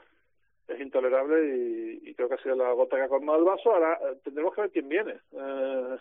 es 0.67 0.79
intolerable 0.81 1.55
y, 1.55 2.09
y 2.09 2.13
creo 2.13 2.27
que 2.27 2.35
ha 2.35 2.43
sido 2.43 2.55
la 2.55 2.71
gota 2.73 2.97
que 2.97 3.03
ha 3.03 3.07
colmado 3.09 3.39
el 3.39 3.45
vaso. 3.45 3.71
Ahora 3.73 3.97
eh, 4.03 4.17
tendremos 4.23 4.53
que 4.53 4.61
ver 4.61 4.71
quién 4.71 4.89
viene. 4.89 5.13
Eh, 5.31 5.97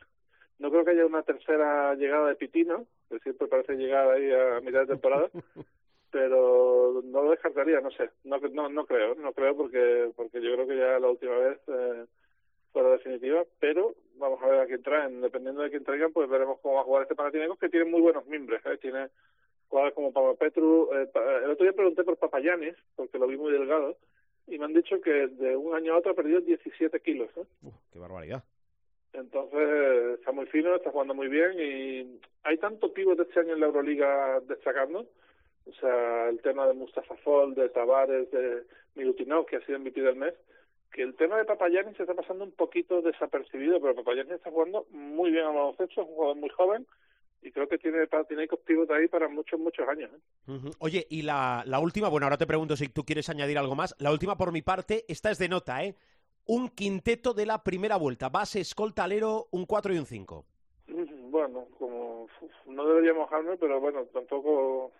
no 0.58 0.70
creo 0.70 0.84
que 0.84 0.90
haya 0.90 1.06
una 1.06 1.22
tercera 1.22 1.94
llegada 1.94 2.28
de 2.28 2.34
Pitino, 2.34 2.84
que 3.10 3.18
siempre 3.20 3.46
parece 3.46 3.74
llegar 3.76 4.10
ahí 4.10 4.30
a 4.32 4.60
mitad 4.60 4.80
de 4.80 4.86
temporada, 4.86 5.28
pero 6.16 7.02
no 7.04 7.24
lo 7.24 7.30
descartaría, 7.32 7.78
no 7.82 7.90
sé, 7.90 8.08
no, 8.24 8.38
no, 8.38 8.70
no 8.70 8.86
creo, 8.86 9.14
no 9.16 9.34
creo 9.34 9.54
porque 9.54 10.10
porque 10.16 10.40
yo 10.40 10.54
creo 10.54 10.66
que 10.66 10.78
ya 10.78 10.98
la 10.98 11.10
última 11.10 11.36
vez 11.36 11.58
eh, 11.68 12.06
fue 12.72 12.82
la 12.82 12.88
definitiva, 12.92 13.44
pero 13.60 13.94
vamos 14.14 14.42
a 14.42 14.46
ver 14.46 14.60
a 14.60 14.66
quién 14.66 14.82
traen, 14.82 15.20
dependiendo 15.20 15.60
de 15.60 15.68
quién 15.68 15.84
traigan, 15.84 16.14
pues 16.14 16.26
veremos 16.30 16.58
cómo 16.60 16.76
va 16.76 16.80
a 16.80 16.84
jugar 16.84 17.02
este 17.02 17.14
Panathinaikos 17.14 17.58
que 17.58 17.68
tiene 17.68 17.84
muy 17.84 18.00
buenos 18.00 18.24
mimbres, 18.28 18.64
¿eh? 18.64 18.78
tiene 18.80 19.08
jugadores 19.68 19.94
como 19.94 20.10
Papa 20.10 20.38
Petru. 20.38 20.88
Eh, 20.94 21.10
el 21.44 21.50
otro 21.50 21.64
día 21.64 21.74
pregunté 21.74 22.02
por 22.02 22.16
Papayanis, 22.16 22.76
porque 22.94 23.18
lo 23.18 23.26
vi 23.26 23.36
muy 23.36 23.52
delgado, 23.52 23.98
y 24.46 24.58
me 24.58 24.64
han 24.64 24.72
dicho 24.72 24.98
que 25.02 25.26
de 25.26 25.54
un 25.54 25.74
año 25.74 25.92
a 25.92 25.98
otro 25.98 26.12
ha 26.12 26.16
perdido 26.16 26.40
17 26.40 26.98
kilos. 27.00 27.28
¿eh? 27.36 27.44
Uf, 27.60 27.74
qué 27.92 27.98
barbaridad. 27.98 28.42
Entonces 29.12 30.18
está 30.18 30.32
muy 30.32 30.46
fino, 30.46 30.74
está 30.74 30.90
jugando 30.90 31.12
muy 31.12 31.28
bien 31.28 31.60
y 31.60 32.20
hay 32.42 32.56
tanto 32.56 32.94
pívot 32.94 33.20
este 33.20 33.40
año 33.40 33.52
en 33.52 33.60
la 33.60 33.66
Euroliga 33.66 34.40
destacando. 34.40 35.06
O 35.68 35.72
sea, 35.80 36.28
el 36.28 36.40
tema 36.42 36.66
de 36.66 36.74
Mustafa 36.74 37.16
Fall, 37.16 37.54
de 37.54 37.68
Tavares, 37.68 38.30
de 38.30 38.62
Milutinov, 38.94 39.46
que 39.46 39.56
ha 39.56 39.66
sido 39.66 39.78
MVP 39.78 40.00
del 40.00 40.16
mes, 40.16 40.34
que 40.92 41.02
el 41.02 41.14
tema 41.16 41.36
de 41.36 41.44
Papayanis 41.44 41.96
se 41.96 42.04
está 42.04 42.14
pasando 42.14 42.44
un 42.44 42.52
poquito 42.52 43.02
desapercibido, 43.02 43.80
pero 43.80 43.94
Papayanis 43.94 44.32
está 44.32 44.50
jugando 44.50 44.86
muy 44.90 45.30
bien 45.30 45.44
al 45.44 45.54
baloncesto, 45.54 46.02
es 46.02 46.08
un 46.08 46.14
jugador 46.14 46.36
muy 46.36 46.48
joven 46.50 46.86
y 47.42 47.52
creo 47.52 47.68
que 47.68 47.78
tiene 47.78 48.06
tiene 48.28 48.48
pívot 48.48 48.90
ahí 48.90 49.08
para 49.08 49.28
muchos, 49.28 49.60
muchos 49.60 49.86
años. 49.88 50.10
¿eh? 50.12 50.52
Ujú. 50.52 50.70
Oye, 50.78 51.06
y 51.10 51.22
la, 51.22 51.62
la 51.66 51.80
última, 51.80 52.08
bueno, 52.08 52.26
ahora 52.26 52.38
te 52.38 52.46
pregunto 52.46 52.76
si 52.76 52.88
tú 52.88 53.04
quieres 53.04 53.28
añadir 53.28 53.58
algo 53.58 53.74
más. 53.74 53.94
La 53.98 54.10
última 54.10 54.36
por 54.36 54.52
mi 54.52 54.62
parte, 54.62 55.04
esta 55.08 55.30
es 55.30 55.38
de 55.38 55.48
nota, 55.48 55.84
¿eh? 55.84 55.94
Un 56.46 56.68
quinteto 56.68 57.34
de 57.34 57.46
la 57.46 57.62
primera 57.62 57.96
vuelta, 57.96 58.28
base, 58.28 58.60
escolta, 58.60 59.04
alero, 59.04 59.48
un 59.50 59.66
4 59.66 59.94
y 59.94 59.98
un 59.98 60.06
5. 60.06 60.44
Mm, 60.88 61.30
Bueno, 61.30 61.66
como 61.78 62.28
no 62.66 62.86
debería 62.86 63.14
mojarme, 63.14 63.56
pero 63.56 63.80
bueno, 63.80 64.04
tampoco 64.06 64.92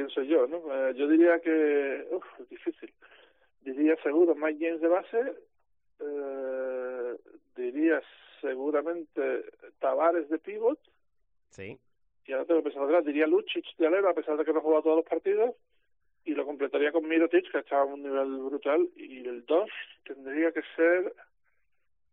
quién 0.00 0.10
soy 0.10 0.28
yo, 0.28 0.46
¿no? 0.46 0.58
Eh, 0.74 0.94
yo 0.94 1.06
diría 1.08 1.38
que, 1.40 2.06
uff, 2.10 2.24
es 2.40 2.48
difícil. 2.48 2.92
Diría 3.60 3.96
seguro 4.02 4.34
Mike 4.34 4.58
James 4.64 4.80
de 4.80 4.88
base, 4.88 5.34
eh, 6.00 7.16
diría 7.56 8.00
seguramente 8.40 9.44
Tavares 9.78 10.28
de 10.30 10.38
pivot, 10.38 10.78
Sí. 11.50 11.78
y 12.24 12.32
ahora 12.32 12.46
tengo 12.46 12.60
que 12.62 12.70
pensar 12.70 12.84
atrás, 12.84 13.04
diría 13.04 13.26
Lucic 13.26 13.64
de 13.76 13.86
alero, 13.86 14.08
a 14.08 14.14
pesar 14.14 14.38
de 14.38 14.44
que 14.44 14.52
no 14.52 14.60
ha 14.60 14.62
jugado 14.62 14.82
todos 14.84 14.96
los 14.96 15.04
partidos, 15.06 15.54
y 16.24 16.34
lo 16.34 16.46
completaría 16.46 16.92
con 16.92 17.06
Mirotic, 17.06 17.50
que 17.50 17.58
está 17.58 17.80
a 17.80 17.84
un 17.84 18.02
nivel 18.02 18.38
brutal, 18.38 18.88
y 18.96 19.26
el 19.26 19.44
2 19.44 19.68
tendría 20.04 20.52
que 20.52 20.62
ser, 20.76 21.12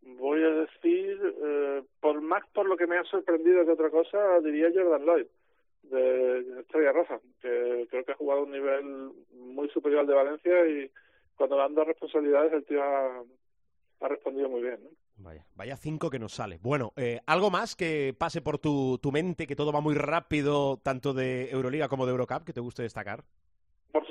voy 0.02 0.44
a 0.44 0.50
decir, 0.50 1.36
eh, 1.42 1.84
por 2.02 2.20
más 2.22 2.46
por 2.50 2.66
lo 2.68 2.76
que 2.76 2.88
me 2.88 2.98
ha 2.98 3.04
sorprendido 3.06 3.66
que 3.66 3.72
otra 3.72 3.90
cosa, 3.90 4.42
diría 4.42 4.72
Jordan 4.74 5.06
Lloyd, 5.06 5.28
de 5.90 6.62
Estrella 6.62 6.92
Roja, 6.92 7.20
que 7.42 7.88
creo 7.90 8.06
que 8.06 8.12
ha 8.12 8.16
jugado 8.16 8.42
a 8.42 8.44
un 8.44 8.52
nivel 8.52 9.12
muy 9.34 9.70
superior 9.70 10.02
al 10.02 10.08
de 10.08 10.14
Valencia, 10.14 10.68
y 10.68 10.92
cuando 11.36 11.58
le 11.58 11.64
han 11.64 11.76
dado 11.76 11.88
responsabilidades, 11.88 12.54
el 12.54 12.66
tío 12.66 12.84
ha, 12.84 13.24
respondido 14.08 14.50
muy 14.50 14.62
bien, 14.62 14.80
¿no? 14.84 14.90
Vaya, 15.20 15.44
vaya 15.56 15.76
cinco 15.76 16.12
que 16.12 16.20
nos 16.20 16.34
sale. 16.34 16.60
Bueno, 16.62 16.94
eh, 16.96 17.22
¿algo 17.26 17.50
más 17.50 17.76
que 17.76 18.16
pase 18.16 18.42
por 18.42 18.60
tu, 18.60 19.00
tu 19.00 19.12
mente, 19.12 19.48
que 19.48 19.56
todo 19.56 19.72
va 19.72 19.82
muy 19.82 19.96
rápido, 19.96 20.78
tanto 20.78 21.14
de 21.14 21.50
Euroliga 21.50 21.88
como 21.88 22.06
de 22.06 22.12
Eurocup, 22.12 22.44
que 22.44 22.54
te 22.54 22.62
guste 22.62 22.84
destacar? 22.84 23.24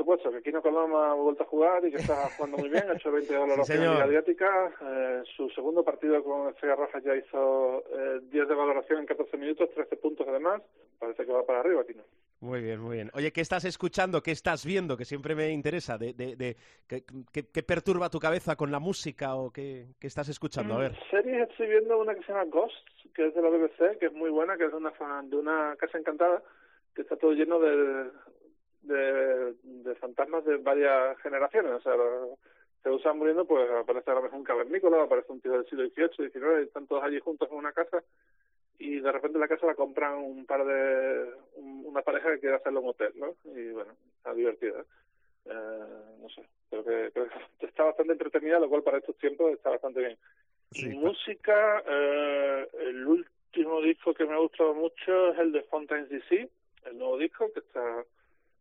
Supuesto, 0.07 0.31
que 0.31 0.41
Kino 0.41 0.63
Coloma 0.63 1.11
ha 1.11 1.15
vuelto 1.15 1.43
a 1.43 1.47
jugar 1.47 1.85
y 1.85 1.91
que 1.91 1.97
está 1.97 2.15
jugando 2.37 2.59
muy 2.59 2.69
bien, 2.69 2.89
ha 2.89 2.95
hecho 2.95 3.11
20 3.11 3.37
goles 3.37 3.67
Sí, 3.67 3.73
en. 3.73 3.81
Liga 3.81 4.05
Adriática. 4.05 4.71
Eh, 4.81 5.23
su 5.37 5.51
segundo 5.51 5.83
partido 5.83 6.23
con 6.23 6.49
Estrella 6.51 6.77
Roja 6.77 7.01
ya 7.01 7.17
hizo 7.17 7.83
eh, 7.93 8.21
10 8.31 8.47
de 8.49 8.55
valoración 8.55 9.01
en 9.01 9.07
14 9.07 9.37
minutos, 9.37 9.69
13 9.75 9.97
puntos 9.97 10.25
además. 10.29 10.63
Parece 11.01 11.27
que 11.27 11.33
va 11.33 11.45
para 11.45 11.59
arriba, 11.59 11.85
Kino. 11.85 12.05
Muy 12.39 12.61
bien, 12.61 12.79
muy 12.81 12.95
bien. 12.97 13.11
Oye, 13.15 13.33
¿qué 13.33 13.41
estás 13.41 13.65
escuchando? 13.65 14.23
¿Qué 14.23 14.31
estás 14.31 14.65
viendo? 14.65 14.97
Que 14.97 15.05
siempre 15.05 15.35
me 15.35 15.51
interesa. 15.51 15.99
De, 15.99 16.13
de, 16.13 16.37
de- 16.37 16.57
¿qué, 16.87 17.63
perturba 17.65 18.09
tu 18.09 18.21
cabeza 18.21 18.55
con 18.55 18.71
la 18.71 18.79
música 18.79 19.35
o 19.35 19.51
qué, 19.51 19.87
qué 19.99 20.07
estás 20.07 20.29
escuchando? 20.29 20.75
A 20.75 20.79
ver. 20.79 20.93
Mm, 20.93 21.11
Series 21.11 21.51
estoy 21.51 21.67
viendo 21.67 21.99
una 21.99 22.15
que 22.15 22.23
se 22.23 22.29
llama 22.33 22.45
Ghost, 22.45 22.77
que 23.13 23.27
es 23.27 23.35
de 23.35 23.43
la 23.43 23.49
BBC, 23.49 23.99
que 23.99 24.07
es 24.07 24.13
muy 24.13 24.31
buena, 24.31 24.57
que 24.57 24.67
es 24.67 24.71
de 24.71 24.77
una, 24.77 24.93
fan- 24.93 25.29
de 25.31 25.37
una 25.37 25.75
casa 25.81 25.99
encantada, 25.99 26.41
que 26.95 27.03
está 27.03 27.17
todo 27.17 27.33
lleno 27.33 27.59
de, 27.59 28.11
de, 28.87 29.55
de 29.63 29.95
fantasmas 29.97 30.45
de 30.45 30.57
varias 30.59 31.19
generaciones. 31.21 31.73
O 31.73 31.81
sea, 31.81 31.95
se 32.83 32.91
usan 32.91 33.19
muriendo, 33.19 33.45
pues 33.45 33.69
aparece 33.71 34.11
ahora 34.11 34.23
mismo 34.23 34.39
un 34.39 34.45
cavernícola, 34.45 35.03
aparece 35.03 35.33
un 35.33 35.41
tío 35.41 35.53
del 35.53 35.67
siglo 35.67 35.85
XVIII, 35.89 36.31
XIX, 36.31 36.61
y 36.61 36.65
están 36.67 36.87
todos 36.87 37.03
allí 37.03 37.19
juntos 37.21 37.49
en 37.51 37.57
una 37.59 37.73
casa, 37.73 38.03
y 38.79 39.01
de 39.01 39.11
repente 39.11 39.39
la 39.39 39.49
casa 39.49 39.67
la 39.67 39.75
compran 39.75 40.19
un 40.19 40.47
par 40.47 40.65
de, 40.65 41.31
un- 41.57 41.85
una 41.87 42.03
pareja 42.03 42.31
que 42.33 42.41
quiere 42.41 42.57
hacerlo 42.57 42.81
un 42.83 42.91
hotel, 42.91 43.13
¿no? 43.17 43.35
Y 43.45 43.71
bueno, 43.73 43.93
está 44.19 44.35
divertida. 44.35 44.85
Eh, 45.47 46.17
no 46.21 46.29
sé, 46.29 46.43
creo 46.71 46.85
que, 46.85 47.11
creo 47.13 47.29
que 47.59 47.67
está 47.67 47.85
bastante 47.85 48.13
entretenida, 48.13 48.59
lo 48.61 48.69
cual 48.69 48.83
para 48.83 48.99
estos 48.99 49.17
tiempos 49.19 49.53
está 49.53 49.71
bastante 49.71 50.01
bien. 50.01 50.19
Sí, 50.73 50.87
y 50.89 50.95
pa- 50.95 51.01
música, 51.01 51.83
eh, 51.89 52.69
el 52.81 53.07
último 53.07 53.81
disco 53.81 54.13
que 54.15 54.27
me 54.27 54.35
ha 54.35 54.39
gustado 54.39 54.75
mucho 54.75 55.33
es 55.33 55.39
el 55.39 55.53
de 55.53 55.63
Fontaine's 55.63 56.09
DC, 56.11 56.49
el 56.85 56.99
nuevo 56.99 57.17
disco 57.19 57.51
que 57.53 57.61
está, 57.61 58.05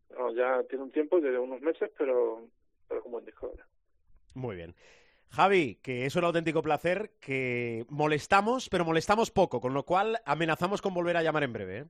bueno, 0.09 0.31
ya 0.33 0.63
tiene 0.63 0.83
un 0.83 0.91
tiempo, 0.91 1.19
tiene 1.19 1.37
unos 1.39 1.61
meses, 1.61 1.91
pero, 1.97 2.41
pero 2.87 2.99
es 2.99 3.05
un 3.05 3.11
buen 3.11 3.25
disco. 3.25 3.49
¿verdad? 3.49 3.65
Muy 4.33 4.55
bien. 4.55 4.75
Javi, 5.29 5.75
que 5.81 6.05
es 6.05 6.15
un 6.15 6.23
auténtico 6.23 6.61
placer, 6.61 7.11
que 7.19 7.85
molestamos, 7.89 8.69
pero 8.69 8.85
molestamos 8.85 9.31
poco, 9.31 9.59
con 9.59 9.73
lo 9.73 9.83
cual 9.83 10.17
amenazamos 10.25 10.81
con 10.81 10.93
volver 10.93 11.17
a 11.17 11.23
llamar 11.23 11.43
en 11.43 11.53
breve. 11.53 11.77
¿eh? 11.79 11.85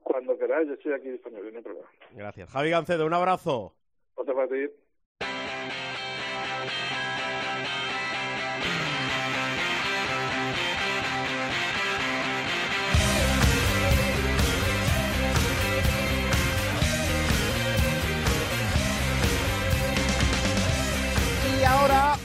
Cuando 0.00 0.38
queráis, 0.38 0.68
yo 0.68 0.74
estoy 0.74 0.92
aquí 0.92 1.10
disponible, 1.10 1.50
no 1.50 1.58
hay 1.58 1.64
problema. 1.64 1.88
Gracias. 2.12 2.50
Javi 2.50 2.70
Gancedo, 2.70 3.06
un 3.06 3.14
abrazo. 3.14 3.74
Otro 4.14 4.34
para 4.34 4.48
ti. 4.48 4.70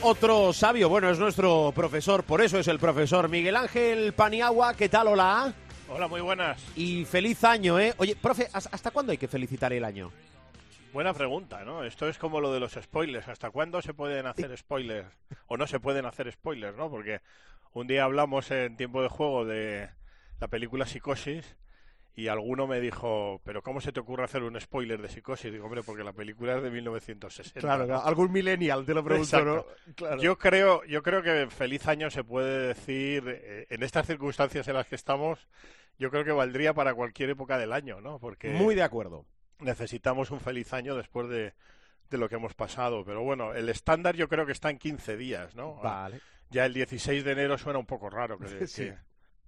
Otro 0.01 0.53
sabio, 0.53 0.89
bueno, 0.89 1.09
es 1.09 1.19
nuestro 1.19 1.71
profesor, 1.75 2.23
por 2.23 2.41
eso 2.41 2.59
es 2.59 2.67
el 2.67 2.79
profesor 2.79 3.29
Miguel 3.29 3.55
Ángel 3.55 4.13
Paniagua. 4.13 4.73
¿Qué 4.73 4.89
tal? 4.89 5.07
Hola. 5.09 5.53
Hola, 5.89 6.07
muy 6.07 6.21
buenas. 6.21 6.61
Y 6.75 7.05
feliz 7.05 7.43
año, 7.43 7.79
¿eh? 7.79 7.93
Oye, 7.97 8.15
profe, 8.15 8.47
¿has- 8.53 8.69
¿hasta 8.71 8.91
cuándo 8.91 9.11
hay 9.11 9.17
que 9.17 9.27
felicitar 9.27 9.73
el 9.73 9.83
año? 9.83 10.11
Buena 10.93 11.13
pregunta, 11.13 11.63
¿no? 11.65 11.83
Esto 11.83 12.07
es 12.07 12.17
como 12.17 12.39
lo 12.41 12.51
de 12.53 12.59
los 12.59 12.73
spoilers. 12.73 13.27
¿Hasta 13.27 13.51
cuándo 13.51 13.81
se 13.81 13.93
pueden 13.93 14.25
hacer 14.25 14.55
spoilers? 14.57 15.07
O 15.47 15.57
no 15.57 15.67
se 15.67 15.79
pueden 15.79 16.05
hacer 16.05 16.31
spoilers, 16.31 16.77
¿no? 16.77 16.89
Porque 16.89 17.21
un 17.73 17.87
día 17.87 18.03
hablamos 18.05 18.49
en 18.51 18.75
tiempo 18.77 19.01
de 19.01 19.09
juego 19.09 19.45
de 19.45 19.89
la 20.39 20.47
película 20.47 20.85
Psicosis 20.85 21.55
y 22.19 22.27
alguno 22.27 22.67
me 22.67 22.81
dijo, 22.81 23.39
¿pero 23.45 23.61
cómo 23.61 23.79
se 23.79 23.93
te 23.93 23.99
ocurre 24.01 24.25
hacer 24.25 24.43
un 24.43 24.59
spoiler 24.59 25.01
de 25.01 25.07
Psicosis? 25.07 25.51
Digo, 25.51 25.65
hombre, 25.65 25.83
porque 25.83 26.03
la 26.03 26.11
película 26.11 26.57
es 26.57 26.63
de 26.63 26.69
1960. 26.69 27.85
¿no? 27.85 28.01
algún 28.01 28.31
millennial 28.31 28.85
te 28.85 28.93
lo 28.93 28.99
Exacto. 29.15 29.67
Claro. 29.95 30.21
Yo 30.21 30.37
creo, 30.37 30.83
yo 30.83 31.01
creo 31.01 31.23
que 31.23 31.47
feliz 31.49 31.87
año 31.87 32.09
se 32.09 32.23
puede 32.25 32.67
decir 32.67 33.23
eh, 33.27 33.67
en 33.69 33.83
estas 33.83 34.05
circunstancias 34.05 34.67
en 34.67 34.73
las 34.73 34.87
que 34.87 34.95
estamos. 34.95 35.47
Yo 35.97 36.11
creo 36.11 36.25
que 36.25 36.31
valdría 36.31 36.73
para 36.73 36.93
cualquier 36.93 37.29
época 37.29 37.57
del 37.57 37.71
año, 37.71 38.01
¿no? 38.01 38.19
Porque 38.19 38.49
Muy 38.49 38.75
de 38.75 38.83
acuerdo. 38.83 39.25
necesitamos 39.59 40.31
un 40.31 40.39
feliz 40.41 40.73
año 40.73 40.95
después 40.95 41.29
de, 41.29 41.53
de 42.09 42.17
lo 42.17 42.27
que 42.27 42.35
hemos 42.35 42.53
pasado. 42.53 43.05
Pero 43.05 43.23
bueno, 43.23 43.53
el 43.53 43.69
estándar 43.69 44.15
yo 44.15 44.27
creo 44.27 44.45
que 44.45 44.51
está 44.51 44.69
en 44.69 44.77
15 44.77 45.15
días, 45.17 45.55
¿no? 45.55 45.75
Vale. 45.75 46.19
Ya 46.49 46.65
el 46.65 46.73
16 46.73 47.23
de 47.23 47.31
enero 47.31 47.57
suena 47.57 47.79
un 47.79 47.85
poco 47.85 48.09
raro. 48.09 48.37
Que, 48.37 48.47
Sí. 48.67 48.83
que- 48.85 48.97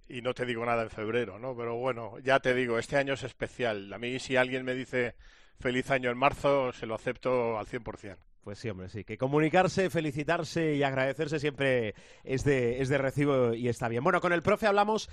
y 0.08 0.22
no 0.22 0.34
te 0.34 0.44
digo 0.44 0.64
nada 0.64 0.82
en 0.82 0.90
febrero, 0.90 1.38
¿no? 1.38 1.56
Pero 1.56 1.76
bueno, 1.76 2.18
ya 2.20 2.40
te 2.40 2.54
digo, 2.54 2.78
este 2.78 2.96
año 2.96 3.14
es 3.14 3.22
especial. 3.22 3.92
A 3.92 3.98
mí 3.98 4.18
si 4.18 4.36
alguien 4.36 4.64
me 4.64 4.74
dice 4.74 5.14
feliz 5.58 5.90
año 5.90 6.10
en 6.10 6.18
marzo, 6.18 6.72
se 6.72 6.86
lo 6.86 6.94
acepto 6.94 7.58
al 7.58 7.66
100%. 7.66 8.16
Pues 8.42 8.58
sí, 8.58 8.68
hombre, 8.68 8.88
sí. 8.88 9.04
Que 9.04 9.16
comunicarse, 9.16 9.88
felicitarse 9.88 10.74
y 10.74 10.82
agradecerse 10.82 11.38
siempre 11.38 11.94
es 12.24 12.42
de, 12.42 12.82
es 12.82 12.88
de 12.88 12.98
recibo 12.98 13.54
y 13.54 13.68
está 13.68 13.88
bien. 13.88 14.02
Bueno, 14.02 14.20
con 14.20 14.32
el 14.32 14.42
profe 14.42 14.66
hablamos 14.66 15.08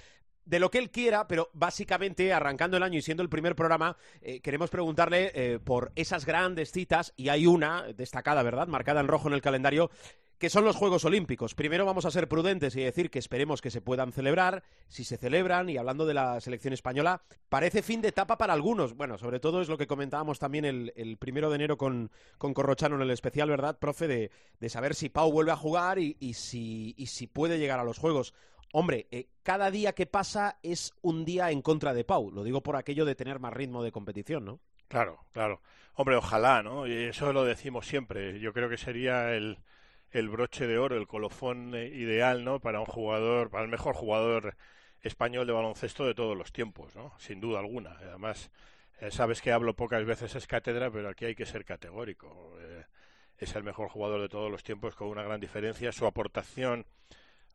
de 0.45 0.60
lo 0.60 0.71
que 0.71 0.80
él 0.80 0.89
quiera, 0.89 1.28
pero 1.28 1.52
básicamente, 1.54 2.34
arrancando 2.34 2.78
el 2.78 2.84
año 2.84 2.97
y 2.97 3.04
siendo 3.04 3.21
el 3.21 3.30
primer 3.30 3.56
programa, 3.56 3.97
eh, 4.21 4.39
queremos 4.41 4.71
preguntarle 4.71 5.32
eh, 5.36 5.60
por 5.60 5.91
esas 5.95 6.25
grandes 6.25 6.71
citas, 6.71 7.13
y 7.15 7.30
hay 7.30 7.45
una 7.45 7.84
destacada, 7.93 8.41
¿verdad? 8.41 8.67
Marcada 8.67 8.99
en 8.99 9.08
rojo 9.08 9.28
en 9.28 9.36
el 9.36 9.41
calendario, 9.41 9.91
que 10.39 10.49
son 10.49 10.63
los 10.63 10.78
Juegos 10.78 11.04
Olímpicos. 11.04 11.54
Primero 11.54 11.86
vamos 11.86 12.06
a 12.06 12.12
ser 12.12 12.30
prudentes 12.30 12.73
y 12.75 12.82
decir 12.82 13.12
que 13.12 13.19
esperemos 13.19 13.62
que 13.62 13.69
se 13.69 13.82
puedan 13.82 14.13
celebrar, 14.13 14.63
si 14.88 15.04
se 15.04 15.17
celebran, 15.17 15.69
y 15.69 15.78
hablando 15.78 16.06
de 16.06 16.13
la 16.13 16.39
selección 16.39 16.73
española, 16.73 17.21
parece 17.49 17.84
fin 17.84 18.02
de 18.02 18.08
etapa 18.08 18.38
para 18.38 18.54
algunos. 18.54 18.95
Bueno, 18.95 19.17
sobre 19.17 19.41
todo 19.41 19.62
es 19.62 19.67
lo 19.67 19.78
que 19.78 19.86
comentábamos 19.86 20.39
también 20.39 20.63
el, 20.63 21.17
primero 21.19 21.49
de 21.49 21.56
enero 21.56 21.78
con, 21.78 22.10
con 22.38 22.54
Corrochano 22.54 22.95
en 22.95 23.02
el 23.02 23.12
especial, 23.12 23.49
¿verdad, 23.49 23.78
profe? 23.78 24.08
De, 24.08 24.32
de 24.60 24.69
saber 24.69 24.95
si 24.95 25.10
Pau 25.10 25.30
vuelve 25.30 25.52
a 25.52 25.58
jugar 25.58 25.99
y, 25.99 26.15
y 26.21 26.34
si, 26.34 26.95
y 26.97 27.08
si 27.08 27.28
puede 27.28 27.60
llegar 27.60 27.80
a 27.80 27.84
los 27.84 27.99
Juegos. 27.99 28.34
Hombre, 28.71 29.08
eh, 29.12 29.28
cada 29.43 29.71
día 29.71 29.93
que 29.93 30.06
pasa 30.06 30.58
es 30.63 30.93
un 31.02 31.25
día 31.25 31.52
en 31.52 31.62
contra 31.62 31.93
de 31.93 32.06
Pau. 32.06 32.32
Lo 32.32 32.43
digo 32.43 32.63
por 32.63 32.78
aquello 32.78 33.04
de 33.04 33.15
tener 33.15 33.39
más 33.39 33.54
ritmo 33.54 33.84
de 33.84 33.91
competición, 33.91 34.45
¿no? 34.45 34.62
Claro, 34.88 35.19
claro. 35.34 35.62
Hombre, 35.95 36.15
ojalá, 36.15 36.63
¿no? 36.63 36.88
Y 36.88 36.93
eso 36.93 37.34
lo 37.34 37.43
decimos 37.43 37.88
siempre. 37.88 38.39
Yo 38.39 38.54
creo 38.54 38.69
que 38.69 38.78
sería 38.78 39.34
el, 39.34 39.60
el 40.12 40.30
broche 40.30 40.67
de 40.67 40.78
oro, 40.78 40.98
el 40.98 41.08
colofón 41.08 41.76
eh, 41.76 41.88
ideal, 41.88 42.43
¿no? 42.43 42.60
Para 42.60 42.80
un 42.80 42.86
jugador, 42.86 43.50
para 43.50 43.63
el 43.63 43.69
mejor 43.69 43.95
jugador 43.95 44.56
español 45.02 45.48
de 45.48 45.54
baloncesto 45.54 46.06
de 46.06 46.13
todos 46.15 46.38
los 46.38 46.52
tiempos, 46.52 46.95
¿no? 46.95 47.13
Sin 47.19 47.39
duda 47.39 47.60
alguna. 47.60 47.91
Además, 48.00 48.52
Eh, 49.02 49.12
sabes 49.12 49.41
que 49.41 49.52
hablo 49.52 49.74
pocas 49.76 50.04
veces 50.06 50.36
es 50.36 50.45
cátedra, 50.45 50.91
pero 50.91 51.10
aquí 51.10 51.26
hay 51.26 51.36
que 51.36 51.45
ser 51.45 51.63
categórico. 51.63 52.58
Eh, 52.60 52.84
es 53.38 53.56
el 53.56 53.63
mejor 53.63 53.88
jugador 53.89 54.22
de 54.22 54.28
todos 54.30 54.52
los 54.52 54.63
tiempos 54.63 54.95
con 54.95 55.08
una 55.08 55.24
gran 55.24 55.39
diferencia. 55.39 55.91
Su 55.91 56.06
aportación 56.06 56.86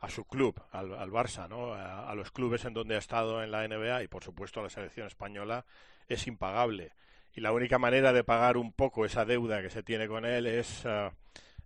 a 0.01 0.09
su 0.09 0.25
club, 0.25 0.61
al, 0.73 0.95
al 0.95 1.11
Barça, 1.11 1.49
¿no? 1.49 1.75
A, 1.75 2.15
los 2.15 2.31
clubes 2.31 2.65
en 2.65 2.75
donde 2.75 2.95
ha 2.95 2.99
estado 2.99 3.43
en 3.43 3.51
la 3.51 3.67
NBA 3.67 4.05
y, 4.05 4.09
por 4.09 4.23
supuesto, 4.25 4.61
a 4.61 4.63
la 4.63 4.71
selección 4.71 5.07
española, 5.07 5.65
es 6.09 6.27
impagable. 6.27 6.93
Y 7.35 7.41
la 7.41 7.53
única 7.53 7.79
manera 7.79 8.13
de 8.13 8.25
pagar 8.25 8.57
un 8.57 8.73
poco 8.73 9.05
esa 9.05 9.25
deuda 9.25 9.61
que 9.63 9.71
se 9.71 9.83
tiene 9.83 10.07
con 10.09 10.25
él 10.25 10.47
es 10.47 10.85
uh, 10.87 11.11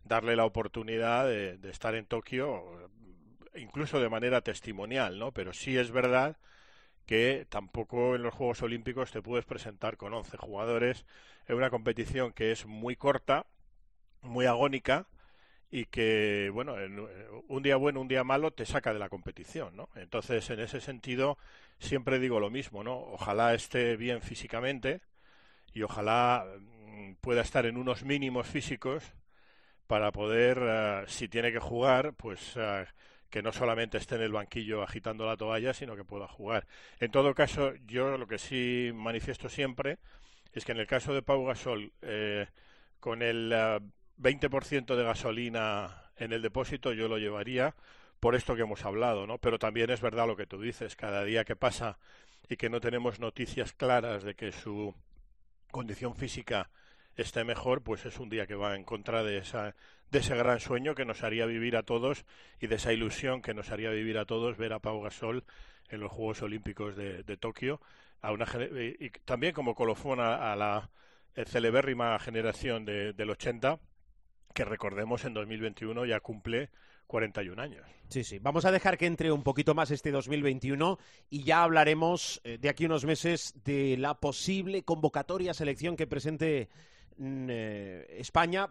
darle 0.09 0.37
la 0.37 0.45
oportunidad 0.45 1.27
de, 1.27 1.59
estar 1.71 1.95
en 1.95 2.07
Tokio, 2.07 2.91
incluso 3.55 4.01
de 4.01 4.09
manera 4.09 4.41
testimonial, 4.41 5.19
¿no? 5.19 5.33
Pero 5.33 5.53
sí 5.53 5.77
es 5.77 5.91
verdad 5.91 6.37
que 7.07 7.47
tampoco 7.49 8.17
en 8.17 8.23
los 8.23 8.35
Juegos 8.35 8.63
Olímpicos 8.63 9.13
te 9.13 9.23
puedes 9.23 9.45
presentar 9.47 9.97
con 9.97 10.15
11 10.15 10.37
jugadores 10.37 11.07
en 11.47 11.57
una 11.57 11.71
competición 11.71 12.33
que 12.33 12.53
es 12.53 12.67
muy 12.67 12.97
corta, 12.97 13.47
muy 14.23 14.47
agónica, 14.47 15.07
y 15.71 15.87
que, 15.87 16.51
bueno, 16.53 16.79
en 16.81 16.99
un 17.49 17.63
día 17.63 17.77
bueno, 17.77 18.01
un 18.01 18.09
día 18.09 18.25
malo 18.25 18.53
te 18.53 18.65
saca 18.65 18.93
de 18.93 18.99
la 18.99 19.11
competición, 19.11 19.77
¿no? 19.77 19.91
Entonces, 19.97 20.49
en 20.51 20.61
ese 20.61 20.81
sentido, 20.81 21.39
siempre 21.79 22.19
digo 22.19 22.41
lo 22.41 22.51
mismo, 22.51 22.83
¿no? 22.83 22.99
Ojalá 22.99 23.55
esté 23.55 23.97
bien 23.97 24.23
físicamente 24.23 25.03
y 25.75 25.83
ojalá 25.83 26.47
mm, 26.59 27.15
pueda 27.21 27.43
estar 27.43 27.67
en 27.67 27.77
unos 27.77 28.03
mínimos 28.05 28.47
físicos 28.47 29.15
para 29.89 30.13
poder, 30.13 30.59
uh, 30.59 31.09
si 31.09 31.29
tiene 31.29 31.51
que 31.51 31.59
jugar, 31.59 32.15
pues 32.15 32.55
uh, 32.57 32.85
que 33.31 33.43
no 33.43 33.53
solamente 33.53 33.99
esté 33.99 34.15
en 34.17 34.23
el 34.23 34.33
banquillo 34.33 34.83
agitando 34.83 35.27
la 35.27 35.37
toalla, 35.37 35.75
sino 35.75 35.97
que 35.97 36.05
pueda 36.05 36.29
jugar. 36.29 36.67
En 37.01 37.11
todo 37.11 37.35
caso, 37.35 37.75
yo 37.87 38.17
lo 38.17 38.29
que 38.29 38.39
sí 38.39 38.93
manifiesto 38.95 39.49
siempre 39.49 39.99
es 40.53 40.65
que 40.65 40.73
en 40.73 40.79
el 40.79 40.87
caso 40.87 41.13
de 41.15 41.23
Pau 41.23 41.45
Gasol, 41.45 41.93
eh, 42.03 42.47
con 43.01 43.23
el 43.23 43.53
uh, 43.53 44.23
20% 44.23 44.95
de 44.95 45.05
gasolina 45.05 46.11
en 46.17 46.33
el 46.33 46.43
depósito 46.43 46.93
yo 46.93 47.09
lo 47.09 47.19
llevaría 47.19 47.75
por 48.21 48.35
esto 48.35 48.57
que 48.57 48.63
hemos 48.63 48.85
hablado, 48.85 49.27
¿no? 49.27 49.39
Pero 49.39 49.59
también 49.59 49.91
es 49.91 50.01
verdad 50.01 50.27
lo 50.27 50.37
que 50.37 50.47
tú 50.47 50.61
dices, 50.61 50.97
cada 50.97 51.25
día 51.25 51.45
que 51.45 51.57
pasa 51.57 51.99
y 52.49 52.57
que 52.57 52.69
no 52.69 52.81
tenemos 52.81 53.21
noticias 53.21 53.73
claras 53.73 54.23
de 54.23 54.35
que 54.35 54.53
su 54.53 54.95
condición 55.71 56.15
física 56.15 56.71
esté 57.23 57.45
mejor, 57.45 57.83
pues 57.83 58.07
es 58.07 58.19
un 58.19 58.29
día 58.29 58.47
que 58.47 58.55
va 58.55 58.77
en 58.77 58.85
contra 58.85 59.23
de 59.23 59.39
esa 59.39 59.75
de 60.11 60.21
ese 60.21 60.35
gran 60.37 60.59
sueño 60.59 60.95
que 60.95 61.05
nos 61.05 61.23
haría 61.23 61.45
vivir 61.45 61.77
a 61.77 61.83
todos 61.83 62.25
y 62.61 62.67
de 62.67 62.77
esa 62.77 62.95
ilusión 62.95 63.43
que 63.43 63.53
nos 63.53 63.71
haría 63.71 63.91
vivir 63.91 64.17
a 64.17 64.25
todos 64.25 64.57
ver 64.57 64.73
a 64.73 64.79
Pau 64.79 65.03
Gasol 65.03 65.45
en 65.91 66.01
los 66.01 66.11
Juegos 66.11 66.41
Olímpicos 66.43 66.97
de, 66.97 67.23
de 67.25 67.37
Tokio, 67.37 67.81
a 68.23 68.33
una 68.33 68.47
y 68.99 69.11
también 69.25 69.53
como 69.53 69.75
colofón 69.75 70.21
a, 70.21 70.57
la 70.57 70.89
celebérrima 71.47 72.19
generación 72.19 72.85
de, 72.85 73.13
del 73.13 73.31
80 73.31 73.79
que 74.55 74.65
recordemos 74.65 75.25
en 75.25 75.35
2021 75.35 76.07
ya 76.07 76.21
cumple 76.21 76.71
41 77.07 77.61
años. 77.61 77.87
Sí, 78.09 78.23
sí. 78.23 78.39
Vamos 78.39 78.65
a 78.65 78.71
dejar 78.71 78.99
que 78.99 79.07
entre 79.07 79.33
un 79.33 79.43
poquito 79.43 79.75
más 79.75 79.91
este 79.91 80.11
2021 80.11 80.99
y 81.31 81.43
ya 81.43 81.63
hablaremos 81.63 82.41
eh, 82.45 82.59
de 82.59 82.69
aquí 82.69 82.87
unos 82.87 83.05
meses 83.05 83.55
de 83.65 83.97
la 83.97 84.15
posible 84.15 84.83
convocatoria 84.83 85.55
selección 85.55 85.97
que 85.97 86.07
presente 86.07 86.69
España 87.19 88.69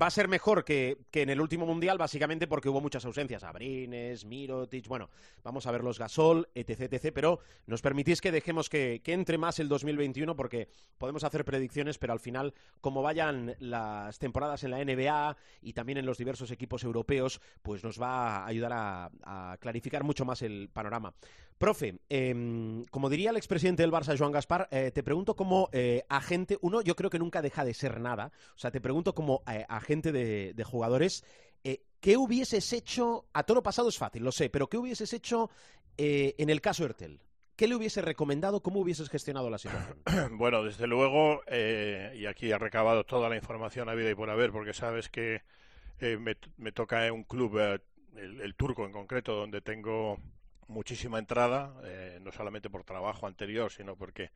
va 0.00 0.06
a 0.06 0.10
ser 0.10 0.28
mejor 0.28 0.64
que, 0.64 0.98
que, 1.10 1.22
en 1.22 1.30
el 1.30 1.40
último 1.40 1.66
mundial, 1.66 1.98
básicamente 1.98 2.46
porque 2.46 2.68
hubo 2.68 2.80
muchas 2.80 3.04
ausencias. 3.04 3.44
Abrines, 3.44 4.24
Mirotic, 4.24 4.88
bueno, 4.88 5.10
vamos 5.42 5.66
a 5.66 5.70
ver 5.72 5.84
los 5.84 5.98
Gasol, 5.98 6.48
etc, 6.54 6.92
etc. 6.92 7.12
Pero 7.14 7.40
nos 7.66 7.82
permitís 7.82 8.20
que 8.20 8.32
dejemos 8.32 8.68
que, 8.68 9.00
que, 9.04 9.12
entre 9.12 9.38
más 9.38 9.58
el 9.58 9.68
2021 9.68 10.36
porque 10.36 10.68
podemos 10.98 11.24
hacer 11.24 11.44
predicciones, 11.44 11.98
pero 11.98 12.12
al 12.12 12.20
final, 12.20 12.54
como 12.80 13.02
vayan 13.02 13.56
las 13.58 14.18
temporadas 14.18 14.64
en 14.64 14.70
la 14.70 14.84
NBA 14.84 15.36
y 15.60 15.72
también 15.72 15.98
en 15.98 16.06
los 16.06 16.18
diversos 16.18 16.50
equipos 16.50 16.84
europeos, 16.84 17.40
pues 17.62 17.84
nos 17.84 18.00
va 18.00 18.38
a 18.38 18.46
ayudar 18.46 18.72
a, 18.72 19.10
a 19.22 19.56
clarificar 19.58 20.04
mucho 20.04 20.24
más 20.24 20.42
el 20.42 20.70
panorama. 20.72 21.14
Profe, 21.60 21.98
eh, 22.08 22.86
como 22.90 23.10
diría 23.10 23.28
el 23.28 23.36
expresidente 23.36 23.82
del 23.82 23.92
Barça, 23.92 24.16
Joan 24.16 24.32
Gaspar, 24.32 24.66
eh, 24.70 24.92
te 24.94 25.02
pregunto 25.02 25.36
como 25.36 25.68
eh, 25.72 26.06
agente, 26.08 26.56
uno, 26.62 26.80
yo 26.80 26.96
creo 26.96 27.10
que 27.10 27.18
nunca 27.18 27.42
deja 27.42 27.66
de 27.66 27.74
ser 27.74 28.00
nada, 28.00 28.32
o 28.54 28.58
sea, 28.58 28.70
te 28.70 28.80
pregunto 28.80 29.14
como 29.14 29.42
eh, 29.46 29.66
agente 29.90 30.12
de, 30.12 30.64
jugadores, 30.64 31.24
eh, 31.64 31.82
¿qué 32.00 32.16
hubieses 32.16 32.72
hecho, 32.72 33.26
a 33.32 33.42
toro 33.42 33.60
pasado 33.62 33.88
es 33.88 33.98
fácil, 33.98 34.22
lo 34.22 34.30
sé, 34.30 34.48
pero 34.48 34.68
¿qué 34.68 34.78
hubieses 34.78 35.12
hecho 35.12 35.50
eh, 35.98 36.36
en 36.38 36.48
el 36.48 36.60
caso 36.60 36.84
Ertel? 36.84 37.20
¿Qué 37.56 37.66
le 37.66 37.74
hubiese 37.74 38.00
recomendado? 38.00 38.62
¿Cómo 38.62 38.80
hubieses 38.80 39.10
gestionado 39.10 39.50
la 39.50 39.58
situación? 39.58 39.98
Bueno, 40.38 40.62
desde 40.62 40.86
luego, 40.86 41.42
eh, 41.48 42.14
y 42.16 42.26
aquí 42.26 42.52
ha 42.52 42.58
recabado 42.58 43.04
toda 43.04 43.28
la 43.28 43.36
información 43.36 43.88
a 43.88 43.94
vida 43.94 44.10
y 44.10 44.14
por 44.14 44.30
haber, 44.30 44.52
porque 44.52 44.72
sabes 44.72 45.08
que 45.08 45.42
eh, 45.98 46.16
me, 46.18 46.36
me, 46.56 46.70
toca 46.70 47.12
un 47.12 47.24
club, 47.24 47.58
eh, 47.58 47.80
el, 48.16 48.40
el, 48.40 48.54
turco 48.54 48.86
en 48.86 48.92
concreto, 48.92 49.34
donde 49.34 49.60
tengo 49.60 50.18
muchísima 50.68 51.18
entrada, 51.18 51.74
eh, 51.82 52.20
no 52.22 52.30
solamente 52.30 52.70
por 52.70 52.84
trabajo 52.84 53.26
anterior, 53.26 53.72
sino 53.72 53.96
porque 53.96 54.30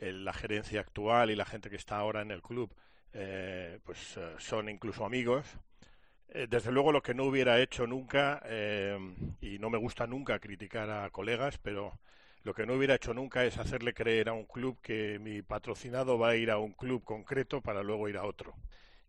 la 0.00 0.32
gerencia 0.32 0.80
actual 0.80 1.30
y 1.30 1.36
la 1.36 1.44
gente 1.44 1.68
que 1.68 1.76
está 1.76 1.98
ahora 1.98 2.22
en 2.22 2.30
el 2.30 2.40
club 2.40 2.74
eh, 3.12 3.78
pues 3.84 4.18
son 4.38 4.68
incluso 4.68 5.04
amigos. 5.04 5.46
desde 6.48 6.70
luego 6.70 6.92
lo 6.92 7.02
que 7.02 7.14
no 7.14 7.24
hubiera 7.24 7.60
hecho 7.60 7.86
nunca, 7.86 8.42
y 9.40 9.58
no 9.58 9.70
me 9.70 9.78
gusta 9.78 10.06
nunca 10.06 10.38
criticar 10.38 10.90
a 10.90 11.10
colegas, 11.10 11.58
pero 11.58 11.98
lo 12.42 12.54
que 12.54 12.64
no 12.64 12.74
hubiera 12.74 12.94
hecho 12.94 13.12
nunca 13.12 13.44
es 13.44 13.58
hacerle 13.58 13.92
creer 13.92 14.28
a 14.28 14.32
un 14.32 14.44
club 14.44 14.80
que 14.80 15.18
mi 15.18 15.42
patrocinado 15.42 16.18
va 16.18 16.30
a 16.30 16.36
ir 16.36 16.50
a 16.50 16.58
un 16.58 16.72
club 16.72 17.04
concreto 17.04 17.60
para 17.60 17.82
luego 17.82 18.08
ir 18.08 18.16
a 18.16 18.24
otro. 18.24 18.54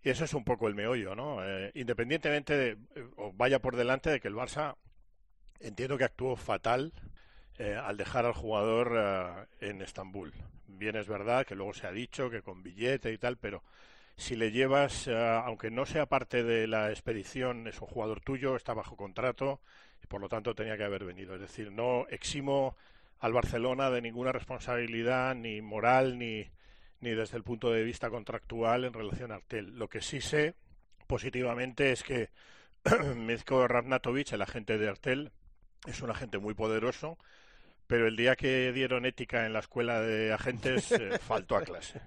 Y 0.03 0.09
eso 0.09 0.25
es 0.25 0.33
un 0.33 0.43
poco 0.43 0.67
el 0.67 0.75
meollo, 0.75 1.15
¿no? 1.15 1.45
Eh, 1.45 1.71
independientemente 1.75 2.57
de, 2.57 2.77
o 3.17 3.31
vaya 3.33 3.59
por 3.59 3.75
delante 3.75 4.09
de 4.09 4.19
que 4.19 4.27
el 4.27 4.35
Barça 4.35 4.75
entiendo 5.59 5.97
que 5.97 6.03
actuó 6.03 6.35
fatal 6.35 6.91
eh, 7.57 7.75
al 7.75 7.97
dejar 7.97 8.25
al 8.25 8.33
jugador 8.33 9.47
en 9.61 9.81
Estambul. 9.81 10.33
Bien 10.67 10.95
es 10.95 11.07
verdad 11.07 11.45
que 11.45 11.55
luego 11.55 11.73
se 11.73 11.87
ha 11.87 11.91
dicho 11.91 12.29
que 12.29 12.41
con 12.41 12.63
billete 12.63 13.13
y 13.13 13.17
tal, 13.17 13.37
pero 13.37 13.63
si 14.21 14.35
le 14.35 14.51
llevas, 14.51 15.07
uh, 15.07 15.41
aunque 15.45 15.71
no 15.71 15.85
sea 15.85 16.05
parte 16.05 16.43
de 16.43 16.67
la 16.67 16.91
expedición, 16.91 17.67
es 17.67 17.81
un 17.81 17.87
jugador 17.87 18.21
tuyo, 18.21 18.55
está 18.55 18.73
bajo 18.75 18.95
contrato 18.95 19.61
y 20.03 20.07
por 20.07 20.21
lo 20.21 20.29
tanto 20.29 20.53
tenía 20.53 20.77
que 20.77 20.83
haber 20.83 21.05
venido. 21.05 21.33
Es 21.33 21.41
decir, 21.41 21.71
no 21.71 22.07
eximo 22.07 22.77
al 23.19 23.33
Barcelona 23.33 23.89
de 23.89 24.01
ninguna 24.01 24.31
responsabilidad 24.31 25.33
ni 25.33 25.61
moral 25.61 26.19
ni, 26.19 26.47
ni 26.99 27.09
desde 27.11 27.35
el 27.35 27.43
punto 27.43 27.71
de 27.71 27.83
vista 27.83 28.11
contractual 28.11 28.85
en 28.85 28.93
relación 28.93 29.31
a 29.31 29.35
Artel. 29.35 29.77
Lo 29.79 29.89
que 29.89 30.01
sí 30.01 30.21
sé 30.21 30.53
positivamente 31.07 31.91
es 31.91 32.03
que 32.03 32.29
Mizko 33.15 33.67
Ravnatovic, 33.67 34.33
el 34.33 34.43
agente 34.43 34.77
de 34.77 34.87
Artel, 34.87 35.31
es 35.87 35.99
un 36.03 36.11
agente 36.11 36.37
muy 36.37 36.53
poderoso, 36.53 37.17
pero 37.87 38.07
el 38.07 38.15
día 38.15 38.35
que 38.35 38.71
dieron 38.71 39.07
ética 39.07 39.47
en 39.47 39.53
la 39.53 39.59
escuela 39.59 39.99
de 39.99 40.31
agentes 40.31 40.91
eh, 40.91 41.17
faltó 41.27 41.57
a 41.57 41.63
clase. 41.63 42.01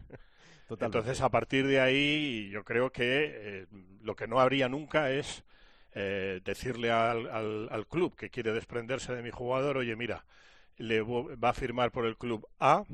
Entonces, 0.68 1.20
a 1.20 1.30
partir 1.30 1.66
de 1.66 1.80
ahí, 1.80 2.48
yo 2.50 2.64
creo 2.64 2.90
que 2.90 3.30
eh, 3.34 3.66
lo 4.02 4.16
que 4.16 4.26
no 4.26 4.40
habría 4.40 4.68
nunca 4.68 5.10
es 5.10 5.44
eh, 5.92 6.40
decirle 6.44 6.90
al, 6.90 7.30
al, 7.30 7.68
al, 7.70 7.86
club 7.86 8.16
que 8.16 8.30
quiere 8.30 8.52
desprenderse 8.52 9.14
de 9.14 9.22
mi 9.22 9.30
jugador, 9.30 9.76
oye, 9.76 9.94
mira, 9.94 10.24
le 10.76 11.02
va 11.02 11.50
a 11.50 11.54
firmar 11.54 11.92
por 11.92 12.06
el 12.06 12.16
club 12.16 12.48
A, 12.58 12.84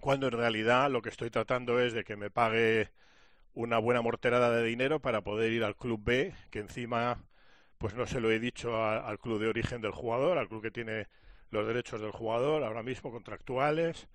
cuando 0.00 0.26
en 0.26 0.32
realidad 0.32 0.90
lo 0.90 1.02
que 1.02 1.10
estoy 1.10 1.30
tratando 1.30 1.78
es 1.80 1.92
de 1.92 2.04
que 2.04 2.16
me 2.16 2.30
pague 2.30 2.90
una 3.54 3.78
buena 3.78 4.00
morterada 4.00 4.50
de 4.50 4.64
dinero 4.64 5.00
para 5.00 5.22
poder 5.22 5.52
ir 5.52 5.64
al 5.64 5.76
club 5.76 6.00
B, 6.02 6.34
que 6.50 6.60
encima 6.60 7.24
pues 7.78 7.94
no 7.94 8.06
se 8.06 8.20
lo 8.20 8.30
he 8.30 8.38
dicho 8.38 8.82
al 8.84 9.18
club 9.18 9.40
de 9.40 9.48
origen 9.48 9.80
del 9.80 9.92
jugador, 9.92 10.38
al 10.38 10.48
club 10.48 10.62
que 10.62 10.70
tiene 10.70 11.08
los 11.50 11.66
derechos 11.66 12.00
del 12.00 12.10
jugador 12.10 12.62
ahora 12.62 12.82
mismo 12.82 13.10
contractuales, 13.10 14.06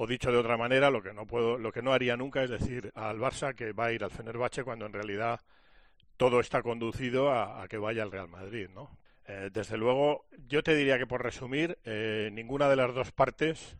o 0.00 0.06
dicho 0.06 0.30
de 0.30 0.38
otra 0.38 0.56
manera, 0.56 0.90
lo 0.90 1.02
que 1.02 1.12
no 1.12 1.26
puedo, 1.26 1.58
lo 1.58 1.72
que 1.72 1.82
no 1.82 1.92
haría 1.92 2.16
nunca 2.16 2.44
es 2.44 2.50
decir 2.50 2.92
al 2.94 3.18
Barça 3.18 3.52
que 3.56 3.72
va 3.72 3.86
a 3.86 3.92
ir 3.92 4.04
al 4.04 4.12
Fenerbahce 4.12 4.62
cuando 4.62 4.86
en 4.86 4.92
realidad 4.92 5.40
todo 6.16 6.38
está 6.38 6.62
conducido 6.62 7.32
a, 7.32 7.66
que 7.66 7.78
vaya 7.78 8.04
al 8.04 8.12
Real 8.12 8.28
Madrid, 8.28 8.68
¿no? 8.72 8.96
Eh, 9.26 9.50
desde 9.52 9.76
luego, 9.76 10.26
yo 10.46 10.62
te 10.62 10.76
diría 10.76 10.98
que 10.98 11.08
por 11.08 11.24
resumir, 11.24 11.78
eh, 11.84 12.30
ninguna 12.32 12.68
de 12.68 12.76
las 12.76 12.94
dos 12.94 13.10
partes 13.10 13.76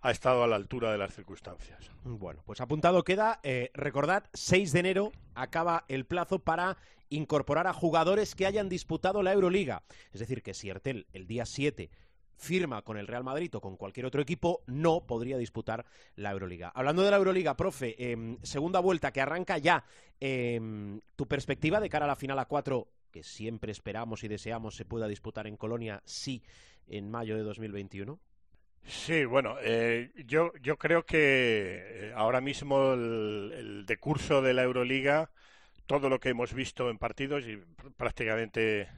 ha 0.00 0.12
estado 0.12 0.44
a 0.44 0.46
la 0.46 0.54
altura 0.54 0.92
de 0.92 0.98
las 0.98 1.12
circunstancias. 1.12 1.90
Bueno, 2.04 2.40
pues 2.46 2.60
apuntado 2.60 3.02
queda. 3.02 3.40
Eh, 3.42 3.72
recordad, 3.74 4.30
6 4.34 4.70
de 4.70 4.78
enero 4.78 5.12
acaba 5.34 5.84
el 5.88 6.06
plazo 6.06 6.38
para 6.38 6.76
incorporar 7.08 7.66
a 7.66 7.72
jugadores 7.72 8.36
que 8.36 8.46
hayan 8.46 8.68
disputado 8.68 9.24
la 9.24 9.32
Euroliga. 9.32 9.82
Es 10.12 10.20
decir, 10.20 10.40
que 10.40 10.54
si 10.54 10.70
Ertel 10.70 11.08
el 11.12 11.26
día 11.26 11.46
7 11.46 11.90
firma 12.38 12.82
con 12.82 12.96
el 12.96 13.06
Real 13.06 13.24
Madrid 13.24 13.54
o 13.54 13.60
con 13.60 13.76
cualquier 13.76 14.06
otro 14.06 14.22
equipo, 14.22 14.62
no 14.66 15.06
podría 15.06 15.36
disputar 15.36 15.84
la 16.16 16.30
Euroliga. 16.30 16.72
Hablando 16.74 17.02
de 17.02 17.10
la 17.10 17.16
Euroliga, 17.18 17.56
profe, 17.56 17.94
eh, 17.98 18.36
segunda 18.42 18.80
vuelta 18.80 19.12
que 19.12 19.20
arranca 19.20 19.58
ya. 19.58 19.84
Eh, 20.20 20.60
¿Tu 21.16 21.26
perspectiva 21.26 21.80
de 21.80 21.88
cara 21.90 22.04
a 22.06 22.08
la 22.08 22.16
final 22.16 22.38
a 22.38 22.46
4 22.46 22.88
que 23.10 23.22
siempre 23.22 23.72
esperamos 23.72 24.22
y 24.24 24.28
deseamos 24.28 24.76
se 24.76 24.84
pueda 24.84 25.08
disputar 25.08 25.46
en 25.46 25.56
Colonia, 25.56 26.00
sí, 26.04 26.42
en 26.88 27.10
mayo 27.10 27.36
de 27.36 27.42
2021? 27.42 28.18
Sí, 28.84 29.24
bueno, 29.26 29.56
eh, 29.62 30.10
yo, 30.26 30.52
yo 30.62 30.78
creo 30.78 31.04
que 31.04 31.18
eh, 32.08 32.12
ahora 32.14 32.40
mismo 32.40 32.94
el, 32.94 33.52
el 33.54 33.86
decurso 33.86 34.40
de 34.40 34.54
la 34.54 34.62
Euroliga, 34.62 35.30
todo 35.86 36.08
lo 36.08 36.18
que 36.20 36.30
hemos 36.30 36.54
visto 36.54 36.88
en 36.88 36.96
partidos 36.98 37.44
y 37.46 37.56
pr- 37.56 37.92
prácticamente, 37.96 38.88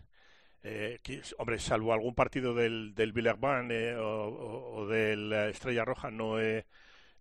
eh, 0.62 1.00
hombre, 1.38 1.58
salvo 1.58 1.92
algún 1.92 2.14
partido 2.14 2.54
del, 2.54 2.94
del 2.94 3.12
Villarban 3.12 3.70
eh, 3.72 3.96
o, 3.96 4.84
o- 4.86 4.92
eh, 4.94 5.50
Estrella 5.50 5.84
Roja, 5.84 6.10
no, 6.10 6.36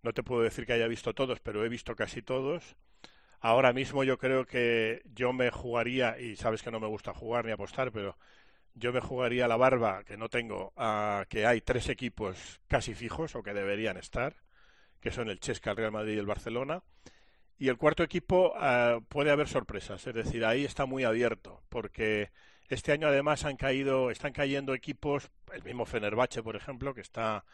no 0.03 0.13
te 0.13 0.23
puedo 0.23 0.41
decir 0.43 0.65
que 0.65 0.73
haya 0.73 0.87
visto 0.87 1.13
todos, 1.13 1.39
pero 1.39 1.65
he 1.65 1.69
visto 1.69 1.95
casi 1.95 2.21
todos. 2.21 2.75
Ahora 3.41 3.73
mismo 3.73 4.03
yo 4.03 4.17
creo 4.17 4.45
que 4.45 5.03
yo 5.15 5.33
me 5.33 5.51
jugaría, 5.51 6.19
y 6.19 6.35
sabes 6.37 6.63
que 6.63 6.71
no 6.71 6.79
me 6.79 6.87
gusta 6.87 7.13
jugar 7.13 7.45
ni 7.45 7.51
apostar, 7.51 7.91
pero 7.91 8.17
yo 8.75 8.93
me 8.93 9.01
jugaría 9.01 9.47
la 9.47 9.57
barba, 9.57 10.03
que 10.05 10.17
no 10.17 10.29
tengo, 10.29 10.73
a 10.77 11.25
que 11.29 11.45
hay 11.47 11.61
tres 11.61 11.89
equipos 11.89 12.61
casi 12.67 12.93
fijos 12.95 13.35
o 13.35 13.43
que 13.43 13.53
deberían 13.53 13.97
estar, 13.97 14.35
que 15.01 15.11
son 15.11 15.29
el 15.29 15.39
Chesca, 15.41 15.71
el 15.71 15.77
Real 15.77 15.91
Madrid 15.93 16.15
y 16.15 16.19
el 16.19 16.27
Barcelona. 16.27 16.83
Y 17.57 17.67
el 17.67 17.77
cuarto 17.77 18.03
equipo 18.03 18.53
ah, 18.57 18.99
puede 19.09 19.31
haber 19.31 19.47
sorpresas, 19.47 20.05
es 20.07 20.13
decir, 20.13 20.45
ahí 20.45 20.63
está 20.65 20.85
muy 20.85 21.03
abierto, 21.03 21.61
porque 21.69 22.31
este 22.75 22.91
año 22.91 23.07
además 23.07 23.45
han 23.45 23.57
caído, 23.57 24.11
están 24.11 24.33
cayendo 24.33 24.73
equipos, 24.73 25.29
el 25.53 25.63
mismo 25.63 25.85
Fenerbahce, 25.85 26.43
por 26.43 26.55
ejemplo, 26.55 26.93
que 26.93 27.01
está, 27.01 27.45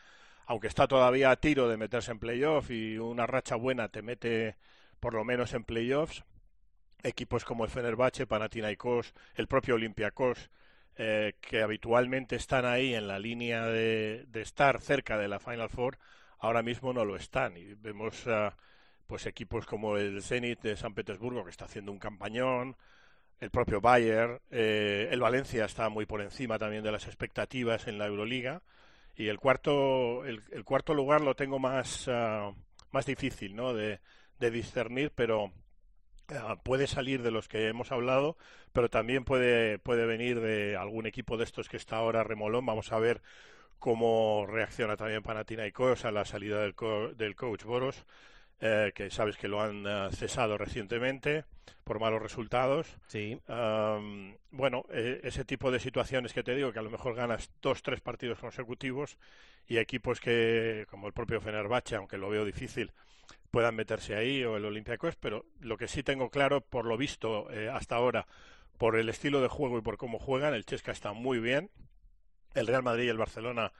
aunque 0.45 0.67
está 0.67 0.87
todavía 0.87 1.31
a 1.31 1.37
tiro 1.37 1.69
de 1.69 1.77
meterse 1.77 2.11
en 2.11 2.19
playoff 2.19 2.69
y 2.71 2.97
una 2.97 3.25
racha 3.27 3.55
buena 3.55 3.89
te 3.89 4.01
mete 4.01 4.57
por 4.99 5.13
lo 5.13 5.23
menos 5.23 5.53
en 5.53 5.63
playoffs, 5.63 6.23
equipos 7.03 7.45
como 7.45 7.63
el 7.65 7.69
Fenerbahce, 7.69 8.27
Panathinaikos, 8.27 9.13
el 9.35 9.47
propio 9.47 9.75
Olympiacos, 9.75 10.49
eh, 10.97 11.35
que 11.41 11.61
habitualmente 11.61 12.35
están 12.35 12.65
ahí 12.65 12.95
en 12.95 13.07
la 13.07 13.19
línea 13.19 13.65
de, 13.65 14.27
estar 14.33 14.81
cerca 14.81 15.17
de 15.17 15.27
la 15.27 15.39
Final 15.39 15.69
Four, 15.69 15.97
ahora 16.39 16.63
mismo 16.63 16.93
no 16.93 17.05
lo 17.05 17.15
están. 17.15 17.57
Y 17.57 17.73
vemos 17.75 18.25
ah, 18.27 18.55
pues 19.07 19.25
equipos 19.25 19.65
como 19.65 19.97
el 19.97 20.21
Zenit 20.23 20.61
de 20.61 20.77
San 20.77 20.93
Petersburgo, 20.93 21.43
que 21.43 21.51
está 21.51 21.65
haciendo 21.65 21.91
un 21.91 21.99
campañón, 21.99 22.77
el 23.39 23.49
propio 23.51 23.81
Bayern, 23.81 24.39
eh, 24.51 25.09
el 25.11 25.19
Valencia 25.19 25.65
está 25.65 25.89
muy 25.89 26.05
por 26.05 26.21
encima 26.21 26.57
también 26.57 26.83
de 26.83 26.91
las 26.91 27.05
expectativas 27.07 27.87
en 27.87 27.97
la 27.97 28.07
Euroliga. 28.07 28.61
Y 29.15 29.27
el 29.29 29.39
cuarto, 29.39 30.25
el, 30.25 30.41
el 30.51 30.63
cuarto 30.65 30.93
lugar 30.93 31.21
lo 31.21 31.35
tengo 31.35 31.59
más, 31.59 32.07
ah, 32.09 32.51
más 32.91 33.05
difícil 33.05 33.55
¿no? 33.55 33.73
de, 33.73 33.99
de 34.39 34.51
discernir, 34.51 35.11
pero 35.15 35.51
ah, 36.29 36.57
puede 36.63 36.87
salir 36.87 37.21
de 37.21 37.31
los 37.31 37.47
que 37.47 37.67
hemos 37.67 37.91
hablado, 37.91 38.37
pero 38.73 38.89
también 38.89 39.23
puede, 39.23 39.79
puede 39.79 40.05
venir 40.05 40.39
de 40.41 40.75
algún 40.75 41.05
equipo 41.05 41.37
de 41.37 41.45
estos 41.45 41.69
que 41.69 41.77
está 41.77 41.97
ahora 41.97 42.23
remolón. 42.23 42.65
Vamos 42.65 42.91
a 42.91 42.99
ver 42.99 43.21
cómo 43.79 44.45
reacciona 44.47 44.97
también 44.97 45.23
Panathinaikos 45.23 46.05
a 46.05 46.11
la 46.11 46.25
salida 46.25 46.61
del, 46.61 46.75
co- 46.75 47.09
del 47.13 47.35
coach 47.35 47.63
Boros, 47.63 48.05
eh, 48.59 48.91
que 48.95 49.09
sabes 49.09 49.37
que 49.37 49.47
lo 49.47 49.61
han 49.61 49.85
eh, 49.85 50.09
cesado 50.11 50.57
recientemente 50.57 51.45
por 51.83 51.99
malos 51.99 52.21
resultados. 52.21 52.87
Sí. 53.07 53.39
Bueno, 54.55 54.85
eh, 54.89 55.19
ese 55.23 55.43
tipo 55.43 55.69
de 55.69 55.81
situaciones 55.81 56.31
que 56.31 56.41
te 56.41 56.55
digo, 56.55 56.71
que 56.71 56.79
a 56.79 56.81
lo 56.81 56.89
mejor 56.89 57.13
ganas 57.13 57.51
dos, 57.61 57.81
tres 57.83 57.99
partidos 57.99 58.39
consecutivos 58.39 59.17
y 59.67 59.77
equipos 59.79 60.21
que, 60.21 60.85
como 60.89 61.07
el 61.07 61.13
propio 61.13 61.41
Fenerbahce, 61.41 61.97
aunque 61.97 62.17
lo 62.17 62.29
veo 62.29 62.45
difícil, 62.45 62.93
puedan 63.51 63.75
meterse 63.75 64.15
ahí 64.15 64.45
o 64.45 64.55
el 64.55 64.63
Olympiacos, 64.63 65.17
pero 65.17 65.45
lo 65.59 65.77
que 65.77 65.89
sí 65.89 66.03
tengo 66.03 66.29
claro, 66.29 66.61
por 66.61 66.85
lo 66.85 66.95
visto 66.95 67.51
eh, 67.51 67.69
hasta 67.69 67.95
ahora, 67.97 68.27
por 68.77 68.95
el 68.95 69.09
estilo 69.09 69.41
de 69.41 69.49
juego 69.49 69.77
y 69.77 69.81
por 69.81 69.97
cómo 69.97 70.19
juegan, 70.19 70.53
el 70.53 70.65
Chesca 70.65 70.93
está 70.93 71.11
muy 71.11 71.39
bien, 71.39 71.69
el 72.53 72.67
Real 72.67 72.83
Madrid 72.83 73.05
y 73.05 73.09
el 73.09 73.17
Barcelona 73.17 73.73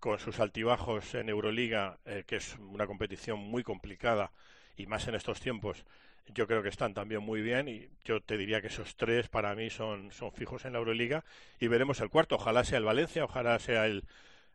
con 0.00 0.18
sus 0.18 0.40
altibajos 0.40 1.14
en 1.14 1.28
Euroliga, 1.28 1.98
eh, 2.06 2.24
que 2.26 2.36
es 2.36 2.56
una 2.58 2.86
competición 2.86 3.38
muy 3.38 3.62
complicada 3.62 4.32
y 4.76 4.86
más 4.86 5.06
en 5.08 5.14
estos 5.14 5.40
tiempos, 5.40 5.84
yo 6.28 6.46
creo 6.46 6.62
que 6.62 6.68
están 6.68 6.94
también 6.94 7.22
muy 7.22 7.42
bien 7.42 7.68
y 7.68 7.88
yo 8.04 8.20
te 8.20 8.36
diría 8.36 8.60
que 8.60 8.68
esos 8.68 8.96
tres 8.96 9.28
para 9.28 9.54
mí 9.54 9.70
son, 9.70 10.10
son 10.12 10.32
fijos 10.32 10.64
en 10.64 10.72
la 10.72 10.78
Euroliga 10.78 11.24
y 11.58 11.68
veremos 11.68 12.00
el 12.00 12.08
cuarto, 12.10 12.36
ojalá 12.36 12.64
sea 12.64 12.78
el 12.78 12.84
Valencia, 12.84 13.24
ojalá 13.24 13.58
sea 13.58 13.86
el 13.86 14.04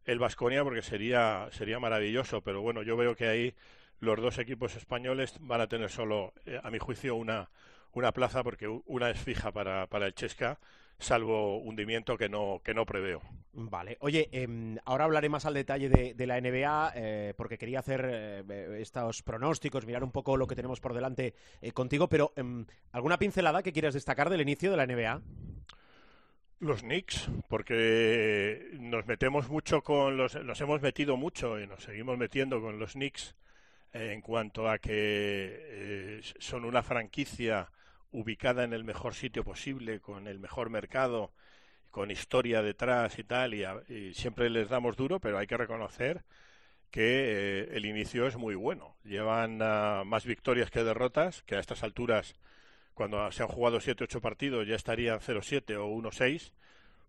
el 0.05 0.19
Vasconia 0.19 0.63
porque 0.63 0.81
sería 0.84 1.49
sería 1.51 1.79
maravilloso, 1.79 2.41
pero 2.41 2.62
bueno, 2.62 2.84
yo 2.84 2.95
veo 2.95 3.15
que 3.15 3.27
ahí 3.27 3.55
los 3.99 4.21
dos 4.21 4.38
equipos 4.38 4.75
españoles 4.75 5.36
van 5.39 5.62
a 5.62 5.67
tener 5.67 5.89
solo, 5.89 6.34
eh, 6.45 6.60
a 6.63 6.69
mi 6.69 6.79
juicio, 6.79 7.15
una 7.15 7.49
una 7.93 8.12
plaza 8.12 8.43
porque 8.43 8.67
una 8.67 9.10
es 9.10 9.19
fija 9.19 9.51
para, 9.51 9.88
para 9.88 10.05
el 10.08 10.13
Chesca, 10.13 10.60
salvo 10.99 11.58
hundimiento 11.60 12.17
que 12.17 12.29
no 12.29 12.62
que 12.63 12.73
no 12.73 12.86
preveo. 12.86 13.21
Vale. 13.53 13.97
Oye, 14.01 14.27
em, 14.34 14.77
ahora 14.84 15.05
hablaré 15.05 15.29
más 15.29 15.45
al 15.45 15.53
detalle 15.53 15.88
de, 15.88 16.13
de 16.13 16.27
la 16.27 16.39
NBA, 16.41 16.91
eh, 16.95 17.34
porque 17.38 17.58
quería 17.58 17.79
hacer 17.79 18.05
eh, 18.05 18.77
estos 18.81 19.23
pronósticos, 19.23 19.86
mirar 19.86 20.03
un 20.03 20.12
poco 20.12 20.36
lo 20.36 20.45
que 20.45 20.55
tenemos 20.55 20.81
por 20.81 20.93
delante 20.93 21.34
eh, 21.62 21.71
contigo, 21.71 22.10
pero 22.10 22.34
em, 22.36 22.65
¿alguna 22.91 23.17
pincelada 23.17 23.63
que 23.63 23.71
quieras 23.71 23.93
destacar 23.93 24.29
del 24.29 24.41
inicio 24.41 24.71
de 24.71 24.77
la 24.77 24.86
NBA? 24.86 25.21
Los 26.60 26.81
Knicks, 26.81 27.29
porque 27.47 28.71
nos 28.79 29.05
metemos 29.05 29.49
mucho 29.49 29.84
con 29.84 30.17
los, 30.17 30.36
nos 30.43 30.60
hemos 30.62 30.81
metido 30.81 31.15
mucho 31.15 31.60
y 31.60 31.67
nos 31.67 31.84
seguimos 31.84 32.17
metiendo 32.17 32.62
con 32.62 32.79
los 32.79 32.93
Knicks 32.93 33.36
en 33.95 34.21
cuanto 34.21 34.69
a 34.69 34.77
que 34.79 34.91
eh, 34.91 36.21
son 36.39 36.65
una 36.65 36.84
franquicia 36.84 37.69
ubicada 38.15 38.63
en 38.63 38.73
el 38.73 38.84
mejor 38.84 39.13
sitio 39.13 39.43
posible, 39.43 39.99
con 39.99 40.28
el 40.28 40.39
mejor 40.39 40.69
mercado, 40.69 41.32
con 41.91 42.12
historia 42.12 42.62
detrás 42.62 43.19
y 43.19 43.23
tal, 43.23 43.54
y, 43.54 44.13
siempre 44.13 44.49
les 44.49 44.69
damos 44.69 44.95
duro, 44.97 45.19
pero 45.19 45.38
hay 45.38 45.47
que 45.47 45.58
reconocer 45.58 46.23
que 46.91 47.63
eh, 47.63 47.69
el 47.73 47.86
inicio 47.86 48.28
es 48.28 48.38
muy 48.38 48.56
bueno. 48.56 48.95
Llevan 49.04 49.60
ah, 49.62 50.04
más 50.06 50.25
victorias 50.25 50.71
que 50.71 50.84
derrotas, 50.84 51.43
que 51.43 51.56
a 51.56 51.60
estas 51.60 51.84
alturas 51.84 52.36
cuando 52.93 53.30
se 53.32 53.43
han 53.43 53.49
jugado 53.49 53.80
7-8 53.80 54.21
partidos 54.21 54.67
ya 54.67 54.75
estarían 54.75 55.19
0-7 55.19 55.75
o 55.78 55.88
1-6, 55.89 56.54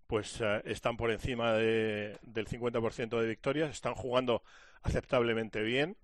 pues 0.06 0.40
eh, 0.40 0.62
están 0.64 0.96
por 0.96 1.10
encima 1.10 1.52
de- 1.52 2.18
del 2.22 2.46
50% 2.48 3.20
de 3.20 3.26
victorias, 3.28 3.70
están 3.70 3.94
jugando 3.94 4.42
aceptablemente 4.82 5.62
bien. 5.62 5.96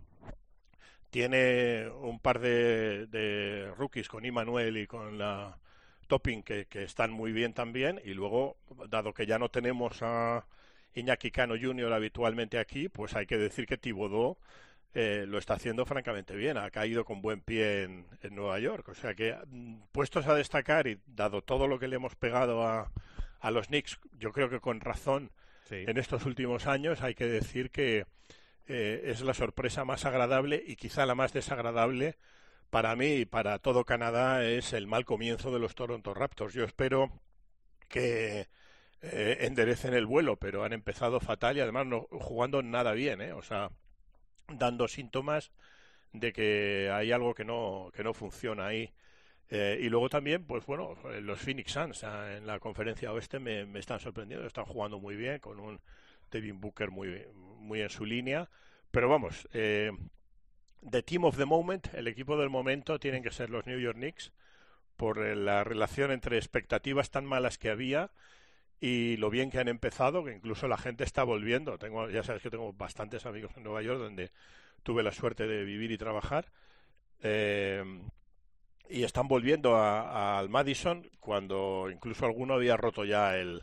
Tiene 1.12 1.90
un 1.90 2.20
par 2.20 2.38
de, 2.40 3.07
de 3.09 3.70
rookies 3.77 4.09
con 4.09 4.25
Immanuel 4.25 4.79
y 4.79 4.87
con 4.87 5.18
la 5.18 5.59
Topping 6.07 6.42
que, 6.42 6.64
que 6.64 6.85
están 6.85 7.12
muy 7.12 7.33
bien 7.33 7.53
también. 7.53 8.01
Y 8.03 8.14
luego, 8.14 8.57
dado 8.88 9.12
que 9.12 9.27
ya 9.27 9.38
no 9.38 9.51
tenemos 9.51 9.98
a 10.01 10.46
Iñaki 10.94 11.31
Cano 11.31 11.55
Jr. 11.61 11.92
habitualmente 11.92 12.59
aquí, 12.59 12.88
pues 12.88 13.14
hay 13.14 13.27
que 13.27 13.37
decir 13.37 13.66
que 13.66 13.77
Thibodeau 13.77 14.38
eh, 14.94 15.27
lo 15.29 15.37
está 15.37 15.53
haciendo 15.53 15.85
francamente 15.85 16.35
bien. 16.35 16.57
Ha 16.57 16.70
caído 16.70 17.05
con 17.05 17.20
buen 17.20 17.42
pie 17.42 17.83
en, 17.83 18.07
en 18.22 18.35
Nueva 18.35 18.59
York. 18.59 18.88
O 18.88 18.94
sea 18.94 19.12
que, 19.14 19.37
mm, 19.48 19.83
puestos 19.92 20.27
a 20.29 20.35
destacar 20.35 20.87
y 20.87 20.98
dado 21.07 21.42
todo 21.42 21.68
lo 21.68 21.79
que 21.79 21.88
le 21.88 21.96
hemos 21.96 22.16
pegado 22.16 22.66
a, 22.66 22.90
a 23.38 23.51
los 23.51 23.66
Knicks, 23.66 24.01
yo 24.18 24.33
creo 24.33 24.48
que 24.48 24.61
con 24.61 24.81
razón 24.81 25.31
en 25.68 25.98
estos 25.98 26.25
últimos 26.25 26.66
años 26.66 27.03
hay 27.03 27.14
que 27.14 27.27
decir 27.27 27.70
que 27.70 28.07
eh, 28.68 29.03
es 29.07 29.20
la 29.22 29.35
sorpresa 29.35 29.85
más 29.85 30.05
agradable 30.05 30.62
y 30.66 30.77
quizá 30.77 31.07
la 31.07 31.14
más 31.14 31.33
desagradable 31.33 32.16
para 32.70 32.96
mí 32.96 33.07
y 33.16 33.25
para 33.27 33.59
todo 33.59 33.85
Canadá 33.85 34.44
es 34.44 34.72
el 34.72 34.87
mal 34.87 35.05
comienzo 35.05 35.53
de 35.53 35.59
los 35.59 35.75
Toronto 35.75 36.14
Raptors. 36.14 36.55
Yo 36.55 36.64
espero 36.64 37.11
que 37.88 38.48
eh, 39.03 39.38
enderecen 39.40 39.94
el 39.94 40.07
vuelo, 40.07 40.37
pero 40.38 40.64
han 40.64 40.72
empezado 40.72 41.20
fatal 41.20 41.57
y 41.57 41.61
además 41.61 41.87
no 41.87 42.03
jugando 42.12 42.62
nada 42.62 42.92
bien, 42.92 43.20
¿eh? 43.20 43.33
O 43.33 43.42
sea, 43.42 43.70
dando 44.48 44.88
síntomas 44.88 45.53
de 46.12 46.33
que 46.33 46.90
hay 46.92 47.12
algo 47.12 47.35
que 47.35 47.44
no 47.44 47.90
que 47.94 48.05
no 48.05 48.14
funciona 48.14 48.66
ahí. 48.66 48.92
Eh, 49.51 49.79
y 49.83 49.88
luego 49.90 50.09
también, 50.09 50.44
pues 50.46 50.64
bueno, 50.66 50.96
eh, 51.12 51.20
los 51.20 51.40
Phoenix 51.40 51.72
Suns 51.72 52.05
ah, 52.05 52.37
en 52.37 52.46
la 52.46 52.59
conferencia 52.61 53.12
oeste 53.12 53.38
me, 53.38 53.66
me 53.66 53.81
están 53.81 54.01
sorprendiendo, 54.01 54.46
están 54.46 54.64
jugando 54.66 54.98
muy 54.98 55.16
bien 55.16 55.40
con 55.40 55.61
un 55.61 55.81
Devin 56.31 56.61
Booker 56.61 56.90
muy 56.90 57.09
muy 57.62 57.81
en 57.81 57.90
su 57.90 58.05
línea, 58.05 58.48
pero 58.91 59.09
vamos, 59.09 59.49
eh, 59.53 59.93
the 60.89 61.03
team 61.03 61.24
of 61.24 61.37
the 61.37 61.45
moment, 61.45 61.93
el 61.95 62.09
equipo 62.09 62.37
del 62.37 62.51
momento 62.51 62.99
tienen 62.99 63.22
que 63.22 63.30
ser 63.30 63.51
los 63.51 63.66
New 63.66 63.78
York 63.78 63.97
Knicks 63.97 64.32
por 64.97 65.24
eh, 65.24 65.34
la 65.37 65.64
relación 65.64 66.11
entre 66.11 66.37
expectativas 66.37 67.11
tan 67.11 67.24
malas 67.24 67.59
que 67.59 67.70
había 67.70 68.11
y 68.80 69.16
lo 69.16 69.30
bien 69.30 69.51
que 69.51 69.61
han 69.61 69.68
empezado, 69.68 70.24
que 70.24 70.32
incluso 70.32 70.66
la 70.68 70.76
gente 70.76 71.05
está 71.05 71.22
volviendo. 71.22 71.78
Tengo, 71.78 72.11
ya 72.11 72.22
sabes 72.24 72.43
que 72.43 72.51
tengo 72.51 72.72
bastantes 72.72 73.26
amigos 73.26 73.53
en 73.57 73.62
Nueva 73.62 73.82
York 73.82 74.01
donde 74.01 74.32
tuve 74.82 75.03
la 75.05 75.12
suerte 75.12 75.47
de 75.47 75.64
vivir 75.64 75.93
y 75.93 75.99
trabajar. 75.99 76.47
Eh, 77.20 77.84
y 78.89 79.05
están 79.05 79.28
volviendo 79.28 79.76
al 79.76 80.49
Madison 80.49 81.09
cuando 81.20 81.89
incluso 81.91 82.26
alguno 82.26 82.55
había 82.55 82.76
roto 82.76 83.05
ya 83.05 83.37
el, 83.37 83.62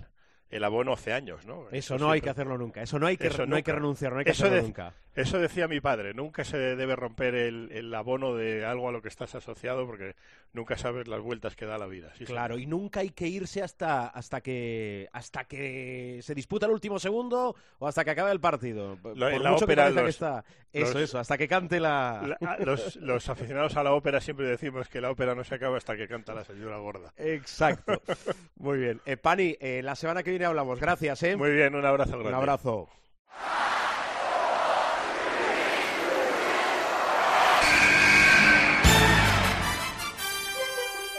el 0.50 0.64
abono 0.64 0.94
hace 0.94 1.14
años, 1.14 1.46
¿no? 1.46 1.68
Eso 1.72 1.98
no 1.98 2.10
hay 2.12 2.22
que 2.22 2.30
hacerlo 2.30 2.58
nunca, 2.58 2.82
eso 2.82 2.98
no 3.00 3.08
hay 3.08 3.18
que, 3.18 3.28
Eso 3.28 3.46
no 3.46 3.56
hay 3.56 3.64
que 3.64 3.72
renunciar, 3.72 4.12
no 4.14 4.20
hay 4.20 4.26
que 4.26 4.32
Eso 4.32 4.44
hacerlo 4.46 4.58
de- 4.58 4.64
nunca. 4.64 4.94
Eso 5.20 5.40
decía 5.40 5.68
mi 5.68 5.82
padre, 5.82 6.14
nunca 6.14 6.44
se 6.44 6.58
debe 6.58 6.96
romper 6.96 7.36
el, 7.36 7.70
el 7.72 7.94
abono 7.94 8.36
de 8.36 8.66
algo 8.66 8.88
a 8.90 8.92
lo 8.92 9.02
que 9.02 9.10
estás 9.10 9.36
asociado 9.36 9.86
porque 9.86 10.16
nunca 10.54 10.78
sabes 10.78 11.08
las 11.08 11.20
vueltas 11.22 11.56
que 11.56 11.66
da 11.66 11.78
la 11.78 11.88
vida. 11.88 12.12
Sí, 12.18 12.26
Claro, 12.26 12.58
y 12.58 12.66
nunca 12.66 13.02
hay 13.02 13.10
que 13.10 13.28
irse 13.28 13.62
hasta, 13.62 14.08
hasta 14.08 14.42
que 14.42 15.10
hasta 15.12 15.44
que 15.46 16.20
se 16.24 16.34
disputa 16.36 16.66
el 16.68 16.72
último 16.72 17.00
segundo 17.00 17.56
o 17.80 17.88
hasta 17.88 18.06
que 18.06 18.12
acabe 18.12 18.32
el 18.32 18.40
partido. 18.40 18.98
Por 19.02 19.18
la 19.18 19.52
mucho 19.52 19.66
ópera 19.66 19.84
parezca 19.84 20.00
que 20.02 20.06
los- 20.06 20.16
está. 20.16 20.46
Eso, 20.72 20.94
los- 20.94 21.02
eso, 21.04 21.20
hasta 21.20 21.38
que 21.38 21.48
cante 21.48 21.80
la... 21.80 22.38
La- 22.40 22.52
a- 22.52 22.58
los, 22.60 22.96
los 22.98 23.28
aficionados 23.30 23.76
a 23.76 23.84
la 23.84 23.92
ópera 23.94 24.22
siempre 24.22 24.46
decimos 24.48 24.88
que 24.88 25.02
la 25.02 25.10
ópera 25.12 25.36
no 25.36 25.44
se 25.44 25.56
acaba 25.56 25.78
hasta 25.78 25.98
que 25.98 26.08
canta 26.08 26.34
la 26.34 26.44
señora 26.46 26.78
gorda. 26.78 27.12
Exacto. 27.18 28.02
Muy 28.58 28.78
bien. 28.78 29.02
Eh, 29.06 29.18
Pani, 29.18 29.58
eh, 29.60 29.82
la 29.84 29.96
semana 29.96 30.24
que 30.24 30.30
viene 30.30 30.46
hablamos. 30.46 30.80
Gracias, 30.80 31.24
¿eh? 31.24 31.36
Muy 31.36 31.52
bien, 31.52 31.76
un 31.76 31.86
abrazo 31.86 32.12
grande. 32.12 32.30
Un 32.30 32.36
abrazo. 32.36 32.90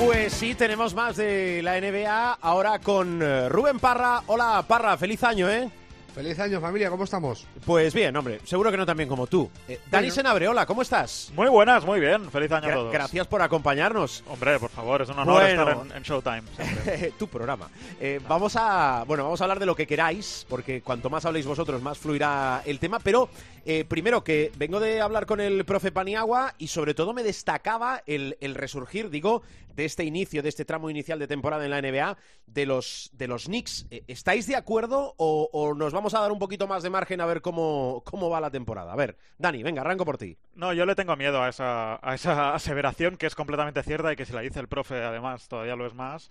Pues 0.00 0.32
sí, 0.32 0.54
tenemos 0.54 0.94
más 0.94 1.16
de 1.16 1.60
la 1.62 1.78
NBA 1.78 2.38
ahora 2.40 2.78
con 2.78 3.20
eh, 3.22 3.50
Rubén 3.50 3.78
Parra. 3.78 4.22
Hola, 4.28 4.64
Parra, 4.66 4.96
feliz 4.96 5.22
año, 5.22 5.50
¿eh? 5.50 5.70
Feliz 6.14 6.38
año, 6.40 6.60
familia, 6.60 6.90
¿cómo 6.90 7.04
estamos? 7.04 7.46
Pues 7.64 7.94
bien, 7.94 8.14
hombre, 8.16 8.40
seguro 8.44 8.70
que 8.70 8.76
no 8.76 8.84
tan 8.84 8.96
bien 8.96 9.08
como 9.08 9.26
tú. 9.28 9.48
Eh, 9.68 9.78
Dani 9.90 10.06
Bueno. 10.08 10.14
Senabre, 10.14 10.48
hola, 10.48 10.66
¿cómo 10.66 10.82
estás? 10.82 11.30
Muy 11.36 11.48
buenas, 11.48 11.84
muy 11.86 12.00
bien. 12.00 12.28
Feliz 12.30 12.50
año 12.50 12.66
Gra- 12.68 12.72
a 12.72 12.74
todos. 12.74 12.92
gracias 12.92 13.26
por 13.28 13.40
acompañarnos. 13.40 14.24
Hombre, 14.28 14.58
por 14.58 14.70
favor, 14.70 15.02
es 15.02 15.08
un 15.08 15.20
honor 15.20 15.40
Bueno. 15.40 15.62
estar 15.70 15.86
en, 15.86 15.92
en 15.96 16.02
Showtime. 16.02 16.42
tu 17.18 17.28
programa. 17.28 17.70
Eh, 18.00 18.20
vamos 18.28 18.54
a 18.56 19.04
bueno, 19.06 19.22
vamos 19.24 19.40
a 19.40 19.44
hablar 19.44 19.60
de 19.60 19.66
lo 19.66 19.76
que 19.76 19.86
queráis, 19.86 20.44
porque 20.48 20.82
cuanto 20.82 21.08
más 21.10 21.24
habléis 21.24 21.46
vosotros, 21.46 21.80
más 21.80 21.96
fluirá 21.96 22.62
el 22.66 22.80
tema. 22.80 22.98
Pero 22.98 23.30
eh, 23.64 23.84
primero 23.86 24.24
que 24.24 24.50
vengo 24.56 24.80
de 24.80 25.00
hablar 25.00 25.26
con 25.26 25.40
el 25.40 25.64
profe 25.64 25.92
Paniagua 25.92 26.54
y 26.58 26.66
sobre 26.68 26.92
todo 26.92 27.12
me 27.14 27.22
destacaba 27.22 28.02
el, 28.06 28.36
el 28.40 28.56
resurgir, 28.56 29.10
digo, 29.10 29.42
de 29.76 29.84
este 29.84 30.02
inicio, 30.04 30.42
de 30.42 30.48
este 30.48 30.64
tramo 30.64 30.90
inicial 30.90 31.18
de 31.20 31.28
temporada 31.28 31.64
en 31.64 31.70
la 31.70 31.80
NBA, 31.80 32.16
de 32.46 32.66
los 32.66 33.10
de 33.12 33.28
los 33.28 33.44
Knicks. 33.44 33.86
¿Estáis 34.08 34.46
de 34.48 34.56
acuerdo 34.56 35.14
o, 35.16 35.48
o 35.52 35.74
nos 35.74 35.92
vamos 35.92 35.99
a 36.14 36.20
dar 36.20 36.32
un 36.32 36.38
poquito 36.38 36.66
más 36.66 36.82
de 36.82 36.90
margen 36.90 37.20
a 37.20 37.26
ver 37.26 37.40
cómo, 37.42 38.02
cómo 38.04 38.30
va 38.30 38.40
la 38.40 38.50
temporada? 38.50 38.92
A 38.92 38.96
ver, 38.96 39.16
Dani, 39.38 39.62
venga, 39.62 39.82
arranco 39.82 40.04
por 40.04 40.18
ti. 40.18 40.36
No, 40.54 40.72
yo 40.72 40.86
le 40.86 40.94
tengo 40.94 41.14
miedo 41.16 41.42
a 41.42 41.48
esa, 41.48 41.98
a 42.02 42.14
esa 42.14 42.54
aseveración 42.54 43.16
que 43.16 43.26
es 43.26 43.34
completamente 43.34 43.82
cierta 43.82 44.12
y 44.12 44.16
que 44.16 44.26
si 44.26 44.32
la 44.32 44.40
dice 44.40 44.60
el 44.60 44.68
profe, 44.68 45.02
además, 45.02 45.48
todavía 45.48 45.76
lo 45.76 45.86
es 45.86 45.94
más. 45.94 46.30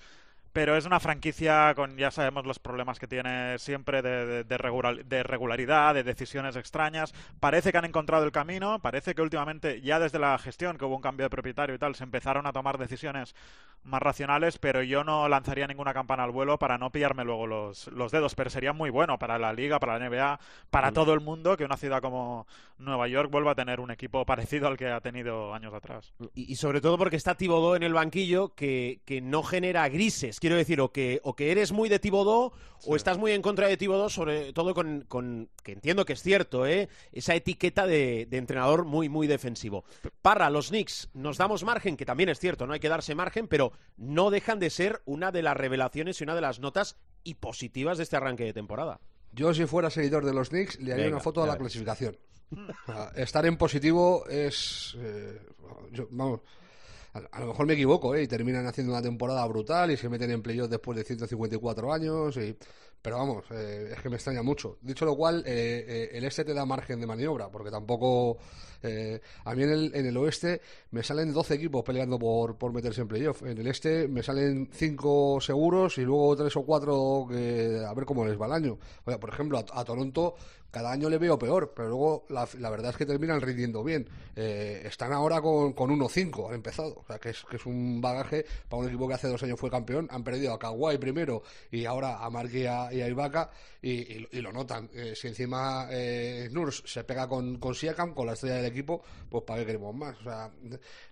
Pero 0.53 0.75
es 0.75 0.85
una 0.85 0.99
franquicia 0.99 1.73
con, 1.75 1.97
ya 1.97 2.11
sabemos, 2.11 2.45
los 2.45 2.59
problemas 2.59 2.99
que 2.99 3.07
tiene 3.07 3.57
siempre 3.59 4.01
de, 4.01 4.25
de- 4.25 4.43
de 4.43 4.57
regular- 4.57 5.05
de 5.05 5.23
regularidad, 5.23 5.93
de 5.93 6.03
decisiones 6.03 6.55
extrañas. 6.55 7.13
Parece 7.39 7.71
que 7.71 7.77
han 7.77 7.85
encontrado 7.85 8.23
el 8.25 8.31
camino, 8.31 8.79
parece 8.79 9.13
que 9.15 9.21
últimamente, 9.21 9.81
ya 9.81 9.99
desde 9.99 10.19
la 10.19 10.37
gestión, 10.37 10.77
que 10.77 10.85
hubo 10.85 10.95
un 10.95 11.01
cambio 11.01 11.25
de 11.25 11.29
propietario 11.29 11.75
y 11.75 11.79
tal, 11.79 11.95
se 11.95 12.03
empezaron 12.03 12.47
a 12.47 12.53
tomar 12.53 12.77
decisiones 12.77 13.35
más 13.83 14.01
racionales, 14.01 14.57
pero 14.57 14.83
yo 14.83 15.03
no 15.03 15.29
lanzaría 15.29 15.65
ninguna 15.67 15.93
campana 15.93 16.23
al 16.23 16.31
vuelo 16.31 16.57
para 16.59 16.77
no 16.77 16.91
pillarme 16.91 17.23
luego 17.23 17.47
los, 17.47 17.87
los 17.87 18.11
dedos. 18.11 18.35
Pero 18.35 18.49
sería 18.49 18.73
muy 18.73 18.89
bueno 18.89 19.17
para 19.19 19.37
la 19.39 19.53
liga, 19.53 19.79
para 19.79 19.97
la 19.97 20.09
NBA, 20.09 20.39
para 20.69 20.91
todo 20.91 21.13
el 21.13 21.21
mundo 21.21 21.55
que 21.55 21.63
una 21.63 21.77
ciudad 21.77 22.01
como 22.01 22.45
Nueva 22.77 23.07
York 23.07 23.29
vuelva 23.31 23.51
a 23.51 23.55
tener 23.55 23.79
un 23.79 23.91
equipo 23.91 24.25
parecido 24.25 24.67
al 24.67 24.77
que 24.77 24.87
ha 24.89 24.99
tenido 25.01 25.53
años 25.53 25.73
atrás. 25.73 26.11
Y, 26.35 26.51
y 26.51 26.55
sobre 26.55 26.81
todo 26.81 26.97
porque 26.97 27.15
está 27.15 27.35
Tibodó 27.35 27.75
en 27.75 27.83
el 27.83 27.93
banquillo 27.93 28.53
que, 28.55 28.99
que 29.05 29.21
no 29.21 29.43
genera 29.43 29.87
grises. 29.89 30.38
Quiero 30.39 30.55
decir, 30.55 30.79
o 30.81 30.91
que, 30.91 31.19
o 31.23 31.35
que 31.35 31.51
eres 31.51 31.71
muy 31.71 31.89
de 31.89 31.99
Tibodó 31.99 32.53
o 32.85 32.95
estás 32.95 33.17
muy 33.17 33.31
en 33.33 33.41
contra 33.41 33.67
de 33.67 33.77
Tibodó, 33.77 34.09
sobre 34.09 34.53
todo 34.53 34.73
con, 34.73 35.01
con- 35.07 35.49
que 35.63 35.73
entiendo 35.73 36.05
que 36.05 36.13
es 36.13 36.21
cierto, 36.23 36.65
¿eh? 36.65 36.87
esa 37.11 37.35
etiqueta 37.35 37.85
de, 37.85 38.25
de 38.29 38.37
entrenador 38.37 38.85
muy, 38.85 39.09
muy 39.09 39.27
defensivo. 39.27 39.83
Parra, 40.21 40.49
los 40.49 40.69
Knicks, 40.69 41.09
nos 41.13 41.37
damos 41.37 41.63
margen, 41.63 41.97
que 41.97 42.05
también 42.05 42.29
es 42.29 42.39
cierto, 42.39 42.65
no 42.67 42.73
hay 42.73 42.79
que 42.79 42.89
darse 42.89 43.15
margen, 43.15 43.47
pero 43.47 43.73
no 43.97 44.29
dejan 44.31 44.59
de 44.59 44.69
ser 44.69 45.01
una 45.05 45.31
de 45.31 45.43
las 45.43 45.57
revelaciones 45.57 46.19
y 46.19 46.23
una 46.23 46.35
de 46.35 46.41
las 46.41 46.59
notas 46.59 46.95
y 47.23 47.33
positivas 47.35 47.97
de 47.97 48.03
este 48.03 48.15
arranque 48.15 48.45
de 48.45 48.53
temporada. 48.53 48.99
Yo, 49.33 49.53
si 49.53 49.65
fuera 49.65 49.89
seguidor 49.89 50.25
de 50.25 50.33
los 50.33 50.49
Knicks, 50.49 50.79
le 50.79 50.93
haría 50.93 51.05
Venga, 51.05 51.17
una 51.17 51.23
foto 51.23 51.43
a 51.43 51.47
la 51.47 51.57
clasificación. 51.57 52.17
Estar 53.15 53.45
en 53.45 53.57
positivo 53.57 54.25
es. 54.27 54.95
eh, 54.99 55.39
yo- 55.91 56.07
vamos. 56.11 56.39
A, 57.13 57.39
lo 57.39 57.47
mejor 57.47 57.65
me 57.65 57.73
equivoco, 57.73 58.13
¿eh? 58.15 58.23
Y 58.23 58.27
terminan 58.27 58.67
haciendo 58.67 58.93
una 58.93 59.01
temporada 59.01 59.45
brutal 59.47 59.91
y 59.91 59.97
se 59.97 60.09
meten 60.09 60.29
en 60.31 60.43
playoff 60.43 60.69
después 60.69 60.97
de 60.97 61.03
154 61.03 61.91
años. 61.91 62.37
Y, 62.37 62.55
pero 63.01 63.17
vamos, 63.17 63.45
eh, 63.51 63.93
es 63.95 64.01
que 64.01 64.09
me 64.09 64.15
extraña 64.15 64.43
mucho. 64.43 64.77
Dicho 64.81 65.05
lo 65.05 65.15
cual, 65.15 65.43
eh, 65.45 65.85
eh, 65.87 66.09
el 66.13 66.23
este 66.25 66.45
te 66.45 66.53
da 66.53 66.65
margen 66.65 66.99
de 66.99 67.07
maniobra, 67.07 67.49
porque 67.49 67.71
tampoco. 67.71 68.37
Eh, 68.83 69.21
a 69.45 69.55
mí 69.55 69.63
en 69.63 69.69
el, 69.71 69.91
en 69.95 70.05
el 70.05 70.17
oeste 70.17 70.61
me 70.91 71.03
salen 71.03 71.33
12 71.33 71.53
equipos 71.55 71.83
peleando 71.83 72.17
por, 72.19 72.57
por 72.57 72.73
meterse 72.73 73.01
en 73.01 73.07
playoff. 73.07 73.43
En 73.43 73.57
el 73.57 73.67
este 73.67 74.07
me 74.07 74.23
salen 74.23 74.69
5 74.71 75.39
seguros 75.41 75.97
y 75.97 76.01
luego 76.01 76.35
3 76.35 76.55
o 76.57 76.63
4 76.63 77.27
que 77.29 77.83
a 77.87 77.93
ver 77.93 78.05
cómo 78.05 78.25
les 78.25 78.39
va 78.39 78.45
el 78.47 78.53
año. 78.53 78.77
O 79.05 79.09
sea, 79.09 79.19
por 79.19 79.29
ejemplo, 79.31 79.57
a, 79.57 79.83
Toronto 79.83 80.35
cada 80.71 80.91
año 80.91 81.09
le 81.09 81.17
veo 81.17 81.39
peor, 81.39 81.73
pero 81.75 81.89
luego 81.89 82.25
la, 82.29 82.45
verdad 82.69 82.91
es 82.91 82.97
que 82.97 83.05
terminan 83.07 83.41
rindiendo 83.41 83.83
bien. 83.83 84.07
Eh, 84.35 84.83
están 84.85 85.11
ahora 85.11 85.41
con, 85.41 85.73
con 85.73 85.89
1-5, 85.89 86.47
han 86.49 86.53
empezado. 86.55 86.95
O 86.99 87.05
sea, 87.07 87.17
que 87.17 87.29
es, 87.29 87.43
que 87.49 87.55
es 87.55 87.65
un 87.65 87.99
bagaje 88.01 88.45
para 88.67 88.81
un 88.83 88.87
equipo 88.87 89.07
que 89.07 89.15
hace 89.15 89.27
dos 89.27 89.41
años 89.41 89.59
fue 89.59 89.71
campeón. 89.71 90.07
Han 90.11 90.23
perdido 90.23 90.53
a 90.53 90.59
Kawhi 90.59 90.99
primero 90.99 91.41
y 91.71 91.85
ahora 91.85 92.23
a 92.23 92.29
Mark 92.29 92.51
y 92.53 92.65
a, 92.67 92.93
y 92.93 93.01
Ibaka 93.01 93.49
y, 93.81 93.91
y- 93.91 94.27
y 94.31 94.41
lo 94.41 94.51
notan. 94.51 94.89
Eh, 94.93 95.13
si 95.15 95.27
encima 95.27 95.87
eh, 95.89 96.49
se 96.85 97.03
pega 97.03 97.27
con, 97.27 97.57
con 97.57 97.73
Siakam, 97.73 98.13
con 98.13 98.27
la 98.27 98.33
estrella 98.33 98.57
del 98.57 98.68
equipo, 98.69 99.03
pues 99.29 99.43
para 99.43 99.59
qué 99.59 99.65
queremos 99.67 99.95
más. 99.95 100.17
O 100.19 100.23
sea, 100.23 100.51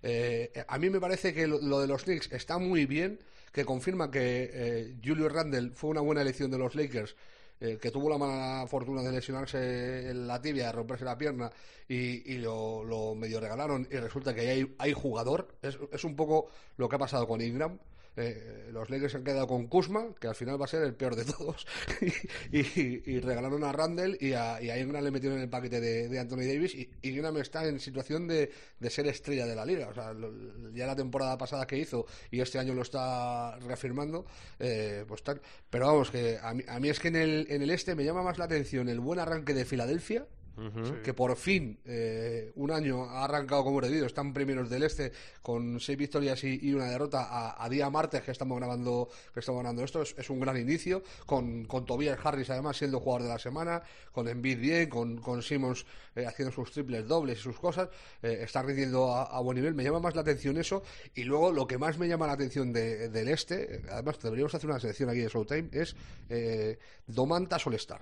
eh, 0.02 0.64
a 0.66 0.78
mí 0.78 0.90
me 0.90 1.00
parece 1.00 1.34
que 1.34 1.46
lo, 1.46 1.80
de 1.80 1.86
los 1.86 2.04
Knicks 2.04 2.32
está 2.32 2.58
muy 2.58 2.86
bien, 2.86 3.18
que 3.52 3.64
confirma 3.64 4.10
que 4.10 4.50
eh, 4.52 4.96
Julius 5.04 5.32
Randle 5.32 5.70
fue 5.70 5.90
una 5.90 6.00
buena 6.00 6.22
elección 6.22 6.50
de 6.50 6.58
los 6.58 6.74
Lakers 6.74 7.16
eh, 7.60 7.78
que 7.80 7.90
tuvo 7.90 8.08
la 8.08 8.18
mala 8.18 8.66
fortuna 8.68 9.02
de 9.02 9.10
lesionarse 9.10 10.10
en 10.10 10.28
la 10.28 10.40
tibia, 10.40 10.66
de 10.66 10.72
romperse 10.72 11.04
la 11.04 11.18
pierna 11.18 11.50
y, 11.88 12.32
y 12.32 12.38
lo, 12.38 12.84
lo 12.84 13.16
medio 13.16 13.40
regalaron 13.40 13.88
y 13.90 13.96
resulta 13.96 14.32
que 14.34 14.48
hay, 14.48 14.74
hay 14.78 14.92
jugador. 14.92 15.48
Es, 15.62 15.76
es 15.90 16.04
un 16.04 16.14
poco 16.14 16.50
lo 16.76 16.88
que 16.88 16.96
ha 16.96 16.98
pasado 17.00 17.26
con 17.26 17.40
Ingram. 17.40 17.78
Eh, 18.16 18.70
los 18.72 18.90
Lakers 18.90 19.12
se 19.12 19.18
han 19.18 19.24
quedado 19.24 19.46
con 19.46 19.66
Kuzma, 19.68 20.06
que 20.20 20.26
al 20.26 20.34
final 20.34 20.60
va 20.60 20.64
a 20.64 20.68
ser 20.68 20.82
el 20.82 20.94
peor 20.94 21.14
de 21.16 21.24
todos, 21.24 21.66
y, 22.52 23.20
regalaron 23.20 23.62
a 23.64 23.72
Randall 23.72 24.18
y 24.20 24.32
a, 24.32 24.60
Ingram 24.78 25.04
le 25.04 25.10
metieron 25.10 25.38
en 25.38 25.44
el 25.44 25.50
paquete 25.50 25.80
de, 25.80 26.18
Anthony 26.18 26.38
Davis 26.38 26.74
y 26.74 26.90
Ingram 27.02 27.36
está 27.38 27.64
en 27.66 27.78
situación 27.78 28.26
de, 28.26 28.50
ser 28.88 29.06
estrella 29.06 29.46
de 29.46 29.54
la 29.54 29.64
liga. 29.64 29.88
O 29.88 29.94
sea, 29.94 30.12
ya 30.72 30.86
la 30.86 30.96
temporada 30.96 31.38
pasada 31.38 31.66
que 31.66 31.78
hizo 31.78 32.06
y 32.30 32.40
este 32.40 32.58
año 32.58 32.74
lo 32.74 32.82
está 32.82 33.58
reafirmando, 33.60 34.26
eh, 34.58 35.04
pues 35.06 35.22
tal. 35.22 35.40
Pero 35.70 35.86
vamos, 35.86 36.10
que 36.10 36.38
a 36.42 36.54
mí, 36.54 36.64
a 36.66 36.80
mí 36.80 36.88
es 36.88 36.98
que 36.98 37.08
en 37.08 37.16
el, 37.16 37.46
en 37.50 37.62
el 37.62 37.70
este 37.70 37.94
me 37.94 38.04
llama 38.04 38.22
más 38.22 38.38
la 38.38 38.46
atención 38.46 38.88
el 38.88 39.00
buen 39.00 39.18
arranque 39.18 39.54
de 39.54 39.64
Filadelfia, 39.64 40.26
que 41.02 41.14
por 41.14 41.36
fin 41.36 41.78
eh, 41.84 42.52
un 42.56 42.70
año 42.70 43.04
ha 43.04 43.24
arrancado 43.24 43.64
como 43.64 43.78
heredido, 43.78 44.06
están 44.06 44.32
primeros 44.32 44.68
del 44.68 44.82
este 44.82 45.12
con 45.42 45.78
seis 45.80 45.96
victorias 45.98 46.42
y, 46.44 46.58
y 46.62 46.72
una 46.74 46.86
derrota 46.86 47.24
a, 47.24 47.64
a 47.64 47.68
día 47.68 47.88
martes 47.90 48.22
que 48.22 48.30
estamos 48.32 48.58
grabando 48.58 49.08
que 49.32 49.40
estamos 49.40 49.60
grabando 49.60 49.84
esto, 49.84 50.02
es, 50.02 50.14
es 50.18 50.28
un 50.30 50.40
gran 50.40 50.56
inicio, 50.56 51.02
con, 51.26 51.64
con 51.64 51.84
Tobias 51.86 52.18
Harris 52.24 52.50
además 52.50 52.76
siendo 52.76 53.00
jugador 53.00 53.22
de 53.22 53.28
la 53.28 53.38
semana, 53.38 53.82
con 54.12 54.26
Embiid 54.28 54.58
bien, 54.58 54.88
con, 54.88 55.18
con 55.20 55.42
Simmons 55.42 55.86
eh, 56.16 56.26
haciendo 56.26 56.52
sus 56.52 56.70
triples 56.72 57.06
dobles 57.06 57.38
y 57.38 57.42
sus 57.42 57.58
cosas, 57.58 57.88
eh, 58.22 58.40
está 58.42 58.62
rindiendo 58.62 59.14
a, 59.14 59.24
a 59.24 59.40
buen 59.40 59.56
nivel, 59.56 59.74
me 59.74 59.84
llama 59.84 60.00
más 60.00 60.14
la 60.14 60.22
atención 60.22 60.56
eso, 60.56 60.82
y 61.14 61.24
luego 61.24 61.52
lo 61.52 61.66
que 61.66 61.78
más 61.78 61.98
me 61.98 62.08
llama 62.08 62.26
la 62.26 62.32
atención 62.32 62.72
de- 62.72 63.08
del 63.08 63.28
este, 63.28 63.76
eh, 63.76 63.82
además 63.90 64.18
deberíamos 64.20 64.54
hacer 64.54 64.68
una 64.68 64.80
selección 64.80 65.08
aquí 65.08 65.20
de 65.20 65.28
Showtime, 65.28 65.68
es 65.72 65.94
eh, 66.28 66.78
Domantas 67.06 67.66
All-Star. 67.66 68.00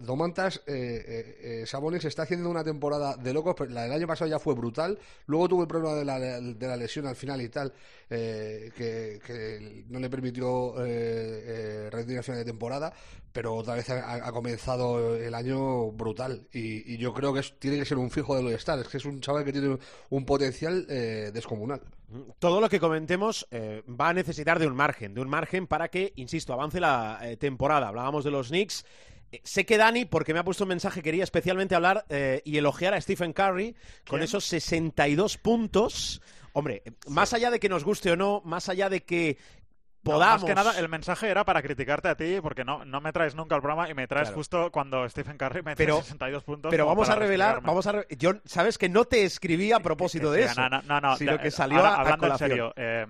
Domantas 0.00 0.56
eh, 0.66 1.04
eh, 1.06 1.60
eh, 1.62 1.66
Sabonis 1.66 2.04
está 2.04 2.22
haciendo 2.22 2.48
una 2.50 2.64
temporada 2.64 3.16
de 3.16 3.32
locos, 3.32 3.54
pero 3.56 3.70
la 3.70 3.82
del 3.82 3.92
año 3.92 4.06
pasado 4.08 4.28
ya 4.28 4.38
fue 4.40 4.54
brutal. 4.54 4.98
Luego 5.26 5.48
tuvo 5.48 5.62
el 5.62 5.68
problema 5.68 5.94
de 5.94 6.04
la, 6.04 6.18
de 6.18 6.66
la 6.66 6.76
lesión 6.76 7.06
al 7.06 7.14
final 7.14 7.40
y 7.42 7.48
tal, 7.48 7.72
eh, 8.10 8.72
que, 8.74 9.20
que 9.24 9.84
no 9.88 10.00
le 10.00 10.10
permitió 10.10 10.74
eh, 10.84 10.86
eh, 11.86 11.90
rendir 11.92 12.18
tiene 12.18 12.24
final 12.24 12.40
de 12.40 12.44
temporada, 12.46 12.92
pero 13.32 13.54
otra 13.54 13.74
vez 13.74 13.88
ha, 13.90 14.14
ha 14.26 14.32
comenzado 14.32 15.14
el 15.14 15.32
año 15.34 15.92
brutal. 15.92 16.48
Y, 16.52 16.94
y 16.94 16.96
yo 16.96 17.12
creo 17.12 17.32
que 17.32 17.40
es- 17.40 17.56
tiene 17.60 17.78
que 17.78 17.84
ser 17.84 17.98
un 17.98 18.10
fijo 18.10 18.34
de 18.34 18.42
los 18.42 18.52
Stars. 18.54 18.82
Es 18.82 18.88
que 18.88 18.96
es 18.96 19.04
un 19.04 19.20
chaval 19.20 19.44
que 19.44 19.52
tiene 19.52 19.78
un 20.10 20.24
potencial 20.24 20.86
descomunal. 20.88 21.82
Todo 22.40 22.60
lo 22.60 22.68
que 22.68 22.80
comentemos 22.80 23.46
va 23.52 24.08
a 24.08 24.14
necesitar 24.14 24.58
de 24.58 24.66
un 24.66 24.74
margen, 24.74 25.14
de 25.14 25.20
un 25.20 25.28
margen 25.28 25.66
para 25.68 25.88
que, 25.88 26.14
insisto, 26.16 26.52
avance 26.52 26.80
la 26.80 27.20
temporada. 27.38 27.88
Hablábamos 27.88 28.24
de 28.24 28.30
los 28.32 28.48
Knicks. 28.48 28.84
Sé 29.58 29.66
que 29.66 29.76
Dani, 29.76 30.04
porque 30.04 30.32
me 30.32 30.38
ha 30.40 30.44
puesto 30.44 30.64
un 30.64 30.68
mensaje, 30.68 31.02
quería 31.02 31.24
especialmente 31.24 31.74
hablar 31.74 32.04
eh, 32.10 32.42
y 32.44 32.58
elogiar 32.58 32.94
a 32.94 33.00
Stephen 33.00 33.32
Curry 33.32 33.74
con 34.08 34.22
esos 34.22 34.44
62 34.44 35.36
puntos. 35.38 36.22
Hombre, 36.52 36.82
eh, 36.84 36.92
más 37.08 37.32
allá 37.32 37.50
de 37.50 37.58
que 37.58 37.68
nos 37.68 37.82
guste 37.84 38.12
o 38.12 38.16
no, 38.16 38.40
más 38.44 38.68
allá 38.68 38.88
de 38.88 39.02
que 39.04 39.36
No, 40.04 40.12
podamos... 40.12 40.42
más 40.42 40.48
que 40.48 40.54
nada, 40.54 40.78
el 40.78 40.88
mensaje 40.88 41.28
era 41.28 41.44
para 41.44 41.60
criticarte 41.60 42.08
a 42.08 42.16
ti, 42.16 42.38
porque 42.40 42.64
no, 42.64 42.84
no 42.84 43.00
me 43.00 43.12
traes 43.12 43.34
nunca 43.34 43.56
al 43.56 43.60
programa 43.62 43.90
y 43.90 43.94
me 43.94 44.06
traes 44.06 44.28
Claro. 44.28 44.36
justo 44.38 44.70
cuando 44.70 45.08
Stephen 45.08 45.36
Curry 45.36 45.62
me 45.62 45.74
Pero- 45.74 45.96
62 46.02 46.44
puntos. 46.44 46.70
Pero 46.70 46.86
vamos 46.86 47.08
a 47.08 47.16
revelar, 47.16 47.60
vamos 47.62 47.86
a 47.88 47.92
re- 47.92 48.06
yo 48.16 48.34
sabes 48.44 48.78
que 48.78 48.88
no 48.88 49.06
te 49.06 49.24
escribí 49.24 49.72
a 49.72 49.80
propósito 49.80 50.30
de 50.30 50.44
eso, 50.44 50.60
No, 50.68 50.80
no, 50.82 51.00
no, 51.00 51.16
sino 51.16 51.36
que 51.38 51.50
salió 51.50 51.78
ahora, 51.78 51.90
a, 51.90 51.96
a 51.96 52.00
hablando 52.02 52.26
en 52.28 52.38
serio, 52.38 52.72
eh, 52.76 53.06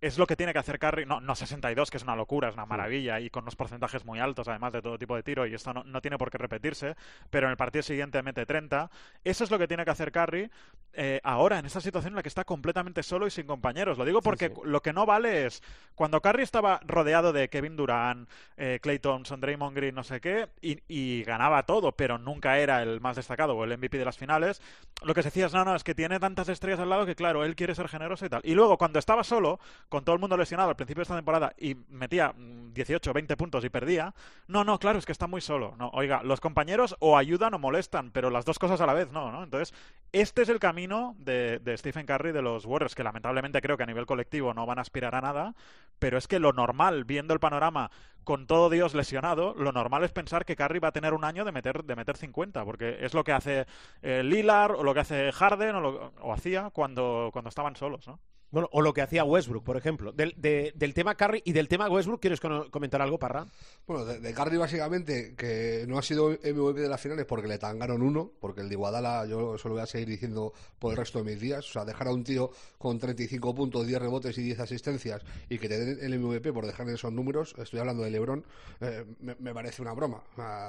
es 0.00 0.18
lo 0.18 0.26
que 0.26 0.36
tiene 0.36 0.52
que 0.52 0.58
hacer 0.58 0.78
Curry, 0.78 1.06
no, 1.06 1.20
no 1.20 1.34
62, 1.34 1.90
que 1.90 1.96
es 1.96 2.02
una 2.02 2.16
locura, 2.16 2.48
es 2.48 2.54
una 2.54 2.66
maravilla, 2.66 3.18
y 3.20 3.30
con 3.30 3.44
unos 3.44 3.56
porcentajes 3.56 4.04
muy 4.04 4.18
altos, 4.20 4.48
además 4.48 4.72
de 4.72 4.82
todo 4.82 4.98
tipo 4.98 5.16
de 5.16 5.22
tiro, 5.22 5.46
y 5.46 5.54
esto 5.54 5.72
no, 5.72 5.84
no 5.84 6.00
tiene 6.00 6.18
por 6.18 6.30
qué 6.30 6.38
repetirse, 6.38 6.96
pero 7.30 7.46
en 7.46 7.52
el 7.52 7.56
partido 7.56 7.82
siguiente 7.82 8.22
mete 8.22 8.44
30. 8.44 8.90
Eso 9.24 9.44
es 9.44 9.50
lo 9.50 9.58
que 9.58 9.66
tiene 9.66 9.84
que 9.84 9.90
hacer 9.90 10.12
Curry 10.12 10.50
eh, 10.92 11.20
ahora, 11.24 11.58
en 11.58 11.66
esta 11.66 11.80
situación 11.80 12.12
en 12.12 12.16
la 12.16 12.22
que 12.22 12.28
está 12.28 12.44
completamente 12.44 13.02
solo 13.02 13.26
y 13.26 13.30
sin 13.30 13.46
compañeros. 13.46 13.98
Lo 13.98 14.04
digo 14.04 14.20
porque 14.20 14.52
lo 14.64 14.82
que 14.82 14.92
no 14.92 15.06
vale 15.06 15.46
es, 15.46 15.62
cuando 15.94 16.20
Curry 16.20 16.42
estaba 16.42 16.80
rodeado 16.84 17.32
de 17.32 17.48
Kevin 17.48 17.76
Durant, 17.76 18.28
eh, 18.56 18.78
Clay 18.82 18.98
Thompson, 18.98 19.40
Draymond 19.40 19.76
Green, 19.76 19.94
no 19.94 20.04
sé 20.04 20.20
qué, 20.20 20.48
y, 20.60 20.82
y 20.88 21.22
ganaba 21.24 21.64
todo, 21.64 21.92
pero 21.92 22.18
nunca 22.18 22.58
era 22.58 22.82
el 22.82 23.00
más 23.00 23.16
destacado 23.16 23.54
o 23.54 23.64
el 23.64 23.76
MVP 23.76 23.98
de 23.98 24.04
las 24.04 24.18
finales, 24.18 24.60
lo 25.02 25.14
que 25.14 25.22
se 25.22 25.28
decía 25.28 25.46
es, 25.46 25.52
no, 25.52 25.64
no, 25.64 25.74
es 25.74 25.84
que 25.84 25.94
tiene 25.94 26.18
tantas 26.18 26.48
estrellas 26.48 26.80
al 26.80 26.88
lado 26.88 27.04
que, 27.04 27.14
claro, 27.14 27.44
él 27.44 27.54
quiere 27.54 27.74
ser 27.74 27.88
generoso 27.88 28.24
y 28.24 28.28
tal. 28.28 28.40
Y 28.44 28.54
luego, 28.54 28.78
cuando 28.78 28.98
estaba 28.98 29.24
solo, 29.24 29.60
con 29.88 30.04
todo 30.04 30.14
el 30.14 30.20
mundo 30.20 30.36
lesionado 30.36 30.68
al 30.70 30.76
principio 30.76 31.00
de 31.00 31.04
esta 31.04 31.16
temporada 31.16 31.52
y 31.58 31.74
metía 31.88 32.32
mm, 32.36 32.72
18, 32.72 33.12
20 33.12 33.36
puntos 33.36 33.64
y 33.64 33.70
perdía, 33.70 34.14
no, 34.48 34.64
no, 34.64 34.78
claro, 34.78 34.98
es 34.98 35.06
que 35.06 35.12
está 35.12 35.26
muy 35.26 35.40
solo. 35.40 35.74
No, 35.78 35.90
oiga, 35.94 36.22
los 36.22 36.40
compañeros 36.40 36.96
o 37.00 37.16
ayudan 37.16 37.54
o 37.54 37.58
molestan, 37.58 38.10
pero 38.10 38.30
las 38.30 38.44
dos 38.44 38.58
cosas 38.58 38.80
a 38.80 38.86
la 38.86 38.94
vez 38.94 39.12
no, 39.12 39.30
¿no? 39.32 39.44
Entonces, 39.44 39.74
este 40.12 40.42
es 40.42 40.48
el 40.48 40.58
camino 40.58 41.14
de, 41.18 41.58
de 41.60 41.76
Stephen 41.76 42.06
Curry 42.06 42.32
de 42.32 42.42
los 42.42 42.64
Warriors, 42.66 42.94
que 42.94 43.04
lamentablemente 43.04 43.60
creo 43.60 43.76
que 43.76 43.82
a 43.84 43.86
nivel 43.86 44.06
colectivo 44.06 44.54
no 44.54 44.66
van 44.66 44.78
a 44.78 44.82
aspirar 44.82 45.14
a 45.14 45.20
nada, 45.20 45.54
pero 45.98 46.18
es 46.18 46.28
que 46.28 46.38
lo 46.38 46.52
normal, 46.52 47.04
viendo 47.04 47.32
el 47.34 47.40
panorama 47.40 47.90
con 48.24 48.46
todo 48.46 48.70
Dios 48.70 48.94
lesionado, 48.94 49.54
lo 49.54 49.72
normal 49.72 50.02
es 50.04 50.12
pensar 50.12 50.44
que 50.44 50.56
Curry 50.56 50.78
va 50.80 50.88
a 50.88 50.92
tener 50.92 51.14
un 51.14 51.24
año 51.24 51.44
de 51.44 51.52
meter, 51.52 51.84
de 51.84 51.96
meter 51.96 52.16
50, 52.16 52.64
porque 52.64 52.98
es 53.00 53.14
lo 53.14 53.24
que 53.24 53.32
hace 53.32 53.66
eh, 54.02 54.22
Lillard 54.24 54.72
o 54.72 54.82
lo 54.82 54.94
que 54.94 55.00
hace 55.00 55.32
Harden 55.32 55.76
o, 55.76 55.80
lo- 55.80 56.12
o 56.20 56.32
hacía 56.32 56.70
cuando, 56.70 57.30
cuando 57.32 57.48
estaban 57.48 57.76
solos, 57.76 58.06
¿no? 58.08 58.18
Bueno, 58.50 58.68
o 58.72 58.80
lo 58.80 58.92
que 58.94 59.02
hacía 59.02 59.24
Westbrook, 59.24 59.64
por 59.64 59.76
ejemplo. 59.76 60.12
Del, 60.12 60.34
de- 60.36 60.72
del 60.76 60.94
tema 60.94 61.14
Curry 61.16 61.42
y 61.44 61.52
del 61.52 61.68
tema 61.68 61.88
Westbrook, 61.90 62.20
¿quieres 62.20 62.40
comentar 62.40 63.02
algo, 63.02 63.18
Parra? 63.18 63.46
Bueno, 63.86 64.04
de, 64.04 64.20
de 64.20 64.32
Curry 64.34 64.56
básicamente, 64.56 65.34
que 65.36 65.84
no 65.88 65.98
ha 65.98 66.02
sido 66.02 66.30
MVP 66.30 66.80
de 66.80 66.88
las 66.88 67.00
finales 67.00 67.24
porque 67.26 67.48
le 67.48 67.58
tangaron 67.58 68.02
uno, 68.02 68.30
porque 68.40 68.60
el 68.60 68.68
de 68.68 68.74
Iguadala 68.74 69.26
yo 69.26 69.56
eso 69.56 69.68
lo 69.68 69.74
voy 69.74 69.82
a 69.82 69.86
seguir 69.86 70.08
diciendo 70.08 70.52
por 70.78 70.92
el 70.92 70.96
resto 70.96 71.18
de 71.18 71.24
mis 71.32 71.40
días. 71.40 71.68
O 71.68 71.72
sea, 71.72 71.84
dejar 71.84 72.08
a 72.08 72.12
un 72.12 72.24
tío 72.24 72.50
con 72.78 72.98
35 72.98 73.54
puntos, 73.54 73.86
10 73.86 74.00
rebotes 74.00 74.38
y 74.38 74.42
10 74.42 74.60
asistencias 74.60 75.22
y 75.48 75.58
que 75.58 75.68
te 75.68 75.78
den 75.78 75.98
el 76.00 76.18
MVP 76.18 76.52
por 76.52 76.66
dejar 76.66 76.88
esos 76.88 77.12
números, 77.12 77.54
estoy 77.58 77.80
hablando 77.80 78.04
de 78.04 78.10
Lebron, 78.10 78.44
eh, 78.80 79.04
me, 79.20 79.52
parece 79.52 79.82
una 79.82 79.92
broma. 79.92 80.22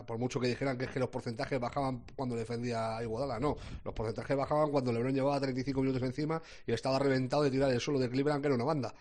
Por 0.06 0.18
mucho 0.18 0.40
que 0.40 0.48
dijeran 0.48 0.78
que 0.78 0.86
es 0.86 0.92
que 0.92 1.00
los 1.00 1.10
porcentajes 1.10 1.60
bajaban 1.60 2.04
cuando 2.16 2.36
defendía 2.36 2.98
a 2.98 3.04
Iguadala, 3.04 3.40
no. 3.40 3.56
Los 3.86 3.94
porcentajes 3.94 4.36
bajaban 4.36 4.72
cuando 4.72 4.92
Lebron 4.92 5.14
llevaba 5.14 5.40
35 5.40 5.80
minutos 5.82 6.02
encima 6.02 6.42
y 6.66 6.72
estaba 6.74 6.98
reventado 7.00 7.44
de 7.44 7.52
tirar 7.52 7.67
el 7.74 7.82
suelo 7.82 8.00
de 8.00 8.10
Cleveland, 8.10 8.42
que 8.42 8.48
era 8.48 8.56
una 8.56 8.64
banda. 8.64 8.94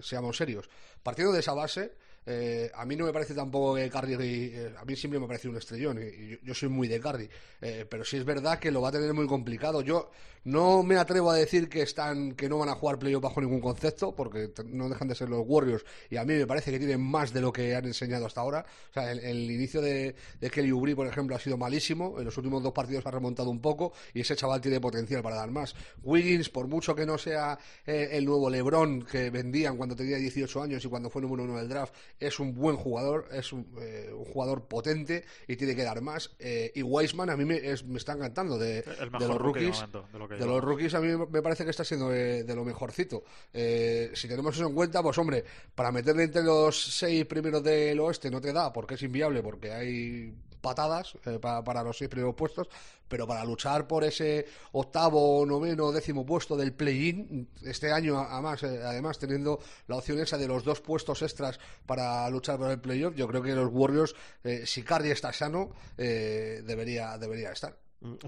Seamos 0.00 0.36
serios. 0.36 0.68
Partiendo 1.02 1.32
de 1.32 1.40
esa 1.40 1.54
base, 1.54 1.96
eh, 2.28 2.70
a 2.74 2.84
mí 2.84 2.96
no 2.96 3.06
me 3.06 3.12
parece 3.12 3.34
tampoco 3.34 3.76
que 3.76 3.88
Curry, 3.88 4.16
eh, 4.20 4.74
a 4.76 4.84
mí 4.84 4.96
siempre 4.96 5.20
me 5.20 5.26
ha 5.26 5.28
parecido 5.28 5.52
un 5.52 5.58
estrellón 5.58 6.00
y, 6.02 6.44
yo, 6.44 6.54
soy 6.54 6.68
muy 6.68 6.88
de 6.88 6.98
Curry, 6.98 7.30
eh, 7.60 7.86
pero 7.88 8.04
sí 8.04 8.16
es 8.16 8.24
verdad 8.24 8.58
que 8.58 8.72
lo 8.72 8.80
va 8.80 8.88
a 8.88 8.92
tener 8.92 9.14
muy 9.14 9.28
complicado. 9.28 9.80
Yo 9.80 10.10
no 10.46 10.82
me 10.82 10.96
atrevo 10.96 11.30
a 11.30 11.34
decir 11.34 11.68
que 11.68 11.82
están 11.82 12.32
que 12.36 12.48
no 12.48 12.58
van 12.58 12.68
a 12.68 12.74
jugar 12.74 12.98
playoff 12.98 13.22
bajo 13.22 13.40
ningún 13.40 13.60
concepto, 13.60 14.14
porque 14.14 14.52
no 14.66 14.88
dejan 14.88 15.08
de 15.08 15.14
ser 15.14 15.28
los 15.28 15.42
Warriors 15.44 15.84
y 16.08 16.16
a 16.16 16.24
mí 16.24 16.34
me 16.34 16.46
parece 16.46 16.70
que 16.70 16.78
tienen 16.78 17.00
más 17.00 17.32
de 17.32 17.40
lo 17.40 17.52
que 17.52 17.74
han 17.74 17.84
enseñado 17.84 18.26
hasta 18.26 18.40
ahora. 18.40 18.64
O 18.90 18.92
sea, 18.92 19.10
el, 19.10 19.50
inicio 19.50 19.80
de, 19.80 20.14
de 20.40 20.50
Kelly 20.50 20.70
Oubre, 20.70 20.94
por 20.94 21.06
ejemplo, 21.06 21.34
ha 21.34 21.40
sido 21.40 21.56
malísimo. 21.56 22.18
En 22.18 22.24
los 22.24 22.36
últimos 22.36 22.62
dos 22.62 22.72
partidos 22.72 23.06
ha 23.06 23.10
remontado 23.10 23.50
un 23.50 23.60
poco 23.60 23.92
y 24.14 24.20
ese 24.20 24.36
chaval 24.36 24.60
tiene 24.60 24.80
potencial 24.80 25.22
para 25.22 25.36
dar 25.36 25.50
más. 25.50 25.74
Wiggins, 26.02 26.48
por 26.48 26.68
mucho 26.68 26.94
que 26.94 27.06
no 27.06 27.18
sea 27.18 27.58
eh, 27.84 28.10
el 28.12 28.24
nuevo 28.24 28.48
LeBron 28.48 29.02
que 29.02 29.30
vendían 29.30 29.76
cuando 29.76 29.96
tenía 29.96 30.16
18 30.16 30.62
años 30.62 30.84
y 30.84 30.88
cuando 30.88 31.10
fue 31.10 31.22
número 31.22 31.42
uno 31.42 31.56
del 31.56 31.68
draft, 31.68 31.92
es 32.18 32.40
un 32.40 32.54
buen 32.54 32.76
jugador, 32.76 33.28
es 33.32 33.52
un, 33.52 33.66
eh, 33.80 34.10
un 34.12 34.24
jugador 34.24 34.66
potente 34.68 35.24
y 35.46 35.56
tiene 35.56 35.74
que 35.76 35.82
dar 35.84 36.00
más. 36.00 36.34
Eh, 36.38 36.72
y 36.74 36.82
Weisman 36.82 37.30
a 37.30 37.36
mí 37.36 37.44
me, 37.44 37.56
es- 37.56 37.84
me 37.84 37.98
está 37.98 38.12
encantando 38.14 38.56
de, 38.58 38.82
los 39.28 39.38
rookies. 39.38 39.76
momento, 39.76 40.08
de 40.12 40.18
lo 40.18 40.26
los 40.46 40.64
rookies 40.64 40.94
a 40.94 41.00
mí 41.00 41.08
me 41.30 41.42
parece 41.42 41.64
que 41.64 41.70
está 41.70 41.84
siendo 41.84 42.08
de, 42.08 42.44
de 42.44 42.54
lo 42.54 42.64
mejorcito. 42.64 43.24
Eh, 43.52 44.10
si 44.14 44.28
tenemos 44.28 44.54
eso 44.56 44.66
en 44.66 44.74
cuenta, 44.74 45.02
pues 45.02 45.18
hombre, 45.18 45.44
para 45.74 45.92
meterle 45.92 46.24
entre 46.24 46.42
los 46.42 46.80
seis 46.96 47.24
primeros 47.26 47.62
del 47.62 47.98
oeste 48.00 48.30
no 48.30 48.40
te 48.40 48.52
da, 48.52 48.72
porque 48.72 48.94
es 48.94 49.02
inviable, 49.02 49.42
porque 49.42 49.72
hay 49.72 50.34
patadas 50.66 51.14
eh, 51.26 51.38
pa- 51.38 51.62
para 51.62 51.82
los 51.84 51.96
seis 51.96 52.10
primeros 52.10 52.34
puestos, 52.34 52.68
pero 53.06 53.24
para 53.26 53.44
luchar 53.44 53.86
por 53.86 54.02
ese 54.02 54.46
octavo, 54.72 55.46
noveno, 55.46 55.92
décimo 55.92 56.26
puesto 56.26 56.56
del 56.56 56.72
play-in, 56.72 57.48
este 57.62 57.92
año 57.92 58.18
además, 58.18 58.62
eh, 58.64 58.80
además 58.84 59.18
teniendo 59.18 59.60
la 59.86 59.96
opción 59.96 60.18
esa 60.18 60.36
de 60.36 60.48
los 60.48 60.64
dos 60.64 60.80
puestos 60.80 61.22
extras 61.22 61.60
para 61.86 62.28
luchar 62.30 62.58
por 62.58 62.70
el 62.70 62.80
playoff, 62.80 63.14
yo 63.14 63.28
creo 63.28 63.42
que 63.42 63.54
los 63.54 63.70
Warriors, 63.72 64.14
eh, 64.42 64.64
si 64.66 64.82
Curry 64.82 65.10
está 65.12 65.32
sano, 65.32 65.70
eh, 65.96 66.62
debería, 66.66 67.16
debería 67.18 67.52
estar. 67.52 67.76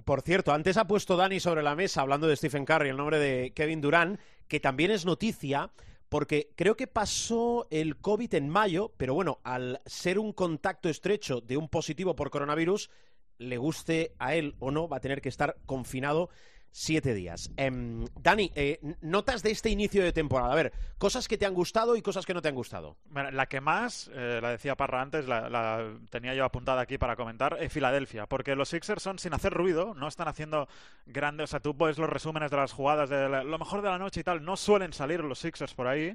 Por 0.05 0.23
cierto, 0.23 0.53
antes 0.53 0.77
ha 0.77 0.87
puesto 0.87 1.17
Dani 1.17 1.41
sobre 1.41 1.63
la 1.63 1.75
mesa, 1.75 2.01
hablando 2.01 2.27
de 2.27 2.37
Stephen 2.37 2.65
Curry, 2.65 2.89
el 2.91 2.97
nombre 2.97 3.19
de 3.19 3.53
Kevin 3.53 3.81
Durant, 3.81 4.19
que 4.47 4.61
también 4.61 4.91
es 4.93 5.05
noticia, 5.05 5.71
porque 6.09 6.51
creo 6.57 6.77
que 6.77 6.87
pasó 6.87 7.67
el 7.71 7.99
COVID 7.99 8.35
en 8.35 8.49
mayo, 8.49 8.93
pero 8.97 9.15
bueno, 9.15 9.41
al 9.45 9.81
ser 9.87 10.19
un 10.19 10.33
contacto 10.33 10.89
estrecho 10.89 11.41
de 11.41 11.57
un 11.57 11.69
positivo 11.69 12.17
por 12.17 12.31
coronavirus, 12.31 12.91
le 13.39 13.59
guste 13.59 14.15
a 14.19 14.35
él 14.35 14.57
o 14.59 14.71
no, 14.71 14.89
va 14.89 14.99
a 14.99 15.01
tener 15.01 15.21
que 15.21 15.29
estar 15.29 15.57
confinado 15.67 16.31
siete 16.71 17.15
días. 17.15 17.51
Em, 17.57 18.05
Dani, 18.21 18.53
eh, 18.55 18.79
notas 19.01 19.43
de 19.43 19.51
este 19.51 19.71
inicio 19.71 20.03
de 20.05 20.13
temporada. 20.13 20.53
A 20.53 20.57
ver, 20.57 20.73
cosas 20.99 21.27
que 21.29 21.39
te 21.39 21.47
han 21.47 21.55
gustado 21.55 21.97
y 21.97 22.03
cosas 22.03 22.27
que 22.27 22.35
no 22.35 22.43
te 22.43 22.49
han 22.49 22.55
gustado. 22.55 22.97
La 23.13 23.47
que 23.47 23.61
más, 23.61 24.11
eh, 24.15 24.39
la 24.43 24.51
decía 24.51 24.77
Parra 24.77 25.03
antes, 25.03 25.27
la, 25.27 25.93
tenía 26.11 26.35
yo 26.35 26.45
apuntada 26.45 26.81
aquí 26.81 26.99
para 26.99 27.17
comentar, 27.17 27.57
eh, 27.61 27.69
Filadelfia, 27.69 28.27
porque 28.27 28.55
los 28.55 28.69
Sixers 28.69 29.03
son 29.03 29.19
sin 29.19 29.35
hacer 29.35 29.53
ruido, 29.53 29.95
no 29.95 30.09
están 30.09 30.29
haciendo 30.29 30.69
grandes, 31.07 31.45
o 31.45 31.47
sea, 31.49 31.61
tú 31.61 31.75
ves 31.75 31.99
los 31.99 32.09
resúmenes 32.11 32.51
de 32.51 32.57
las 32.57 32.73
jugadas 32.73 33.11
de 33.11 33.29
la- 33.29 33.45
lo 33.45 33.59
mejor 33.59 33.83
de 33.83 33.89
la 33.89 33.99
noche 33.99 34.21
y 34.21 34.25
tal, 34.25 34.45
no 34.45 34.57
suelen 34.57 34.93
salir 34.93 35.21
los 35.25 35.39
Sixers 35.39 35.75
por 35.75 35.87
ahí, 35.87 36.15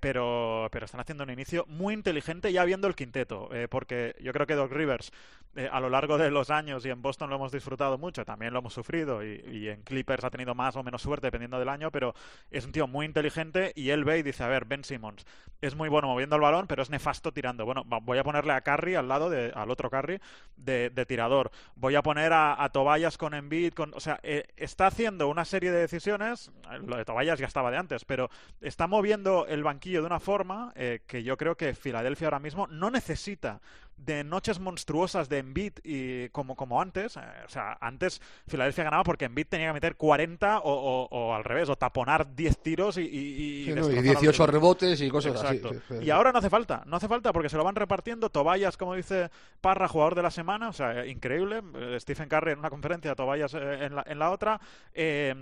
pero, 0.00 0.68
pero 0.70 0.84
están 0.84 1.00
haciendo 1.00 1.24
un 1.24 1.30
inicio 1.30 1.64
muy 1.66 1.92
inteligente 1.92 2.52
ya 2.52 2.64
viendo 2.64 2.86
el 2.86 2.94
quinteto, 2.94 3.50
porque 3.68 4.14
yo 4.22 4.32
creo 4.32 4.46
que 4.46 4.54
Doc 4.54 4.70
Rivers 4.72 5.12
eh, 5.56 5.68
a 5.70 5.80
lo 5.80 5.90
largo 5.90 6.18
de 6.18 6.30
los 6.30 6.50
años 6.50 6.84
y 6.86 6.90
en 6.90 7.02
Boston 7.02 7.30
lo 7.30 7.36
hemos 7.36 7.52
disfrutado 7.52 7.98
mucho, 7.98 8.24
también 8.24 8.52
lo 8.52 8.60
hemos 8.60 8.74
sufrido 8.74 9.24
y, 9.24 9.42
y 9.50 9.68
en 9.68 9.82
Clippers 9.82 10.24
ha 10.24 10.30
tenido 10.30 10.54
más 10.54 10.76
o 10.76 10.82
menos 10.82 11.02
suerte 11.02 11.26
dependiendo 11.26 11.58
del 11.58 11.68
año, 11.68 11.90
pero 11.90 12.14
es 12.50 12.64
un 12.64 12.72
tío 12.72 12.86
muy 12.86 13.06
inteligente 13.06 13.72
y 13.74 13.90
él 13.90 14.04
ve 14.04 14.18
y 14.18 14.22
dice, 14.22 14.44
a 14.44 14.48
ver, 14.48 14.64
Ben 14.64 14.84
Simmons 14.84 15.26
es 15.60 15.74
muy 15.74 15.88
bueno 15.88 16.08
moviendo 16.08 16.36
el 16.36 16.42
balón, 16.42 16.66
pero 16.66 16.82
es 16.82 16.90
nefasto 16.90 17.32
tirando. 17.32 17.64
Bueno, 17.64 17.82
voy 17.84 18.18
a 18.18 18.24
ponerle 18.24 18.52
a 18.52 18.60
Curry 18.60 18.94
al 18.94 19.08
lado, 19.08 19.30
de, 19.30 19.52
al 19.54 19.70
otro 19.70 19.90
Curry, 19.90 20.20
de, 20.56 20.90
de 20.90 21.06
tirador. 21.06 21.50
Voy 21.74 21.94
a 21.94 22.02
poner 22.02 22.32
a, 22.32 22.62
a 22.62 22.70
con 23.18 23.34
Embiid, 23.34 23.72
con, 23.72 23.92
o 23.94 24.00
sea, 24.00 24.20
eh, 24.22 24.44
está 24.56 24.86
haciendo 24.86 25.28
una 25.28 25.44
serie 25.44 25.70
de 25.72 25.80
decisiones, 25.80 26.52
eh, 26.70 26.78
lo 26.84 26.96
de 26.96 27.04
Tobias 27.04 27.38
ya 27.38 27.46
estaba 27.46 27.70
de 27.70 27.78
antes, 27.78 28.04
pero 28.04 28.30
está 28.60 28.86
moviendo 28.86 29.46
el 29.46 29.62
banquillo 29.62 30.00
de 30.00 30.06
una 30.06 30.20
forma 30.20 30.72
eh, 30.76 31.00
que 31.06 31.22
yo 31.22 31.36
creo 31.36 31.56
que 31.56 31.74
Filadelfia 31.74 32.28
ahora 32.28 32.38
mismo 32.38 32.66
no 32.68 32.90
necesita 32.90 33.60
de 33.96 34.24
noches 34.24 34.60
monstruosas 34.60 35.28
de 35.28 35.38
Embiid 35.38 35.72
y 35.82 36.28
como, 36.28 36.54
como 36.54 36.80
antes. 36.82 37.16
eh, 37.16 37.20
o 37.44 37.48
sea, 37.48 37.76
antes 37.80 38.20
Filadelfia 38.46 38.84
ganaba 38.84 39.02
porque 39.04 39.24
Embiid 39.24 39.46
tenía 39.48 39.68
que 39.68 39.72
meter 39.72 39.96
40 39.96 40.58
o, 40.60 40.70
o- 40.70 41.08
o 41.10 41.34
al 41.34 41.44
revés, 41.44 41.68
o 41.70 41.76
taponar 41.76 42.34
10 42.34 42.58
tiros 42.62 42.98
y, 42.98 43.02
y, 43.02 43.62
y 43.62 43.64
Sí, 43.64 43.70
¿no? 43.72 43.76
y 43.90 43.94
destrozar 43.94 43.98
al 43.98 44.02
18 44.04 44.32
rival. 44.46 44.52
rebotes 44.52 45.00
y 45.00 45.08
cosas 45.08 45.32
Exacto. 45.32 45.68
así. 45.70 45.78
sí, 45.88 45.94
sí, 45.98 46.04
Y 46.04 46.10
ahora 46.10 46.30
no 46.30 46.38
hace 46.38 46.50
falta, 46.50 46.82
no 46.86 46.96
hace 46.98 47.08
falta 47.08 47.32
porque 47.32 47.48
se 47.48 47.56
lo 47.56 47.64
van 47.64 47.74
repartiendo. 47.74 48.28
Tobayas, 48.30 48.76
como 48.76 48.94
dice 48.94 49.30
Parra, 49.60 49.88
jugador 49.88 50.14
de 50.14 50.22
la 50.22 50.30
semana, 50.30 50.68
o 50.68 50.72
sea, 50.72 51.02
eh, 51.02 51.08
increíble. 51.10 51.62
Eh, 51.74 51.96
Stephen 51.98 52.28
Curry 52.28 52.52
en 52.52 52.58
una 52.58 52.70
conferencia, 52.70 53.14
Tobayas 53.14 53.54
en, 53.54 53.94
la, 53.94 54.04
en 54.06 54.18
la 54.18 54.30
otra. 54.30 54.60
Eh, 54.92 55.34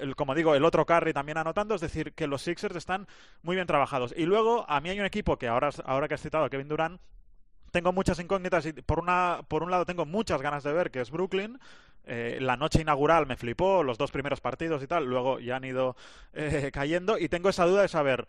el- 0.00 0.16
como 0.16 0.34
digo, 0.34 0.54
el 0.54 0.64
otro 0.64 0.84
Curry 0.84 1.12
también 1.12 1.38
anotando, 1.38 1.74
es 1.76 1.80
decir, 1.80 2.12
que 2.14 2.26
los 2.26 2.42
Sixers 2.42 2.74
están 2.76 3.06
muy 3.42 3.54
bien 3.54 3.66
trabajados. 3.68 4.12
Y 4.16 4.26
luego, 4.26 4.68
a 4.68 4.80
mí 4.80 4.90
hay 4.90 4.98
un 5.00 5.06
equipo 5.06 5.36
que 5.38 5.48
ahora, 5.48 5.70
ahora 5.84 6.08
que 6.08 6.14
has 6.14 6.20
citado 6.22 6.44
a 6.44 6.50
Kevin 6.50 6.68
Durant, 6.68 7.00
tengo 7.72 7.92
muchas 7.92 8.20
incógnitas 8.20 8.66
y 8.66 8.72
por 8.72 9.00
una 9.00 9.40
por 9.48 9.64
un 9.64 9.70
lado 9.70 9.84
tengo 9.84 10.06
muchas 10.06 10.40
ganas 10.40 10.62
de 10.62 10.72
ver 10.72 10.90
que 10.92 11.00
es 11.00 11.10
Brooklyn. 11.10 11.58
Eh, 12.04 12.38
la 12.40 12.56
noche 12.56 12.80
inaugural 12.80 13.26
me 13.26 13.36
flipó 13.36 13.82
los 13.84 13.96
dos 13.96 14.10
primeros 14.10 14.40
partidos 14.40 14.82
y 14.82 14.88
tal 14.88 15.04
luego 15.04 15.38
ya 15.38 15.56
han 15.56 15.64
ido 15.64 15.96
eh, 16.32 16.70
cayendo 16.72 17.16
y 17.18 17.28
tengo 17.28 17.48
esa 17.48 17.64
duda 17.64 17.82
de 17.82 17.88
saber 17.88 18.26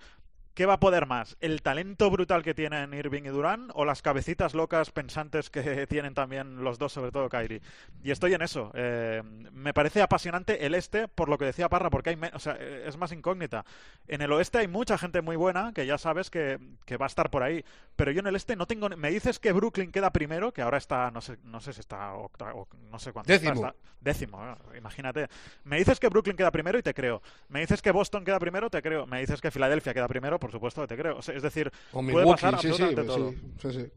¿Qué 0.54 0.68
va 0.68 0.74
a 0.74 0.80
poder 0.80 1.08
más? 1.08 1.36
¿El 1.42 1.64
talento 1.64 2.12
brutal 2.12 2.44
que 2.44 2.54
tienen 2.54 2.94
Irving 2.94 3.24
y 3.24 3.30
Durán 3.30 3.70
o 3.74 3.86
las 3.86 4.04
cabecitas 4.04 4.54
locas 4.54 4.92
pensantes 4.92 5.50
que 5.50 5.88
tienen 5.88 6.14
también 6.14 6.64
los 6.64 6.78
dos, 6.78 6.94
sobre 6.94 7.12
todo 7.12 7.28
Kyrie? 7.28 7.62
Y 8.04 8.12
estoy 8.12 8.36
en 8.36 8.44
eso. 8.44 8.72
Eh, 8.76 9.24
me 9.52 9.74
parece 9.74 10.04
apasionante 10.04 10.64
el 10.68 10.76
este, 10.76 11.08
por 11.08 11.28
lo 11.28 11.40
que 11.40 11.46
decía 11.46 11.70
Parra, 11.70 11.90
porque 11.90 12.12
hay 12.12 12.18
me- 12.18 12.30
o 12.34 12.38
sea, 12.40 12.56
eh, 12.60 12.84
es 12.86 12.98
más 12.98 13.12
incógnita. 13.12 13.66
En 14.08 14.22
el 14.22 14.32
oeste 14.32 14.60
hay 14.60 14.68
mucha 14.68 14.96
gente 15.00 15.24
muy 15.24 15.38
buena, 15.38 15.74
que 15.74 15.88
ya 15.88 15.98
sabes 15.98 16.30
que, 16.30 16.60
que 16.86 16.98
va 16.98 17.08
a 17.08 17.08
estar 17.08 17.32
por 17.32 17.42
ahí. 17.42 17.66
Pero 17.96 18.12
yo 18.12 18.20
en 18.20 18.28
el 18.28 18.36
este 18.36 18.56
no 18.56 18.68
tengo... 18.68 18.90
Me 18.90 19.10
dices 19.10 19.40
que 19.40 19.54
Brooklyn 19.54 19.92
queda 19.92 20.12
primero, 20.12 20.54
que 20.54 20.62
ahora 20.62 20.78
está, 20.78 21.10
no 21.10 21.22
sé, 21.22 21.38
no 21.46 21.62
sé 21.62 21.74
si 21.74 21.80
está 21.80 22.14
octa- 22.14 22.54
o 22.54 22.68
no 22.92 23.00
sé 23.00 23.12
cuánto 23.12 23.34
está, 23.34 23.50
Décimo. 23.50 23.68
está- 23.68 23.78
décimo, 24.02 24.44
eh, 24.74 24.78
imagínate. 24.78 25.30
Me 25.64 25.78
dices 25.78 26.00
que 26.00 26.10
Brooklyn 26.10 26.36
queda 26.38 26.52
primero 26.52 26.78
y 26.78 26.84
te 26.84 26.94
creo. 26.94 27.24
Me 27.50 27.62
dices 27.62 27.82
que 27.82 27.90
Boston 27.92 28.24
queda 28.24 28.38
primero, 28.38 28.70
te 28.70 28.82
creo. 28.84 29.08
Me 29.08 29.20
dices 29.22 29.42
que 29.42 29.50
Filadelfia 29.50 29.94
queda 29.94 30.08
primero, 30.10 30.40
por 30.44 30.52
supuesto 30.52 30.82
que 30.82 30.88
te 30.88 30.98
creo. 31.02 31.18
O 31.18 31.22
sea, 31.22 31.36
es 31.36 31.42
decir, 31.42 31.72
O 31.92 32.02
puede 32.02 32.08
Milwaukee, 32.08 32.42
pasar 32.42 32.60
sí, 32.60 32.68
sí, 32.68 32.68
absolutamente 32.74 33.02
sí, 33.02 33.08
todo. 33.08 33.32
sí, 33.32 33.80
sí. 33.80 33.92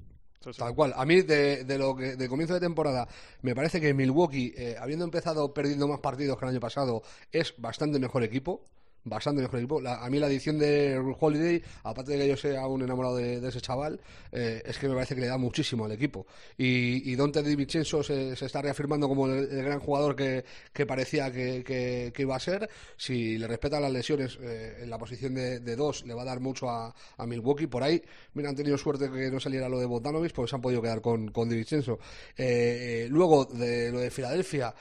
Sí, 0.44 0.52
sí. 0.52 0.58
Tal 0.58 0.74
cual. 0.76 0.92
A 0.96 1.04
mí, 1.04 1.22
de, 1.22 1.64
de 1.64 1.76
lo 1.78 1.96
que 1.96 2.14
de 2.14 2.28
comienzo 2.28 2.54
de 2.54 2.60
temporada, 2.60 3.08
me 3.42 3.52
parece 3.54 3.80
que 3.80 3.92
Milwaukee, 3.92 4.54
eh, 4.56 4.76
habiendo 4.78 5.04
empezado 5.04 5.52
perdiendo 5.52 5.88
más 5.88 5.98
partidos 5.98 6.38
que 6.38 6.44
el 6.44 6.50
año 6.52 6.60
pasado, 6.60 7.02
es 7.32 7.52
bastante 7.58 7.98
mejor 7.98 8.22
equipo. 8.22 8.62
Bastante 9.08 9.40
mejor 9.40 9.60
equipo. 9.60 9.80
A 9.86 10.10
mí 10.10 10.18
la 10.18 10.26
adición 10.26 10.58
de 10.58 10.98
Holiday, 11.20 11.62
aparte 11.84 12.10
de 12.12 12.18
que 12.18 12.28
yo 12.28 12.36
sea 12.36 12.66
un 12.66 12.82
enamorado 12.82 13.14
de, 13.14 13.40
de 13.40 13.48
ese 13.50 13.60
chaval, 13.60 14.00
eh, 14.32 14.60
es 14.66 14.78
que 14.78 14.88
me 14.88 14.94
parece 14.94 15.14
que 15.14 15.20
le 15.20 15.28
da 15.28 15.38
muchísimo 15.38 15.84
al 15.84 15.92
equipo. 15.92 16.26
Y, 16.58 17.08
y 17.08 17.14
Dante 17.14 17.40
Di 17.44 17.54
Vincenzo 17.54 18.02
se, 18.02 18.32
está 18.32 18.60
reafirmando 18.60 19.06
como 19.08 19.28
el, 19.28 19.46
gran 19.46 19.78
jugador 19.78 20.16
que, 20.16 20.44
que 20.72 20.86
parecía 20.86 21.30
que, 21.30 21.62
que- 21.62 22.12
iba 22.20 22.34
a 22.34 22.40
ser. 22.40 22.68
Si 22.96 23.38
le 23.38 23.46
respetan 23.46 23.80
las 23.82 23.92
lesiones 23.92 24.40
eh, 24.42 24.78
en 24.82 24.90
la 24.90 24.98
posición 24.98 25.34
de, 25.34 25.60
de 25.60 25.76
dos, 25.76 26.04
le 26.04 26.12
va 26.12 26.22
a 26.22 26.24
dar 26.24 26.40
mucho 26.40 26.68
a, 26.68 26.92
Milwaukee. 27.24 27.68
Por 27.68 27.84
ahí, 27.84 28.02
mira, 28.34 28.48
han 28.48 28.56
tenido 28.56 28.76
suerte 28.76 29.08
que 29.08 29.30
no 29.30 29.38
saliera 29.38 29.68
lo 29.68 29.78
de 29.78 29.86
Bogdanovich, 29.86 30.32
porque 30.32 30.50
se 30.50 30.56
han 30.56 30.62
podido 30.62 30.82
quedar 30.82 31.00
con, 31.00 31.28
con 31.30 31.48
Di 31.48 31.54
Vincenzo. 31.54 32.00
Eh, 32.36 33.04
eh, 33.04 33.08
luego, 33.08 33.44
de 33.44 33.92
lo 33.92 34.00
de 34.00 34.10
Filadelfia. 34.10 34.74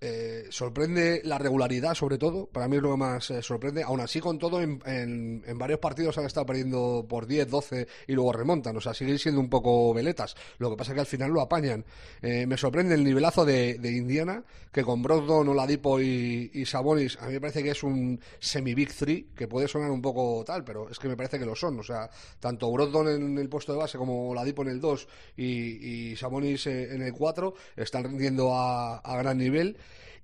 Eh, 0.00 0.46
sorprende 0.50 1.20
la 1.24 1.38
regularidad, 1.38 1.94
sobre 1.94 2.18
todo. 2.18 2.46
Para 2.46 2.68
mí 2.68 2.76
es 2.76 2.82
lo 2.82 2.92
que 2.92 2.96
más 2.96 3.30
eh, 3.30 3.42
sorprende. 3.42 3.82
Aún 3.82 4.00
así, 4.00 4.20
con 4.20 4.38
todo, 4.38 4.60
en, 4.60 4.80
en- 4.84 5.58
varios 5.58 5.80
partidos 5.80 6.16
han 6.18 6.24
estado 6.26 6.46
perdiendo 6.46 7.04
por 7.08 7.26
10, 7.26 7.48
12 7.50 7.86
y 8.06 8.12
luego 8.12 8.32
remontan. 8.32 8.76
O 8.76 8.80
sea, 8.80 8.94
siguen 8.94 9.18
siendo 9.18 9.40
un 9.40 9.50
poco 9.50 9.92
veletas. 9.92 10.36
Lo 10.58 10.70
que 10.70 10.76
pasa 10.76 10.92
es 10.92 10.94
que 10.94 11.00
al 11.00 11.06
final 11.06 11.30
lo 11.32 11.40
apañan. 11.40 11.84
Eh, 12.22 12.46
me 12.46 12.56
sorprende 12.56 12.94
el 12.94 13.02
nivelazo 13.04 13.44
de, 13.44 13.78
Indiana, 13.82 14.44
que 14.70 14.84
con 14.84 15.02
Brogdon, 15.02 15.48
Oladipo 15.48 16.00
y, 16.00 16.50
y 16.54 16.64
Sabonis, 16.64 17.16
a 17.20 17.26
mí 17.26 17.32
me 17.32 17.40
parece 17.40 17.62
que 17.62 17.70
es 17.70 17.82
un 17.82 18.20
semi-big 18.38 18.92
three, 18.94 19.28
que 19.34 19.48
puede 19.48 19.66
sonar 19.66 19.90
un 19.90 20.02
poco 20.02 20.44
tal, 20.44 20.62
pero 20.62 20.88
es 20.88 20.98
que 20.98 21.08
me 21.08 21.16
parece 21.16 21.38
que 21.38 21.46
lo 21.46 21.56
son. 21.56 21.80
O 21.80 21.82
sea, 21.82 22.08
tanto 22.38 22.70
Brogdon 22.70 23.08
en 23.08 23.38
el 23.38 23.48
puesto 23.48 23.72
de 23.72 23.78
base 23.78 23.98
como 23.98 24.28
Oladipo 24.30 24.62
en 24.62 24.68
el 24.68 24.80
2 24.80 25.08
y, 25.36 26.14
Sabonis 26.16 26.66
en 26.66 27.02
el 27.02 27.12
4 27.12 27.54
están 27.76 28.04
rindiendo 28.04 28.54
a 28.54 29.16
gran 29.18 29.38
nivel. 29.38 29.76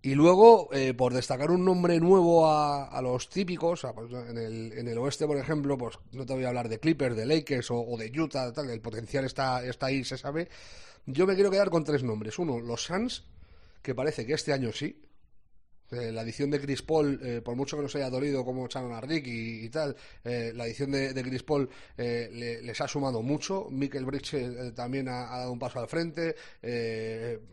Y 0.04 0.14
luego, 0.14 0.68
eh, 0.74 0.92
por 0.92 1.14
destacar 1.14 1.50
un 1.50 1.64
nombre 1.64 1.98
nuevo 1.98 2.46
a, 2.46 2.84
a 2.88 3.00
los 3.00 3.28
típicos, 3.30 3.84
a- 3.86 3.94
pues, 3.94 4.12
en, 4.12 4.36
el, 4.36 4.72
en 4.74 4.86
el 4.88 4.98
oeste, 4.98 5.26
por 5.26 5.38
ejemplo, 5.38 5.78
pues 5.78 5.98
no 6.12 6.26
te 6.26 6.34
voy 6.34 6.44
a 6.44 6.48
hablar 6.48 6.68
de 6.68 6.78
Clippers, 6.78 7.16
de 7.16 7.24
Lakers 7.24 7.70
o, 7.70 7.80
o 7.80 7.96
de 7.96 8.12
Utah, 8.20 8.52
tal, 8.52 8.68
el 8.68 8.82
potencial 8.82 9.24
está, 9.24 9.64
está 9.64 9.86
ahí, 9.86 10.04
se 10.04 10.18
sabe. 10.18 10.48
Yo 11.06 11.26
me 11.26 11.34
quiero 11.34 11.50
quedar 11.50 11.70
con 11.70 11.84
tres 11.84 12.02
nombres. 12.02 12.38
Uno, 12.38 12.60
los 12.60 12.84
Suns, 12.84 13.24
que 13.82 13.94
parece 13.94 14.26
que 14.26 14.34
este 14.34 14.52
año 14.52 14.72
sí. 14.72 15.03
Eh, 15.90 16.10
la 16.12 16.22
edición 16.22 16.50
de 16.50 16.60
Chris 16.60 16.82
Paul, 16.82 17.20
eh, 17.22 17.40
por 17.44 17.54
mucho 17.56 17.76
que 17.76 17.82
nos 17.82 17.94
haya 17.94 18.10
dolido 18.10 18.44
como 18.44 18.66
echaron 18.66 18.92
a 18.92 19.00
Rick 19.00 19.26
y, 19.26 19.68
tal, 19.68 19.94
eh, 20.24 20.52
la 20.54 20.66
edición 20.66 20.90
de, 20.90 21.12
Chris 21.22 21.42
Paul 21.42 21.68
eh, 21.96 22.30
le- 22.32 22.62
les 22.62 22.80
ha 22.80 22.88
sumado 22.88 23.22
mucho. 23.22 23.68
Michael 23.70 24.04
Bridges 24.04 24.74
también 24.74 25.08
ha, 25.08 25.26
dado 25.26 25.52
un 25.52 25.58
paso 25.58 25.78
al 25.80 25.88
frente. 25.88 26.34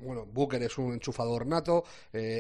Bueno, 0.02 0.26
Booker 0.26 0.62
es 0.64 0.78
un 0.78 0.94
enchufador 0.94 1.46
nato. 1.46 1.84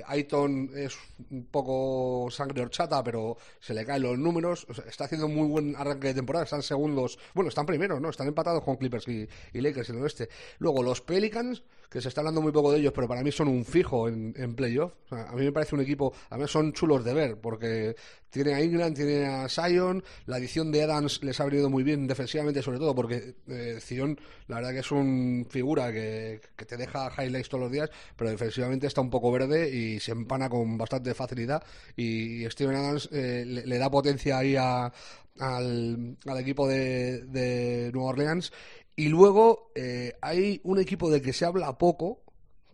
Aiton 0.05 0.71
es 0.75 0.97
un 1.29 1.45
poco 1.45 2.29
sangre 2.31 2.61
horchata, 2.61 3.03
pero 3.03 3.37
se 3.59 3.73
le 3.73 3.85
caen 3.85 4.03
los 4.03 4.17
números. 4.17 4.65
Está 4.87 5.05
haciendo 5.05 5.27
muy 5.27 5.47
buen 5.47 5.75
arranque 5.75 6.07
de 6.07 6.13
temporada. 6.15 6.45
Están 6.45 6.63
segundos. 6.63 7.19
Bueno, 7.33 7.49
están 7.49 7.65
primeros, 7.65 8.01
¿no? 8.01 8.09
Están 8.09 8.27
empatados 8.27 8.63
con 8.63 8.77
Clippers 8.77 9.07
y, 9.07 9.27
y 9.53 9.61
Lakers 9.61 9.89
en 9.89 9.97
el 9.97 10.03
oeste. 10.03 10.29
Luego, 10.59 10.83
los 10.83 11.01
Pelicans, 11.01 11.63
que 11.91 11.99
se 12.01 12.07
está 12.07 12.21
hablando 12.21 12.41
muy 12.41 12.53
poco 12.53 12.71
de 12.71 12.79
ellos, 12.79 12.93
pero 12.95 13.05
para 13.07 13.21
mí 13.21 13.31
son 13.33 13.49
un 13.49 13.65
fijo 13.65 14.07
en, 14.07 14.33
en 14.37 14.55
playoff. 14.55 14.93
A 15.11 15.33
mí 15.35 15.43
me 15.43 15.51
parece 15.51 15.75
un 15.75 15.81
equipo, 15.81 16.13
además 16.29 16.49
son 16.49 16.71
chulos 16.71 17.03
de 17.03 17.13
ver, 17.13 17.41
porque 17.41 17.97
tiene 18.29 18.53
a 18.53 18.61
England, 18.61 18.95
tiene 18.95 19.25
a 19.25 19.49
Sion, 19.49 20.01
la 20.25 20.37
edición 20.37 20.71
de 20.71 20.83
Adams 20.83 21.21
les 21.21 21.37
ha 21.41 21.45
venido 21.45 21.69
muy 21.69 21.83
bien 21.83 22.07
defensivamente, 22.07 22.61
sobre 22.61 22.79
todo 22.79 22.95
porque 22.95 23.35
eh, 23.49 23.77
Zion, 23.81 24.17
la 24.47 24.55
verdad 24.55 24.71
que 24.71 24.79
es 24.79 24.91
un 24.91 25.45
figura 25.49 25.91
que, 25.91 26.39
que 26.55 26.65
te 26.65 26.77
deja 26.77 27.11
highlights 27.21 27.49
todos 27.49 27.63
los 27.65 27.71
días, 27.73 27.89
pero 28.15 28.29
defensivamente 28.29 28.87
está 28.87 29.01
un 29.01 29.09
poco 29.09 29.29
verde 29.29 29.69
y 29.69 29.99
se 29.99 30.13
empana 30.13 30.47
con 30.49 30.77
bastante 30.77 31.13
facilidad. 31.13 31.61
Y, 31.97 32.49
Steven 32.49 32.75
Adams 32.77 33.09
eh, 33.11 33.43
le, 33.45 33.65
le 33.65 33.77
da 33.77 33.91
potencia 33.91 34.37
ahí 34.37 34.55
a- 34.55 34.91
al, 35.39 36.17
al 36.25 36.37
equipo 36.39 36.67
de, 36.67 37.21
de 37.25 37.89
Nueva 37.93 38.09
Orleans. 38.09 38.51
Y 38.95 39.09
luego 39.09 39.71
eh, 39.75 40.13
hay 40.21 40.61
un 40.63 40.79
equipo 40.79 41.09
de 41.09 41.21
que 41.21 41.33
se 41.33 41.45
habla 41.45 41.77
poco 41.77 42.21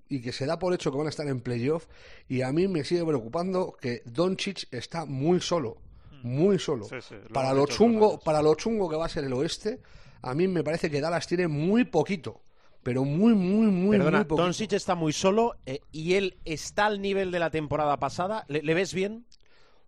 y 0.10 0.22
que 0.22 0.32
se 0.32 0.46
da 0.46 0.58
por 0.60 0.74
hecho 0.74 0.92
que 0.92 0.98
van 0.98 1.08
a 1.08 1.10
estar 1.10 1.28
en 1.28 1.42
playoff. 1.42 1.88
Y 2.28 2.42
a 2.42 2.52
mí 2.52 2.68
me 2.68 2.84
sigue 2.84 3.06
preocupando 3.06 3.76
que 3.80 4.02
Doncic 4.06 4.68
está 4.72 5.06
muy 5.06 5.40
solo. 5.40 5.78
Muy 6.24 6.60
solo. 6.60 6.86
Sí, 6.86 6.96
sí, 7.02 7.16
lo 7.16 7.34
para, 7.34 7.54
lo 7.54 7.68
chungo, 7.68 8.20
para 8.20 8.42
lo 8.42 8.56
chungo 8.56 8.90
que 8.90 8.96
va 8.96 9.06
a 9.06 9.10
ser 9.10 9.24
el 9.24 9.34
oeste, 9.34 9.82
a 10.22 10.34
mí 10.34 10.48
me 10.48 10.64
parece 10.64 10.90
que 10.90 11.00
Dallas 11.00 11.28
tiene 11.28 11.48
muy 11.48 11.86
poquito. 11.86 12.42
Pero 12.84 13.04
muy, 13.04 13.34
muy, 13.34 13.68
muy, 13.68 13.98
Perdona, 13.98 14.20
muy 14.20 14.26
poquito. 14.26 14.44
Doncic 14.44 14.74
está 14.74 14.96
muy 14.96 15.12
solo 15.12 15.56
eh, 15.66 15.82
y 15.92 16.14
él 16.14 16.38
está 16.46 16.86
al 16.86 17.02
nivel 17.02 17.32
de 17.32 17.40
la 17.40 17.52
temporada 17.52 17.98
pasada. 17.98 18.46
¿Le, 18.48 18.62
le 18.62 18.74
ves 18.74 18.94
bien? 18.94 19.26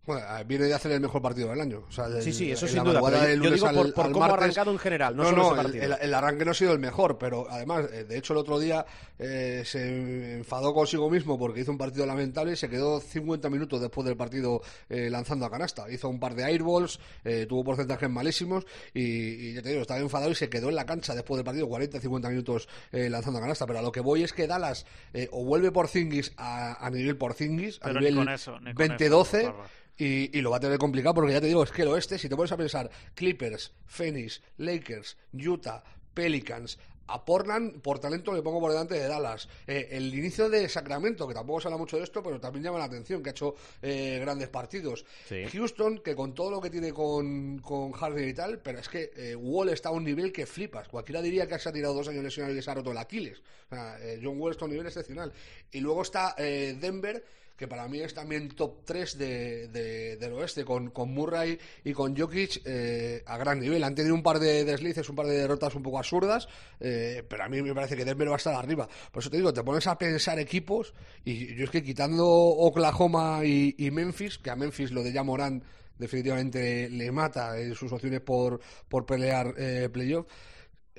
Bueno, 0.10 0.26
eh, 0.39 0.43
viene 0.43 0.66
de 0.66 0.74
hacer 0.74 0.91
el 0.91 1.01
mejor 1.01 1.22
partido 1.22 1.49
del 1.49 1.62
año. 1.62 1.84
O 1.88 1.91
sea, 1.91 2.07
Sí, 2.22 2.30
el- 2.30 2.34
sí, 2.34 2.51
eso 2.51 2.68
sin 2.68 2.84
duda. 2.84 2.99
pero 2.99 3.43
yo, 3.43 3.51
digo 3.51 3.68
por, 3.68 3.78
al- 3.86 3.93
por 3.93 4.05
al 4.07 4.12
cómo 4.12 4.26
ha 4.26 4.30
arrancado 4.30 4.72
en 4.72 4.80
general, 4.80 5.16
no, 5.16 5.22
No, 5.22 5.30
solo 5.30 5.41
no, 5.43 5.49
ese 5.51 5.55
el, 5.60 5.66
partido. 5.66 5.84
el- 5.84 6.01
el 6.01 6.14
arranque 6.16 6.45
no 6.45 6.51
ha 6.51 6.53
sido 6.55 6.74
el 6.74 6.80
mejor, 6.80 7.20
pero 7.20 7.45
además, 7.47 7.86
eh, 7.93 8.05
de 8.05 8.18
hecho, 8.18 8.34
el 8.34 8.39
otro 8.39 8.57
día 8.57 8.84
eh, 9.20 9.62
se 9.66 10.38
enfadó 10.38 10.74
consigo 10.74 11.12
mismo 11.12 11.38
porque 11.38 11.60
hizo 11.62 11.70
un 11.72 11.78
partido 11.78 12.07
lamentable 12.07 12.53
y 12.53 12.55
se 12.55 12.70
quedó 12.70 12.99
50 12.99 13.51
minutos 13.51 13.80
después 13.82 14.03
del 14.07 14.18
partido 14.18 14.62
eh, 14.89 15.12
lanzando 15.12 15.45
a 15.45 15.51
canasta. 15.51 15.88
Hizo 15.91 16.10
un 16.10 16.20
par 16.20 16.34
de 16.34 16.43
airballs, 16.45 16.99
eh, 17.24 17.45
tuvo 17.47 17.64
porcentajes 17.64 18.10
malísimos 18.10 18.66
y, 18.95 19.01
y 19.49 19.53
ya 19.53 19.62
te 19.62 19.70
digo, 19.70 19.82
estaba 19.84 19.99
enfadado 19.99 20.32
y 20.32 20.36
se 20.36 20.49
quedó 20.49 20.70
en 20.70 20.76
la 20.76 20.88
cancha 20.88 21.14
después 21.14 21.38
del 21.38 21.45
partido 21.45 21.68
40-50 21.68 22.30
minutos 22.30 22.68
eh, 22.91 23.12
lanzando 23.12 23.38
a 23.38 23.41
canasta. 23.41 23.68
Pero 23.68 23.78
a 23.78 23.82
lo 23.84 23.91
que 23.91 23.99
voy 23.99 24.24
es 24.24 24.34
que 24.34 24.47
Dallas 24.47 24.88
eh, 25.14 25.28
o 25.32 25.45
vuelve 25.45 25.72
por 25.72 25.88
Zingis 25.88 26.32
a, 26.38 26.84
a 26.84 26.89
nivel 26.89 27.16
por 27.16 27.36
Zingis, 27.36 27.78
a 27.82 27.88
Pero 27.89 27.99
nivel 27.99 28.16
con 28.16 28.30
eso, 28.30 28.60
ni 28.60 28.74
con 28.74 28.88
20-12. 28.88 29.53
Y, 30.00 30.36
y 30.36 30.41
lo 30.41 30.50
va 30.50 30.58
a 30.58 30.60
tener 30.60 30.80
complicado 30.80 31.14
porque 31.14 31.34
ya 31.34 31.41
te 31.41 31.47
digo, 31.47 31.62
es 31.62 31.72
que 31.72 31.84
el 31.84 31.89
oeste, 31.89 32.18
si 32.18 32.28
te 32.28 32.36
pones 32.36 32.52
a 32.52 32.58
pensar, 32.58 32.89
Clippers, 33.14 33.74
Phoenix, 33.86 34.41
Lakers, 34.58 35.18
Utah, 35.34 35.84
Pelicans, 36.14 36.80
a 37.10 37.26
Portland, 37.26 37.82
por 37.82 38.00
talento 38.00 38.32
le 38.34 38.41
pongo 38.41 38.60
por 38.60 38.72
delante 38.72 38.93
de 38.93 39.08
Dallas. 39.08 39.50
Eh, 39.68 39.89
el 39.91 40.14
inicio 40.14 40.50
de 40.50 40.70
Sacramento, 40.70 41.28
que 41.28 41.34
tampoco 41.34 41.60
se 41.60 41.68
habla 41.68 41.78
mucho 41.78 41.97
de 41.97 42.04
esto, 42.04 42.22
pero 42.22 42.39
también 42.39 42.64
llama 42.64 42.78
la 42.78 42.86
atención, 42.86 43.24
que 43.24 43.30
ha 43.30 43.32
hecho 43.32 43.56
eh, 43.82 44.20
grandes 44.22 44.47
partidos. 44.50 45.06
Sí. 45.28 45.43
Houston, 45.52 46.00
que 46.00 46.16
con 46.16 46.34
todo 46.34 46.52
lo 46.52 46.62
que 46.62 46.70
tiene 46.70 46.93
con, 46.93 47.60
con 47.60 47.91
Harden 47.91 48.30
y 48.30 48.34
tal, 48.34 48.60
pero 48.60 48.80
es 48.80 48.88
que 48.88 49.12
eh, 49.16 49.36
Wall 49.36 49.70
está 49.70 49.89
a 49.89 49.91
un 49.91 50.04
nivel 50.04 50.32
que 50.32 50.45
flipas. 50.45 50.88
Cualquiera 50.88 51.22
diría 51.22 51.47
que 51.47 51.58
se 51.58 51.70
ha 51.70 51.74
tirado 51.74 51.93
dos 51.95 52.08
años 52.08 52.24
lesionado 52.24 52.54
y 52.54 52.58
que 52.58 52.62
se 52.62 52.72
ha 52.72 52.76
roto 52.76 52.91
el 52.91 52.97
Aquiles. 52.97 53.41
O 53.72 53.76
sea, 53.76 53.97
eh, 54.00 54.20
John 54.24 54.39
Wall 54.39 54.52
está 54.52 54.66
a 54.66 54.68
un 54.68 54.72
nivel 54.72 54.88
excepcional. 54.88 55.34
Y 55.72 55.80
luego 55.80 56.04
está 56.04 56.36
eh, 56.38 56.78
Denver, 56.80 57.26
que 57.60 57.68
para 57.68 57.88
mí 57.89 57.99
es 57.99 58.14
también 58.14 58.47
top 58.47 58.86
3 58.86 59.18
de, 59.18 59.68
de- 59.68 60.16
del 60.16 60.32
oeste, 60.34 60.64
con, 60.64 60.91
con 60.91 61.14
Murray 61.14 61.60
y 61.84 61.91
con 61.91 62.16
Jokic 62.18 62.62
eh, 62.66 63.22
a 63.26 63.38
gran 63.38 63.60
nivel. 63.60 63.84
Han 63.84 63.93
tenido 63.95 64.16
un 64.16 64.24
par 64.24 64.39
de 64.39 64.64
deslices, 64.64 65.10
un 65.10 65.16
par 65.18 65.26
de 65.28 65.38
derrotas 65.38 65.76
un 65.76 65.84
poco 65.84 65.97
absurdas, 65.99 66.47
eh, 66.80 67.22
pero 67.28 67.43
a 67.43 67.49
mí 67.49 67.62
me 67.62 67.76
parece 67.76 67.97
que 67.97 68.05
Denver 68.05 68.30
va 68.30 68.36
a 68.36 68.38
estar 68.38 68.55
arriba. 68.55 68.88
Por 69.12 69.22
eso 69.22 69.30
te 69.30 69.36
digo, 69.38 69.53
te 69.53 69.62
pones 69.62 69.86
a 69.88 69.97
pensar 69.97 70.39
equipos, 70.39 70.93
y 71.26 71.53
yo 71.55 71.66
es 71.66 71.70
que 71.70 71.84
quitando 71.84 72.26
Oklahoma 72.26 73.41
y, 73.43 73.76
Memphis, 73.91 74.38
que 74.38 74.49
a 74.51 74.55
Memphis 74.55 74.91
lo 74.91 75.03
de 75.03 75.12
Jamoran 75.12 75.62
definitivamente 75.97 76.89
le 76.89 77.12
mata 77.12 77.60
en 77.60 77.76
sus 77.76 77.91
opciones 77.91 78.22
por, 78.22 78.62
por 78.88 79.05
pelear 79.05 79.53
eh, 79.57 79.89
playoff. 79.91 80.26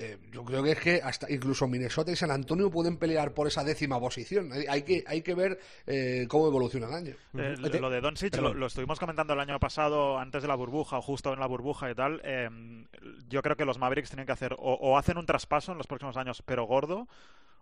Eh, 0.01 0.17
yo 0.31 0.43
creo 0.43 0.63
que 0.63 0.71
es 0.71 0.79
que 0.79 1.01
hasta 1.03 1.31
incluso 1.31 1.67
Minnesota 1.67 2.11
y 2.11 2.15
San 2.15 2.31
Antonio 2.31 2.69
pueden 2.71 2.97
pelear 2.97 3.33
por 3.33 3.47
esa 3.47 3.63
décima 3.63 3.99
posición. 3.99 4.51
Hay, 4.51 4.65
hay 4.67 4.81
que, 4.81 5.03
hay 5.05 5.21
que 5.21 5.35
ver 5.35 5.59
eh, 5.85 6.25
cómo 6.27 6.47
evoluciona 6.47 6.87
el 6.87 6.93
año. 6.93 7.15
Eh, 7.37 7.55
lo 7.79 7.89
de 7.89 8.01
Doncic 8.01 8.35
lo, 8.37 8.53
lo 8.53 8.65
estuvimos 8.65 8.99
comentando 8.99 9.33
el 9.33 9.39
año 9.39 9.59
pasado 9.59 10.17
antes 10.17 10.41
de 10.41 10.47
la 10.47 10.55
burbuja 10.55 10.97
o 10.97 11.01
justo 11.01 11.33
en 11.33 11.39
la 11.39 11.47
burbuja 11.47 11.91
y 11.91 11.95
tal. 11.95 12.19
eh, 12.23 12.49
yo 13.29 13.41
creo 13.41 13.55
que 13.55 13.65
los 13.65 13.77
Mavericks 13.77 14.09
tienen 14.09 14.25
que 14.25 14.31
hacer 14.31 14.53
o, 14.53 14.57
o 14.73 14.97
hacen 14.97 15.17
un 15.17 15.25
traspaso 15.25 15.71
en 15.71 15.77
los 15.77 15.87
próximos 15.87 16.17
años, 16.17 16.41
pero 16.45 16.65
gordo, 16.65 17.07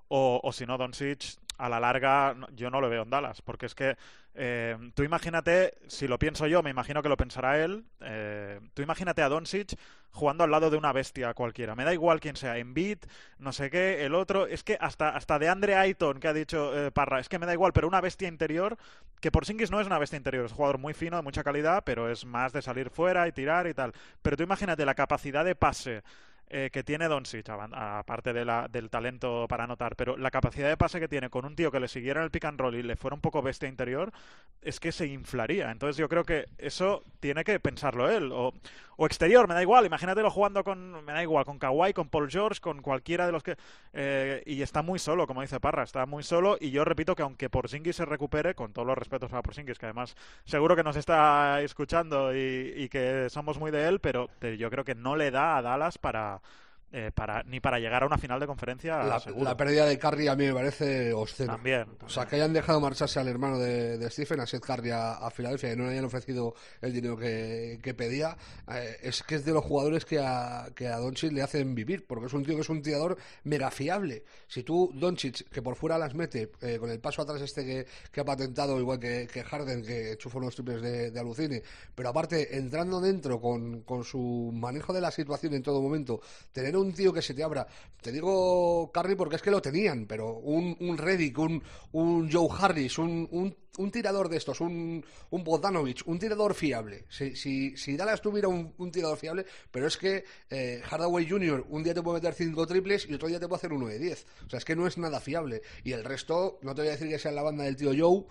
o, 0.09 0.41
o 0.43 0.51
si 0.51 0.65
no, 0.65 0.77
Doncic 0.77 1.39
a 1.59 1.67
la 1.67 1.79
larga 1.79 2.35
yo 2.55 2.69
no 2.69 2.81
lo 2.81 2.89
veo 2.89 3.03
en 3.03 3.09
Dallas, 3.09 3.41
porque 3.41 3.65
es 3.65 3.75
que 3.75 3.97
eh, 4.33 4.77
tú 4.95 5.03
imagínate, 5.03 5.73
si 5.87 6.07
lo 6.07 6.17
pienso 6.17 6.47
yo, 6.47 6.63
me 6.63 6.69
imagino 6.69 7.01
que 7.01 7.09
lo 7.09 7.17
pensará 7.17 7.61
él, 7.61 7.83
eh, 7.99 8.61
tú 8.73 8.81
imagínate 8.81 9.21
a 9.21 9.27
Doncic 9.27 9.77
jugando 10.11 10.45
al 10.45 10.51
lado 10.51 10.69
de 10.69 10.77
una 10.77 10.93
bestia 10.93 11.33
cualquiera, 11.33 11.75
me 11.75 11.83
da 11.83 11.93
igual 11.93 12.21
quién 12.21 12.37
sea, 12.37 12.57
Embiid, 12.57 12.99
no 13.39 13.51
sé 13.51 13.69
qué, 13.69 14.05
el 14.05 14.15
otro, 14.15 14.47
es 14.47 14.63
que 14.63 14.77
hasta, 14.79 15.09
hasta 15.09 15.37
de 15.37 15.49
Andre 15.49 15.75
Ayton, 15.75 16.21
que 16.21 16.29
ha 16.29 16.33
dicho 16.33 16.73
eh, 16.77 16.91
Parra, 16.91 17.19
es 17.19 17.27
que 17.27 17.39
me 17.39 17.45
da 17.45 17.53
igual, 17.53 17.73
pero 17.73 17.89
una 17.89 17.99
bestia 17.99 18.29
interior, 18.29 18.77
que 19.19 19.29
por 19.29 19.41
Porzingis 19.41 19.69
no 19.69 19.81
es 19.81 19.87
una 19.87 19.99
bestia 19.99 20.17
interior, 20.17 20.45
es 20.45 20.53
jugador 20.53 20.77
muy 20.77 20.93
fino, 20.93 21.17
de 21.17 21.23
mucha 21.23 21.43
calidad, 21.43 21.83
pero 21.83 22.09
es 22.09 22.23
más 22.23 22.53
de 22.53 22.61
salir 22.61 22.89
fuera 22.89 23.27
y 23.27 23.33
tirar 23.33 23.67
y 23.67 23.73
tal, 23.73 23.91
pero 24.21 24.37
tú 24.37 24.43
imagínate 24.43 24.85
la 24.85 24.95
capacidad 24.95 25.43
de 25.43 25.55
pase, 25.55 26.03
eh, 26.49 26.69
que 26.71 26.83
tiene 26.83 27.07
Doncic, 27.07 27.47
aparte 27.49 28.33
de 28.33 28.43
la, 28.43 28.67
del 28.67 28.89
talento 28.89 29.45
para 29.47 29.65
anotar, 29.65 29.95
pero 29.95 30.17
la 30.17 30.31
capacidad 30.31 30.67
de 30.67 30.77
pase 30.77 30.99
que 30.99 31.07
tiene 31.07 31.29
con 31.29 31.45
un 31.45 31.55
tío 31.55 31.71
que 31.71 31.79
le 31.79 31.87
siguiera 31.87 32.23
el 32.23 32.31
pick 32.31 32.45
and 32.45 32.59
roll 32.59 32.75
y 32.75 32.81
le 32.81 32.95
fuera 32.95 33.13
un 33.13 33.21
poco 33.21 33.41
bestia 33.41 33.69
interior, 33.69 34.11
es 34.61 34.79
que 34.79 34.91
se 34.91 35.07
inflaría. 35.07 35.71
Entonces 35.71 35.97
yo 35.97 36.09
creo 36.09 36.23
que 36.23 36.45
eso 36.57 37.03
tiene 37.19 37.43
que 37.43 37.59
pensarlo 37.59 38.09
él. 38.09 38.31
O, 38.31 38.53
o 39.01 39.05
exterior, 39.05 39.47
me 39.47 39.53
da 39.53 39.61
igual, 39.61 39.85
imagínatelo 39.85 40.29
jugando 40.29 40.61
con, 40.61 41.05
me 41.05 41.13
da 41.13 41.23
igual, 41.23 41.45
con 41.45 41.57
Kawhi, 41.57 41.93
con 41.93 42.09
Paul 42.09 42.29
George, 42.29 42.59
con 42.59 42.81
cualquiera 42.81 43.25
de 43.25 43.31
los 43.31 43.43
que... 43.43 43.55
eh, 43.93 44.43
y 44.45 44.61
está 44.61 44.81
muy 44.81 44.99
solo, 44.99 45.25
como 45.25 45.41
dice 45.41 45.61
Parra, 45.61 45.83
está 45.83 46.05
muy 46.05 46.21
solo 46.21 46.57
y 46.59 46.71
yo 46.71 46.83
repito 46.83 47.15
que 47.15 47.23
aunque 47.23 47.49
Porzingis 47.49 47.95
se 47.95 48.05
recupere, 48.05 48.55
con 48.55 48.73
todos 48.73 48.85
los 48.85 48.97
respetos 48.97 49.31
a 49.31 49.41
Porzingis, 49.41 49.79
que 49.79 49.85
además 49.85 50.17
seguro 50.43 50.75
que 50.75 50.83
nos 50.83 50.97
está 50.97 51.61
escuchando 51.61 52.35
y, 52.35 52.73
y 52.75 52.89
que 52.89 53.29
somos 53.29 53.57
muy 53.57 53.71
de 53.71 53.87
él, 53.87 53.99
pero, 54.01 54.29
yo 54.57 54.69
creo 54.69 54.83
que 54.83 54.95
no 54.95 55.15
le 55.15 55.31
da 55.31 55.55
a 55.57 55.61
Dallas 55.61 55.97
para... 55.97 56.41
eh, 56.91 57.11
para 57.13 57.43
ni 57.43 57.59
para 57.59 57.77
llegar 57.79 58.01
a 58.01 58.07
una 58.07 58.17
final 58.17 58.39
de 58.39 58.47
conferencia 58.47 59.03
La, 59.03 59.55
pérdida 59.55 59.85
de 59.85 59.99
Curry 59.99 60.27
a 60.27 60.35
mí 60.35 60.45
me 60.45 60.53
parece 60.53 61.13
obscena. 61.13 61.53
También, 61.53 61.85
O 62.03 62.09
sea, 62.09 62.25
que 62.25 62.35
hayan 62.35 62.51
dejado 62.51 62.79
marcharse 62.79 63.19
al 63.19 63.27
hermano 63.27 63.59
de, 63.59 63.97
de 63.99 64.09
Stephen, 64.09 64.39
a 64.39 64.47
Seth 64.47 64.63
Curry, 64.63 64.89
a, 64.89 65.13
a 65.13 65.29
Filadelfia, 65.29 65.73
y 65.73 65.75
no 65.75 65.83
le 65.83 65.91
hayan 65.91 66.05
ofrecido 66.05 66.55
el 66.81 66.91
dinero 66.91 67.15
que, 67.15 67.79
que 67.83 67.93
pedía, 67.93 68.35
eh, 68.71 68.97
es 69.03 69.21
que 69.21 69.35
es 69.35 69.45
de 69.45 69.53
los 69.53 69.63
jugadores 69.63 70.03
que 70.03 70.19
a, 70.19 70.69
que 70.75 70.87
a 70.87 70.97
Doncic 70.97 71.31
le 71.31 71.43
hacen 71.43 71.75
vivir, 71.75 72.07
porque 72.07 72.25
es 72.25 72.33
un 72.33 72.43
tío 72.43 72.55
que 72.55 72.61
es 72.61 72.69
un 72.69 72.81
tirador 72.81 73.17
mega 73.43 73.69
fiable. 73.69 74.23
Si 74.47 74.63
tú, 74.63 74.91
Doncic, 74.95 75.47
que 75.49 75.61
por 75.61 75.75
fuera 75.75 75.97
las 75.97 76.15
mete, 76.15 76.51
eh, 76.61 76.77
con 76.79 76.89
el 76.89 76.99
paso 76.99 77.21
atrás 77.21 77.39
este 77.41 77.63
que, 77.65 77.85
que 78.11 78.21
ha 78.21 78.25
patentado, 78.25 78.79
igual 78.79 78.99
que, 78.99 79.27
que 79.31 79.43
Harden, 79.43 79.83
que 79.83 80.17
chufa 80.17 80.39
unos 80.39 80.55
triples 80.55 80.81
de, 80.81 81.11
de 81.11 81.19
alucine, 81.19 81.61
pero 81.93 82.09
aparte, 82.09 82.57
entrando 82.57 82.99
dentro 82.99 83.39
con, 83.39 83.81
con 83.81 84.03
su 84.03 84.51
manejo 84.53 84.91
de 84.91 85.01
la 85.01 85.11
situación 85.11 85.53
en 85.53 85.61
todo 85.61 85.81
momento, 85.81 86.21
tener 86.51 86.78
un 86.81 86.93
tío 86.93 87.13
que 87.13 87.21
se 87.21 87.33
te 87.33 87.43
abra, 87.43 87.67
te 88.01 88.11
digo 88.11 88.91
Curry 88.91 89.15
porque 89.15 89.35
es 89.35 89.41
que 89.41 89.51
lo 89.51 89.61
tenían, 89.61 90.05
pero 90.05 90.33
un, 90.33 90.75
un 90.79 90.97
Reddick, 90.97 91.37
un, 91.37 92.31
Joe 92.31 92.49
Harris, 92.57 92.97
un, 92.97 93.55
un, 93.77 93.91
tirador 93.91 94.29
de 94.29 94.37
estos, 94.37 94.61
un, 94.61 95.03
un 95.29 95.43
Bogdanovich, 95.43 96.03
un 96.05 96.19
tirador 96.19 96.53
fiable. 96.53 97.05
Si, 97.09 97.35
si, 97.35 97.75
si 97.77 97.97
Dallas 97.97 98.21
tuviera 98.21 98.47
un, 98.47 98.73
un 98.77 98.91
tirador 98.91 99.17
fiable, 99.17 99.45
pero 99.71 99.87
es 99.87 99.97
que 99.97 100.23
eh, 100.49 100.81
Hardaway 100.83 101.29
Jr. 101.29 101.65
un 101.69 101.83
día 101.83 101.93
te 101.93 102.01
puede 102.01 102.17
meter 102.17 102.33
cinco 102.33 102.65
triples 102.65 103.07
y 103.09 103.13
otro 103.13 103.27
día 103.27 103.39
te 103.39 103.47
puede 103.47 103.59
hacer 103.59 103.73
uno 103.73 103.87
de 103.87 103.99
10. 103.99 104.25
O 104.45 104.49
sea, 104.49 104.59
es 104.59 104.65
que 104.65 104.75
no 104.75 104.87
es 104.87 104.97
nada 104.97 105.19
fiable. 105.19 105.61
Y 105.83 105.91
el 105.91 106.03
resto, 106.03 106.59
no 106.61 106.73
te 106.75 106.81
voy 106.81 106.89
a 106.89 106.91
decir 106.91 107.09
que 107.09 107.19
sea 107.19 107.31
la 107.31 107.43
banda 107.43 107.63
del 107.63 107.75
tío 107.75 107.91
Joe, 107.97 108.25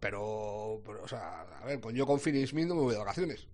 pero, 0.00 0.22
o 0.22 1.08
sea, 1.08 1.42
a 1.42 1.64
ver, 1.66 1.80
con 1.80 1.94
yo 1.94 2.06
con 2.06 2.20
Finney 2.20 2.46
Smith 2.46 2.66
no 2.66 2.74
me 2.74 2.82
voy 2.82 2.92
de 2.92 2.98
vacaciones. 2.98 3.46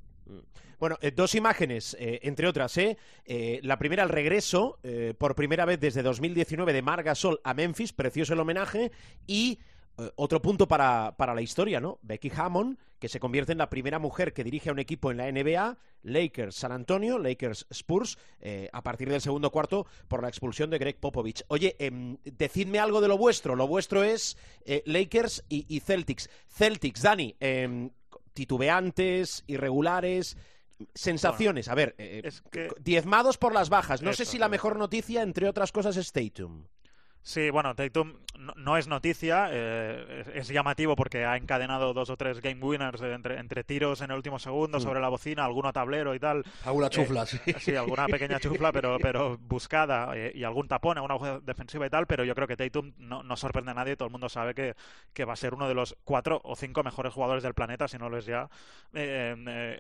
Bueno, 0.78 0.98
eh, 1.00 1.10
dos 1.10 1.34
imágenes, 1.34 1.96
eh, 1.98 2.20
entre 2.22 2.46
otras, 2.46 2.76
¿eh? 2.76 2.98
Eh, 3.24 3.60
La 3.62 3.78
primera, 3.78 4.02
el 4.02 4.10
regreso, 4.10 4.78
eh, 4.82 5.14
por 5.16 5.34
primera 5.34 5.64
vez 5.64 5.80
desde 5.80 6.02
2019, 6.02 6.72
de 6.72 6.82
Marc 6.82 7.04
Gasol 7.04 7.40
a 7.44 7.54
Memphis, 7.54 7.92
precioso 7.92 8.34
el 8.34 8.40
homenaje, 8.40 8.92
y 9.26 9.58
eh, 9.98 10.10
otro 10.16 10.42
punto 10.42 10.68
para, 10.68 11.16
para 11.16 11.34
la 11.34 11.40
historia, 11.40 11.80
¿no? 11.80 11.98
Becky 12.02 12.30
Hammond, 12.36 12.78
que 12.98 13.08
se 13.08 13.20
convierte 13.20 13.52
en 13.52 13.58
la 13.58 13.70
primera 13.70 13.98
mujer 13.98 14.34
que 14.34 14.44
dirige 14.44 14.68
a 14.68 14.72
un 14.72 14.78
equipo 14.78 15.10
en 15.10 15.16
la 15.16 15.30
NBA, 15.32 15.78
Lakers 16.02 16.54
San 16.56 16.72
Antonio, 16.72 17.18
Lakers 17.18 17.66
Spurs, 17.70 18.18
eh, 18.40 18.68
a 18.72 18.82
partir 18.82 19.08
del 19.08 19.20
segundo 19.22 19.50
cuarto 19.50 19.86
por 20.08 20.22
la 20.22 20.28
expulsión 20.28 20.68
de 20.70 20.78
Greg 20.78 20.98
Popovich. 21.00 21.42
Oye, 21.48 21.76
em, 21.78 22.18
decidme 22.24 22.78
algo 22.78 23.00
de 23.00 23.08
lo 23.08 23.16
vuestro. 23.18 23.54
Lo 23.56 23.66
vuestro 23.66 24.02
es 24.02 24.36
eh, 24.66 24.82
Lakers 24.86 25.44
y, 25.48 25.64
y 25.74 25.80
Celtics. 25.80 26.28
Celtics, 26.48 27.02
Dani, 27.02 27.34
em, 27.40 27.90
titubeantes, 28.34 29.44
irregulares, 29.46 30.36
sensaciones. 30.94 31.68
A 31.68 31.74
ver, 31.74 31.94
eh, 31.98 32.22
Es 32.24 32.42
que- 32.50 32.68
diezmados 32.80 33.38
por 33.38 33.52
las 33.54 33.68
bajas. 33.68 34.02
No 34.02 34.12
sé 34.12 34.24
si 34.24 34.38
la 34.38 34.48
mejor 34.48 34.76
noticia, 34.76 35.22
entre 35.22 35.48
otras 35.48 35.72
cosas, 35.72 35.96
es 35.96 36.12
Tatum. 36.12 36.64
Sí, 37.26 37.50
bueno, 37.50 37.74
Tatum 37.74 38.14
no, 38.38 38.52
no 38.56 38.76
es 38.76 38.86
noticia, 38.86 39.48
eh, 39.50 40.20
es, 40.20 40.28
es 40.28 40.48
llamativo 40.48 40.94
porque 40.94 41.24
ha 41.24 41.36
encadenado 41.36 41.92
dos 41.92 42.08
o 42.08 42.16
tres 42.16 42.40
game 42.40 42.62
winners 42.62 43.02
entre, 43.02 43.40
entre 43.40 43.64
tiros 43.64 44.00
en 44.00 44.12
el 44.12 44.16
último 44.16 44.38
segundo 44.38 44.78
sobre 44.78 45.00
la 45.00 45.08
bocina, 45.08 45.44
alguno 45.44 45.72
tablero 45.72 46.14
y 46.14 46.20
tal. 46.20 46.44
Alguna 46.64 46.86
Eh, 46.86 46.90
chufla, 46.90 47.26
sí. 47.26 47.36
Sí, 47.58 47.74
alguna 47.74 48.06
pequeña 48.06 48.38
chufla, 48.38 48.70
pero, 48.70 48.98
pero 49.02 49.38
buscada 49.38 50.16
eh, 50.16 50.30
y 50.36 50.44
algún 50.44 50.68
tapón, 50.68 50.98
alguna 50.98 51.18
jugada 51.18 51.40
defensiva 51.40 51.84
y 51.84 51.90
tal, 51.90 52.06
pero 52.06 52.22
yo 52.22 52.32
creo 52.36 52.46
que 52.46 52.56
Tatum 52.56 52.92
no, 52.98 53.24
no 53.24 53.36
sorprende 53.36 53.72
a 53.72 53.74
nadie, 53.74 53.96
todo 53.96 54.06
el 54.06 54.12
mundo 54.12 54.28
sabe 54.28 54.54
que, 54.54 54.76
que 55.12 55.24
va 55.24 55.32
a 55.32 55.36
ser 55.36 55.52
uno 55.52 55.66
de 55.66 55.74
los 55.74 55.96
cuatro 56.04 56.40
o 56.44 56.54
cinco 56.54 56.84
mejores 56.84 57.12
jugadores 57.12 57.42
del 57.42 57.54
planeta, 57.54 57.88
si 57.88 57.98
no 57.98 58.08
lo 58.08 58.18
es 58.18 58.26
ya, 58.26 58.48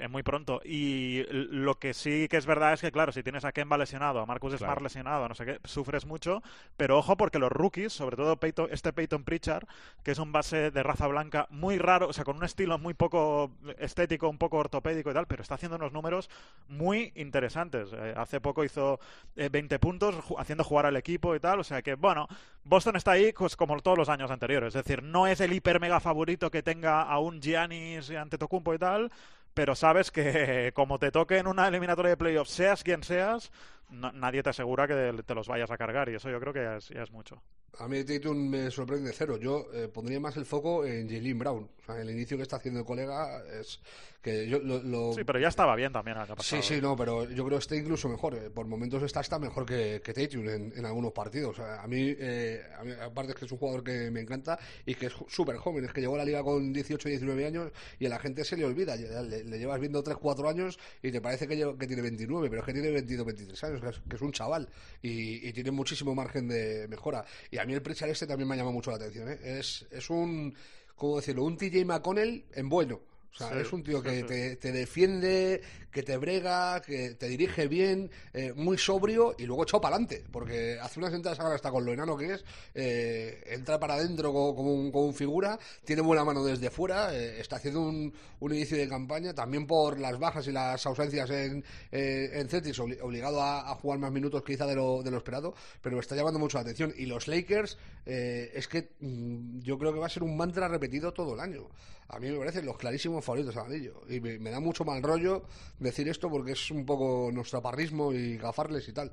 muy 0.08 0.24
pronto. 0.24 0.60
Y 0.64 1.22
lo 1.30 1.76
que 1.76 1.94
sí 1.94 2.26
que 2.28 2.38
es 2.38 2.46
verdad 2.46 2.72
es 2.72 2.80
que, 2.80 2.90
claro, 2.90 3.12
si 3.12 3.22
tienes 3.22 3.44
a 3.44 3.52
Kemba 3.52 3.78
lesionado, 3.78 4.18
a 4.18 4.26
Marcus 4.26 4.54
Smart 4.56 4.82
lesionado, 4.82 5.28
no 5.28 5.34
sé 5.36 5.46
qué, 5.46 5.60
sufres 5.62 6.06
mucho, 6.06 6.42
pero 6.76 6.98
ojo 6.98 7.16
porque 7.16 7.35
los 7.38 7.50
rookies, 7.52 7.92
sobre 7.92 8.16
todo 8.16 8.38
este 8.70 8.92
Peyton 8.92 9.24
Pritchard, 9.24 9.66
que 10.02 10.10
es 10.12 10.18
un 10.18 10.32
base 10.32 10.70
de 10.70 10.82
raza 10.82 11.06
blanca 11.06 11.46
muy 11.50 11.78
raro, 11.78 12.08
o 12.08 12.12
sea, 12.12 12.24
con 12.24 12.36
un 12.36 12.44
estilo 12.44 12.78
muy 12.78 12.94
poco 12.94 13.52
estético, 13.78 14.28
un 14.28 14.38
poco 14.38 14.58
ortopédico 14.58 15.10
y 15.10 15.14
tal, 15.14 15.26
pero 15.26 15.42
está 15.42 15.54
haciendo 15.54 15.76
unos 15.76 15.92
números 15.92 16.28
muy 16.68 17.12
interesantes. 17.16 17.90
Eh, 17.92 18.14
hace 18.16 18.40
poco 18.40 18.64
hizo 18.64 18.98
eh, 19.36 19.48
20 19.50 19.78
puntos 19.78 20.14
ju- 20.16 20.36
haciendo 20.38 20.64
jugar 20.64 20.86
al 20.86 20.96
equipo 20.96 21.34
y 21.34 21.40
tal, 21.40 21.60
o 21.60 21.64
sea 21.64 21.82
que, 21.82 21.94
bueno, 21.94 22.28
Boston 22.64 22.96
está 22.96 23.12
ahí 23.12 23.32
pues, 23.32 23.56
como 23.56 23.78
todos 23.80 23.98
los 23.98 24.08
años 24.08 24.30
anteriores, 24.30 24.74
es 24.74 24.84
decir, 24.84 25.02
no 25.02 25.26
es 25.26 25.40
el 25.40 25.52
hiper 25.52 25.80
mega 25.80 26.00
favorito 26.00 26.50
que 26.50 26.62
tenga 26.62 27.02
a 27.02 27.18
un 27.18 27.40
Giannis 27.40 28.10
ante 28.10 28.38
Tocumpo 28.38 28.74
y 28.74 28.78
tal, 28.78 29.10
pero 29.54 29.74
sabes 29.74 30.10
que 30.10 30.72
como 30.74 30.98
te 30.98 31.10
toque 31.10 31.38
en 31.38 31.46
una 31.46 31.68
eliminatoria 31.68 32.10
de 32.10 32.16
playoffs, 32.16 32.50
seas 32.50 32.82
quien 32.82 33.02
seas, 33.02 33.50
no- 33.90 34.12
nadie 34.12 34.42
te 34.42 34.50
asegura 34.50 34.86
que 34.86 35.22
te 35.24 35.34
los 35.34 35.48
vayas 35.48 35.70
a 35.70 35.76
cargar 35.78 36.08
y 36.08 36.14
eso 36.14 36.30
yo 36.30 36.40
creo 36.40 36.52
que 36.52 36.62
ya 36.62 36.76
es, 36.76 36.88
ya 36.88 37.02
es 37.02 37.10
mucho. 37.10 37.42
A 37.78 37.88
mí 37.88 38.02
Tatum 38.04 38.48
me 38.48 38.70
sorprende 38.70 39.12
cero. 39.12 39.36
Yo 39.36 39.66
eh, 39.74 39.88
pondría 39.88 40.18
más 40.18 40.36
el 40.38 40.46
foco 40.46 40.86
en 40.86 41.10
Jalen 41.10 41.38
Brown. 41.38 41.68
O 41.78 41.82
sea, 41.84 42.00
el 42.00 42.08
inicio 42.10 42.38
que 42.38 42.42
está 42.42 42.56
haciendo 42.56 42.80
el 42.80 42.86
colega 42.86 43.42
es 43.60 43.80
que 44.22 44.48
yo 44.48 44.58
lo, 44.60 44.82
lo- 44.82 45.12
Sí, 45.12 45.24
pero 45.24 45.38
ya 45.38 45.48
estaba 45.48 45.76
bien 45.76 45.92
también 45.92 46.16
año 46.16 46.28
Sí, 46.28 46.36
pasado. 46.36 46.62
sí, 46.62 46.80
no, 46.80 46.96
pero 46.96 47.24
yo 47.24 47.44
creo 47.44 47.58
que 47.58 47.62
está 47.62 47.76
incluso 47.76 48.08
mejor. 48.08 48.34
eh, 48.34 48.48
Por 48.48 48.66
momentos 48.66 49.02
está 49.02 49.20
hasta 49.20 49.38
mejor 49.38 49.66
que, 49.66 50.00
que 50.02 50.14
Tatum 50.14 50.48
en, 50.48 50.72
en 50.74 50.86
algunos 50.86 51.12
partidos. 51.12 51.58
O 51.58 51.62
sea, 51.62 51.82
a, 51.82 51.86
mí, 51.86 52.14
eh, 52.18 52.62
a 52.78 52.82
mí, 52.82 52.92
aparte 52.98 53.32
es 53.32 53.38
que 53.38 53.44
es 53.44 53.52
un 53.52 53.58
jugador 53.58 53.84
que 53.84 54.10
me 54.10 54.20
encanta 54.20 54.58
y 54.86 54.94
que 54.94 55.06
es 55.06 55.12
súper 55.28 55.56
joven. 55.58 55.84
Es 55.84 55.92
que 55.92 56.00
llegó 56.00 56.14
a 56.14 56.18
la 56.18 56.24
liga 56.24 56.42
con 56.42 56.72
18, 56.72 57.10
19 57.10 57.44
años 57.46 57.70
y 57.98 58.06
a 58.06 58.08
la 58.08 58.18
gente 58.18 58.42
se 58.46 58.56
le 58.56 58.64
olvida. 58.64 58.96
Le, 58.96 59.44
le 59.44 59.58
llevas 59.58 59.78
viendo 59.80 60.02
3, 60.02 60.16
4 60.16 60.48
años 60.48 60.78
y 61.02 61.12
te 61.12 61.20
parece 61.20 61.46
que, 61.46 61.56
lleva- 61.56 61.76
que 61.78 61.86
tiene 61.86 62.00
29, 62.00 62.48
pero 62.48 62.62
es 62.62 62.66
que 62.66 62.72
tiene 62.72 62.90
22, 62.90 63.26
23 63.26 63.64
años, 63.64 63.75
que 63.80 64.16
es, 64.16 64.22
un 64.22 64.32
chaval 64.32 64.68
y, 65.02 65.48
y 65.48 65.52
tiene 65.52 65.70
muchísimo 65.70 66.14
margen 66.14 66.48
de 66.48 66.86
mejora. 66.88 67.24
Y 67.50 67.58
a 67.58 67.64
mí 67.64 67.72
el 67.72 67.82
Pritchard 67.82 68.10
este 68.10 68.26
también 68.26 68.48
me 68.48 68.54
ha 68.54 68.58
llamado 68.58 68.74
mucho 68.74 68.90
la 68.90 68.96
atención. 68.96 69.28
¿eh? 69.28 69.38
Es, 69.42 69.86
es 69.90 70.10
un, 70.10 70.54
¿cómo 70.94 71.16
decirlo? 71.16 71.44
Un 71.44 71.56
TJ 71.56 71.84
McConnell 71.84 72.44
en 72.54 72.68
bueno. 72.68 73.00
O 73.36 73.38
sea, 73.38 73.50
Sí, 73.50 73.58
es 73.60 73.72
un 73.72 73.82
tío 73.82 74.02
que 74.02 74.20
sí. 74.20 74.26
te, 74.26 74.56
te 74.56 74.72
defiende, 74.72 75.60
que 75.90 76.02
te 76.02 76.16
brega, 76.16 76.80
que 76.80 77.10
te 77.10 77.28
dirige 77.28 77.68
bien, 77.68 78.10
eh, 78.32 78.54
muy 78.54 78.78
sobrio 78.78 79.34
y 79.38 79.44
luego 79.44 79.64
echado 79.64 79.82
para 79.82 79.96
adelante. 79.96 80.24
Porque 80.32 80.78
hace 80.80 80.98
unas 81.00 81.12
entradas 81.12 81.38
ahora 81.40 81.54
hasta 81.54 81.70
con 81.70 81.84
lo 81.84 81.92
enano 81.92 82.16
que 82.16 82.32
es, 82.32 82.44
eh, 82.74 83.42
entra 83.48 83.78
para 83.78 83.94
adentro 83.94 84.32
como, 84.32 84.56
como 84.56 84.72
un, 84.72 84.90
como 84.90 85.04
un 85.04 85.14
figura, 85.14 85.58
tiene 85.84 86.00
buena 86.00 86.24
mano 86.24 86.42
desde 86.44 86.70
fuera, 86.70 87.14
eh, 87.14 87.38
está 87.38 87.56
haciendo 87.56 87.82
un, 87.82 88.12
un 88.40 88.54
inicio 88.54 88.78
de 88.78 88.88
campaña, 88.88 89.34
también 89.34 89.66
por 89.66 89.98
las 90.00 90.18
bajas 90.18 90.46
y 90.48 90.52
las 90.52 90.86
ausencias 90.86 91.28
en, 91.28 91.62
en 91.92 92.48
Celtics, 92.48 92.78
obli- 92.80 93.00
obligado 93.02 93.42
a, 93.42 93.70
a 93.70 93.74
jugar 93.74 93.98
más 93.98 94.12
minutos 94.12 94.42
quizá 94.44 94.66
de 94.66 94.76
lo, 94.76 95.02
de 95.02 95.10
lo 95.10 95.18
esperado, 95.18 95.54
pero 95.82 96.00
está 96.00 96.16
llamando 96.16 96.38
mucho 96.38 96.56
la 96.56 96.62
atención. 96.62 96.94
Y 96.96 97.04
los 97.04 97.28
Lakers, 97.28 97.76
eh, 98.06 98.52
es 98.54 98.68
que 98.68 98.92
mm, 99.00 99.58
yo 99.60 99.78
creo 99.78 99.92
que 99.92 99.98
va 99.98 100.06
a 100.06 100.10
ser 100.10 100.22
un 100.22 100.36
mantra 100.36 100.68
repetido 100.68 101.12
todo 101.12 101.34
el 101.34 101.40
año. 101.40 101.68
A 102.08 102.20
mí 102.20 102.30
me 102.30 102.38
parecen 102.38 102.64
los 102.64 102.76
clarísimos 102.76 103.24
favoritos 103.24 103.56
al 103.56 103.66
anillo. 103.66 104.02
Y 104.08 104.20
me, 104.20 104.50
da 104.50 104.60
mucho 104.60 104.84
mal 104.84 105.02
rollo 105.02 105.42
decir 105.80 106.08
esto 106.08 106.30
porque 106.30 106.52
es 106.52 106.70
un 106.70 106.86
poco 106.86 107.30
nuestro 107.32 107.60
parrismo 107.60 108.12
y 108.12 108.36
gafarles 108.36 108.88
y 108.88 108.92
tal. 108.92 109.10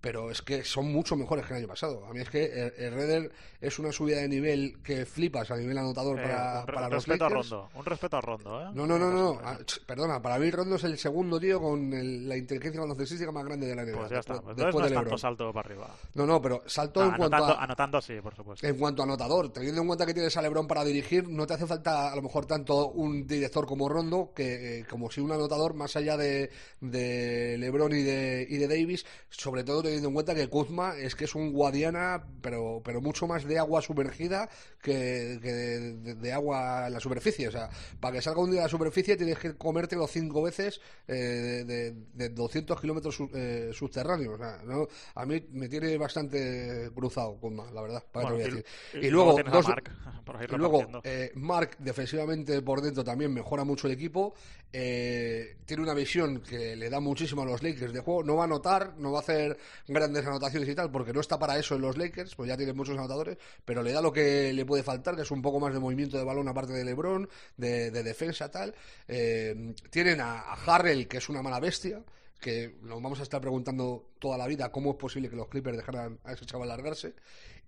Pero 0.00 0.30
es 0.30 0.42
que 0.42 0.62
son 0.62 0.92
mucho 0.92 1.16
mejores 1.16 1.44
que 1.44 1.54
el 1.54 1.58
año 1.58 1.66
pasado. 1.68 2.06
A 2.06 2.12
mí 2.14 2.20
es 2.20 2.30
que 2.30 2.44
el, 2.44 2.72
el 2.78 2.94
Redder 2.94 3.32
es 3.60 3.78
una 3.80 3.90
subida 3.90 4.18
de 4.18 4.28
nivel 4.28 4.78
que 4.84 5.04
flipas 5.04 5.50
a 5.50 5.56
nivel 5.56 5.76
anotador 5.76 6.20
Eh, 6.20 6.22
para, 6.22 6.60
un, 6.60 6.66
re- 6.68 6.72
para 6.74 6.86
un 6.86 6.92
los 6.94 7.04
respeto 7.06 7.24
a. 7.24 7.28
Rondo. 7.28 7.68
Un 7.74 7.84
respeto 7.84 8.16
a 8.16 8.20
Rondo, 8.20 8.60
¿eh? 8.62 8.70
No, 8.74 8.86
no, 8.86 8.96
no, 8.96 9.10
no. 9.10 9.34
Pues 9.34 9.44
Ah, 9.44 9.58
perdona, 9.86 10.22
para 10.22 10.38
mí 10.38 10.50
Rondo 10.52 10.76
es 10.76 10.84
el 10.84 10.96
segundo 10.98 11.40
tío 11.40 11.60
con 11.60 11.92
el- 11.92 12.28
la 12.28 12.36
inteligencia 12.36 12.80
baloncestística 12.80 13.32
más 13.32 13.44
grande 13.44 13.66
de 13.66 13.74
la 13.74 13.82
NBA. 13.82 13.96
Pues 13.98 14.10
ya 14.10 14.18
está. 14.20 14.34
después- 14.34 14.56
Entonces 14.56 14.74
no 14.74 14.80
de 14.80 14.86
es 14.86 14.92
tanto 14.92 15.04
LeBron. 15.04 15.18
salto 15.18 15.52
para 15.52 15.68
arriba. 15.68 15.96
No, 16.14 16.26
no, 16.26 16.40
pero 16.40 16.62
salto 16.66 17.00
Ah, 17.00 17.04
en 17.06 17.10
cuanto 17.16 17.36
anotando, 17.36 17.58
a... 17.60 17.64
anotando 17.64 18.00
sí, 18.00 18.20
por 18.22 18.36
supuesto. 18.36 18.66
En 18.66 18.76
cuanto 18.76 19.02
a 19.02 19.04
anotador, 19.04 19.52
teniendo 19.52 19.80
en 19.80 19.86
cuenta 19.88 20.06
que 20.06 20.14
tienes 20.14 20.36
a 20.36 20.42
Lebron 20.42 20.68
para 20.68 20.84
dirigir, 20.84 21.28
no 21.28 21.44
te 21.44 21.54
hace 21.54 21.66
falta 21.66 22.12
a 22.12 22.14
lo 22.14 22.22
mejor 22.22 22.46
tanto 22.46 22.88
un 22.90 23.26
director 23.26 23.66
como 23.66 23.88
Rondo, 23.88 24.32
que 24.32 24.78
eh, 24.80 24.84
como 24.88 25.10
si 25.10 25.20
un 25.20 25.32
anotador 25.32 25.74
más 25.74 25.96
allá 25.96 26.16
de, 26.16 26.50
de 26.80 27.56
Lebron 27.58 27.92
y 27.96 28.02
de, 28.02 28.46
y 28.48 28.58
de 28.58 28.68
Davis, 28.68 29.04
sobre 29.30 29.64
todo 29.64 29.82
teniendo 29.88 30.08
en 30.08 30.14
cuenta 30.14 30.34
que 30.34 30.48
Kuzma 30.48 30.96
es 30.96 31.14
que 31.14 31.24
es 31.24 31.34
un 31.34 31.52
Guadiana, 31.52 32.24
pero, 32.40 32.80
pero 32.84 33.00
mucho 33.00 33.26
más 33.26 33.44
de 33.44 33.58
agua 33.58 33.82
sumergida 33.82 34.48
que, 34.82 35.38
que 35.42 35.52
de, 35.52 35.92
de- 35.98 36.14
de 36.14 36.32
agua 36.32 36.86
en 36.86 36.92
la 36.94 37.00
superficie. 37.00 37.48
O 37.48 37.50
sea, 37.52 37.68
para 38.00 38.14
que 38.16 38.22
salga 38.22 38.40
un 38.40 38.50
día 38.50 38.60
a 38.60 38.64
la 38.64 38.68
superficie 38.68 39.16
tienes 39.16 39.38
que 39.38 39.56
comértelo 39.56 40.06
cinco 40.06 40.42
veces 40.42 40.80
eh, 41.06 41.14
de, 41.14 41.64
de- 41.64 41.94
de 42.14 42.28
200 42.30 42.80
kilómetros 42.80 43.14
su- 43.14 43.30
eh, 43.34 43.70
subterráneos. 43.72 44.34
O 44.34 44.38
sea, 44.38 44.60
¿no? 44.64 44.86
A 45.14 45.26
mí 45.26 45.44
me 45.52 45.68
tiene 45.68 45.96
bastante 45.98 46.90
cruzado 46.94 47.36
Kuzma, 47.36 47.70
la 47.72 47.82
verdad, 47.82 48.04
para 48.12 48.28
que 48.28 48.34
te 48.34 48.34
voy 48.34 48.42
a 48.42 48.48
y- 48.48 48.50
decir. 48.50 48.66
y 49.02 49.06
Y, 49.06 49.10
luego 49.10 49.36
dos- 49.50 49.68
Mark 49.68 49.90
y 50.52 50.56
luego 50.56 50.86
eh, 51.04 51.32
Mark 51.34 51.70
defensivamente 51.78 52.60
por 52.62 52.80
dentro 52.82 53.02
también 53.04 53.32
mejora 53.32 53.64
mucho 53.64 53.86
el 53.86 53.94
equipo. 53.94 54.34
Eh, 54.72 55.56
tiene 55.64 55.82
una 55.82 55.94
visión 55.94 56.40
que 56.42 56.76
le 56.76 56.90
da 56.90 57.00
muchísimo 57.00 57.42
a 57.42 57.44
los 57.46 57.62
Lakers 57.62 57.92
de 57.92 58.00
juego. 58.00 58.22
No 58.22 58.36
va 58.36 58.42
a 58.42 58.44
anotar, 58.44 58.94
no 58.98 59.12
va 59.12 59.18
a 59.18 59.22
hacer 59.22 59.56
grandes 59.86 60.26
anotaciones 60.26 60.68
y 60.68 60.74
tal, 60.74 60.90
porque 60.90 61.12
no 61.12 61.20
está 61.20 61.38
para 61.38 61.58
eso 61.58 61.76
en 61.76 61.82
los 61.82 61.96
Lakers, 61.96 62.34
pues 62.34 62.48
ya 62.48 62.56
tiene 62.56 62.72
muchos 62.72 62.96
anotadores, 62.96 63.38
pero 63.64 63.82
le 63.82 63.92
da 63.92 64.02
lo 64.02 64.12
que 64.12 64.52
le 64.52 64.64
puede 64.64 64.82
faltar, 64.82 65.16
que 65.16 65.22
es 65.22 65.30
un 65.30 65.42
poco 65.42 65.60
más 65.60 65.72
de 65.72 65.80
movimiento 65.80 66.18
de 66.18 66.24
balón 66.24 66.48
aparte 66.48 66.72
de 66.72 66.84
LeBron, 66.84 67.28
de, 67.56 67.90
de 67.90 68.02
defensa 68.02 68.50
tal. 68.50 68.74
Eh, 69.06 69.74
tienen 69.90 70.20
a, 70.20 70.40
a 70.40 70.54
Harrell, 70.54 71.06
que 71.08 71.18
es 71.18 71.28
una 71.28 71.42
mala 71.42 71.60
bestia 71.60 72.02
que 72.40 72.76
nos 72.82 73.02
vamos 73.02 73.18
a 73.20 73.24
estar 73.24 73.40
preguntando 73.40 74.10
toda 74.18 74.38
la 74.38 74.46
vida 74.46 74.70
cómo 74.70 74.92
es 74.92 74.96
posible 74.96 75.28
que 75.28 75.36
los 75.36 75.48
Clippers 75.48 75.76
dejaran 75.76 76.18
a 76.24 76.32
ese 76.32 76.46
chaval 76.46 76.68
largarse. 76.68 77.14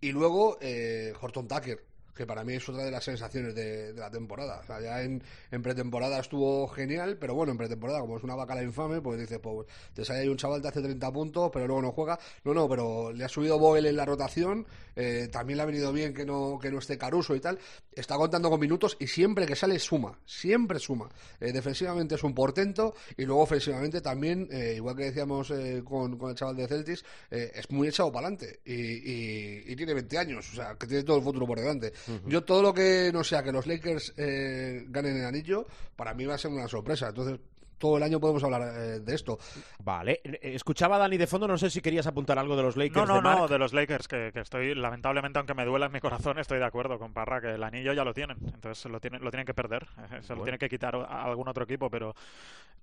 Y 0.01 0.13
luego 0.13 0.59
eh, 0.61 1.13
Horton 1.21 1.47
Tucker, 1.47 1.85
que 2.15 2.27
para 2.27 2.45
mí 2.45 2.55
es 2.55 2.69
otra 2.69 2.85
de 2.85 2.91
las 2.91 3.05
sensaciones 3.05 3.55
de, 3.55 3.93
de 3.93 4.01
la 4.01 4.11
temporada. 4.11 4.61
O 4.63 4.67
sea, 4.67 4.81
ya 4.81 5.03
en, 5.03 5.23
pretemporada 5.63 6.19
estuvo 6.21 6.69
genial, 6.69 7.17
pero 7.19 7.35
bueno, 7.35 7.53
en 7.53 7.59
pretemporada, 7.59 8.01
como 8.01 8.17
es 8.17 8.23
una 8.25 8.35
bacala 8.35 8.63
infame, 8.63 9.01
pues 9.01 9.21
dice, 9.21 9.39
pues 9.39 9.67
te 9.95 10.05
sale 10.05 10.21
ahí 10.21 10.29
un 10.29 10.37
chaval, 10.37 10.63
te 10.63 10.69
hace 10.69 10.81
30 10.83 11.13
puntos, 11.13 11.51
pero 11.53 11.67
luego 11.67 11.83
no 11.83 11.93
juega. 11.93 12.19
No, 12.45 12.55
no, 12.55 12.69
pero 12.69 13.13
le 13.13 13.25
ha 13.25 13.29
subido 13.29 13.59
Boyle 13.59 13.87
en 13.89 13.97
la 13.97 14.05
rotación, 14.05 14.67
eh, 14.97 15.29
también 15.31 15.57
le 15.59 15.63
ha 15.63 15.67
venido 15.67 15.93
bien 15.93 16.13
que 16.15 16.25
no, 16.25 16.59
que 16.61 16.71
no 16.71 16.79
esté 16.79 16.99
Caruso 16.99 17.35
y 17.35 17.41
tal. 17.41 17.59
Está 17.93 18.17
contando 18.17 18.51
con 18.51 18.61
minutos 18.61 18.97
y 19.01 19.07
siempre 19.07 19.47
que 19.47 19.57
sale 19.57 19.79
suma, 19.79 20.19
siempre 20.25 20.79
suma. 20.79 21.09
Eh, 21.41 21.53
defensivamente 21.53 22.15
es 22.15 22.23
un 22.25 22.35
portento 22.35 22.95
y 23.17 23.25
luego 23.25 23.43
ofensivamente 23.43 24.01
también, 24.01 24.49
eh, 24.51 24.75
igual 24.77 24.97
que 24.97 25.05
decíamos 25.05 25.51
eh, 25.51 25.83
con, 25.85 26.17
con 26.19 26.31
el 26.31 26.37
chaval 26.37 26.57
de 26.57 26.67
Celtics, 26.69 27.05
eh, 27.31 27.53
es 27.55 27.71
muy 27.71 27.89
echado 27.89 28.11
para 28.13 28.27
adelante 28.29 28.61
y, 28.65 28.75
y- 28.75 29.73
y 29.73 29.77
tiene 29.77 29.95
20 29.95 30.19
años, 30.19 30.49
o 30.53 30.57
sea, 30.57 30.75
que 30.77 30.87
tiene 30.87 31.03
todo 31.05 31.19
el 31.19 31.23
futuro 31.23 31.47
por 31.47 31.59
delante. 31.59 31.93
Yo 32.27 32.45
todo 32.45 32.63
lo 32.63 32.75
que 32.75 33.11
no 33.13 33.23
sea 33.25 33.43
que 33.43 33.53
los 33.53 33.67
Lakers 33.67 34.15
eh, 34.17 34.85
ganen 34.89 35.17
el 35.17 35.25
anillo, 35.25 35.67
para 35.97 36.15
mí 36.15 36.25
va 36.25 36.35
a 36.35 36.39
ser 36.39 36.51
una 36.51 36.69
sorpresa. 36.69 37.09
Entonces, 37.09 37.39
todo 37.81 37.97
el 37.97 38.05
año 38.05 38.21
podemos 38.21 38.45
hablar 38.45 38.63
eh, 38.63 39.01
de 39.01 39.15
esto. 39.15 39.39
Vale, 39.83 40.21
eh, 40.23 40.39
escuchaba 40.55 40.97
a 40.97 40.99
Dani 41.01 41.17
de 41.17 41.27
fondo, 41.27 41.49
no 41.49 41.59
sé 41.59 41.71
si 41.71 41.81
querías 41.81 42.07
apuntar 42.07 42.39
algo 42.39 42.55
de 42.55 42.63
los 42.63 42.77
Lakers. 42.77 43.09
No, 43.09 43.21
no, 43.21 43.31
de 43.31 43.37
no, 43.41 43.49
de 43.49 43.59
los 43.59 43.73
Lakers, 43.73 44.07
que, 44.07 44.31
que 44.33 44.41
estoy, 44.41 44.75
lamentablemente, 44.77 45.39
aunque 45.41 45.55
me 45.55 45.65
duela 45.65 45.87
en 45.87 45.93
mi 45.93 46.01
corazón, 46.01 46.39
estoy 46.39 46.59
de 46.61 46.67
acuerdo 46.67 46.99
con 46.99 47.13
Parra, 47.13 47.41
que 47.41 47.55
el 47.55 47.63
anillo 47.65 47.93
ya 47.93 48.05
lo 48.05 48.15
tienen, 48.15 48.37
entonces 48.55 48.85
lo 48.93 49.01
tienen, 49.01 49.25
lo 49.25 49.31
tienen 49.31 49.47
que 49.47 49.55
perder, 49.55 49.87
se 50.21 50.29
lo 50.35 50.37
Bueno. 50.37 50.43
tiene 50.45 50.59
que 50.59 50.69
quitar 50.69 50.95
a 50.95 51.25
algún 51.25 51.49
otro 51.49 51.65
equipo, 51.65 51.91
pero 51.91 52.15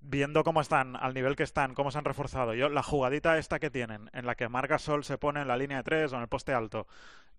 viendo 0.00 0.44
cómo 0.44 0.60
están, 0.60 0.96
al 0.96 1.14
nivel 1.14 1.36
que 1.36 1.42
están, 1.44 1.74
cómo 1.74 1.90
se 1.90 1.98
han 1.98 2.04
reforzado, 2.04 2.54
yo 2.54 2.68
la 2.68 2.82
jugadita 2.82 3.38
esta 3.38 3.58
que 3.58 3.70
tienen, 3.70 4.10
en 4.12 4.26
la 4.26 4.34
que 4.34 4.48
Marga 4.48 4.78
Sol 4.78 5.04
se 5.04 5.18
pone 5.18 5.40
en 5.42 5.48
la 5.48 5.56
línea 5.56 5.78
de 5.78 5.82
tres 5.84 6.12
o 6.12 6.16
en 6.16 6.22
el 6.22 6.28
poste 6.28 6.52
alto, 6.52 6.86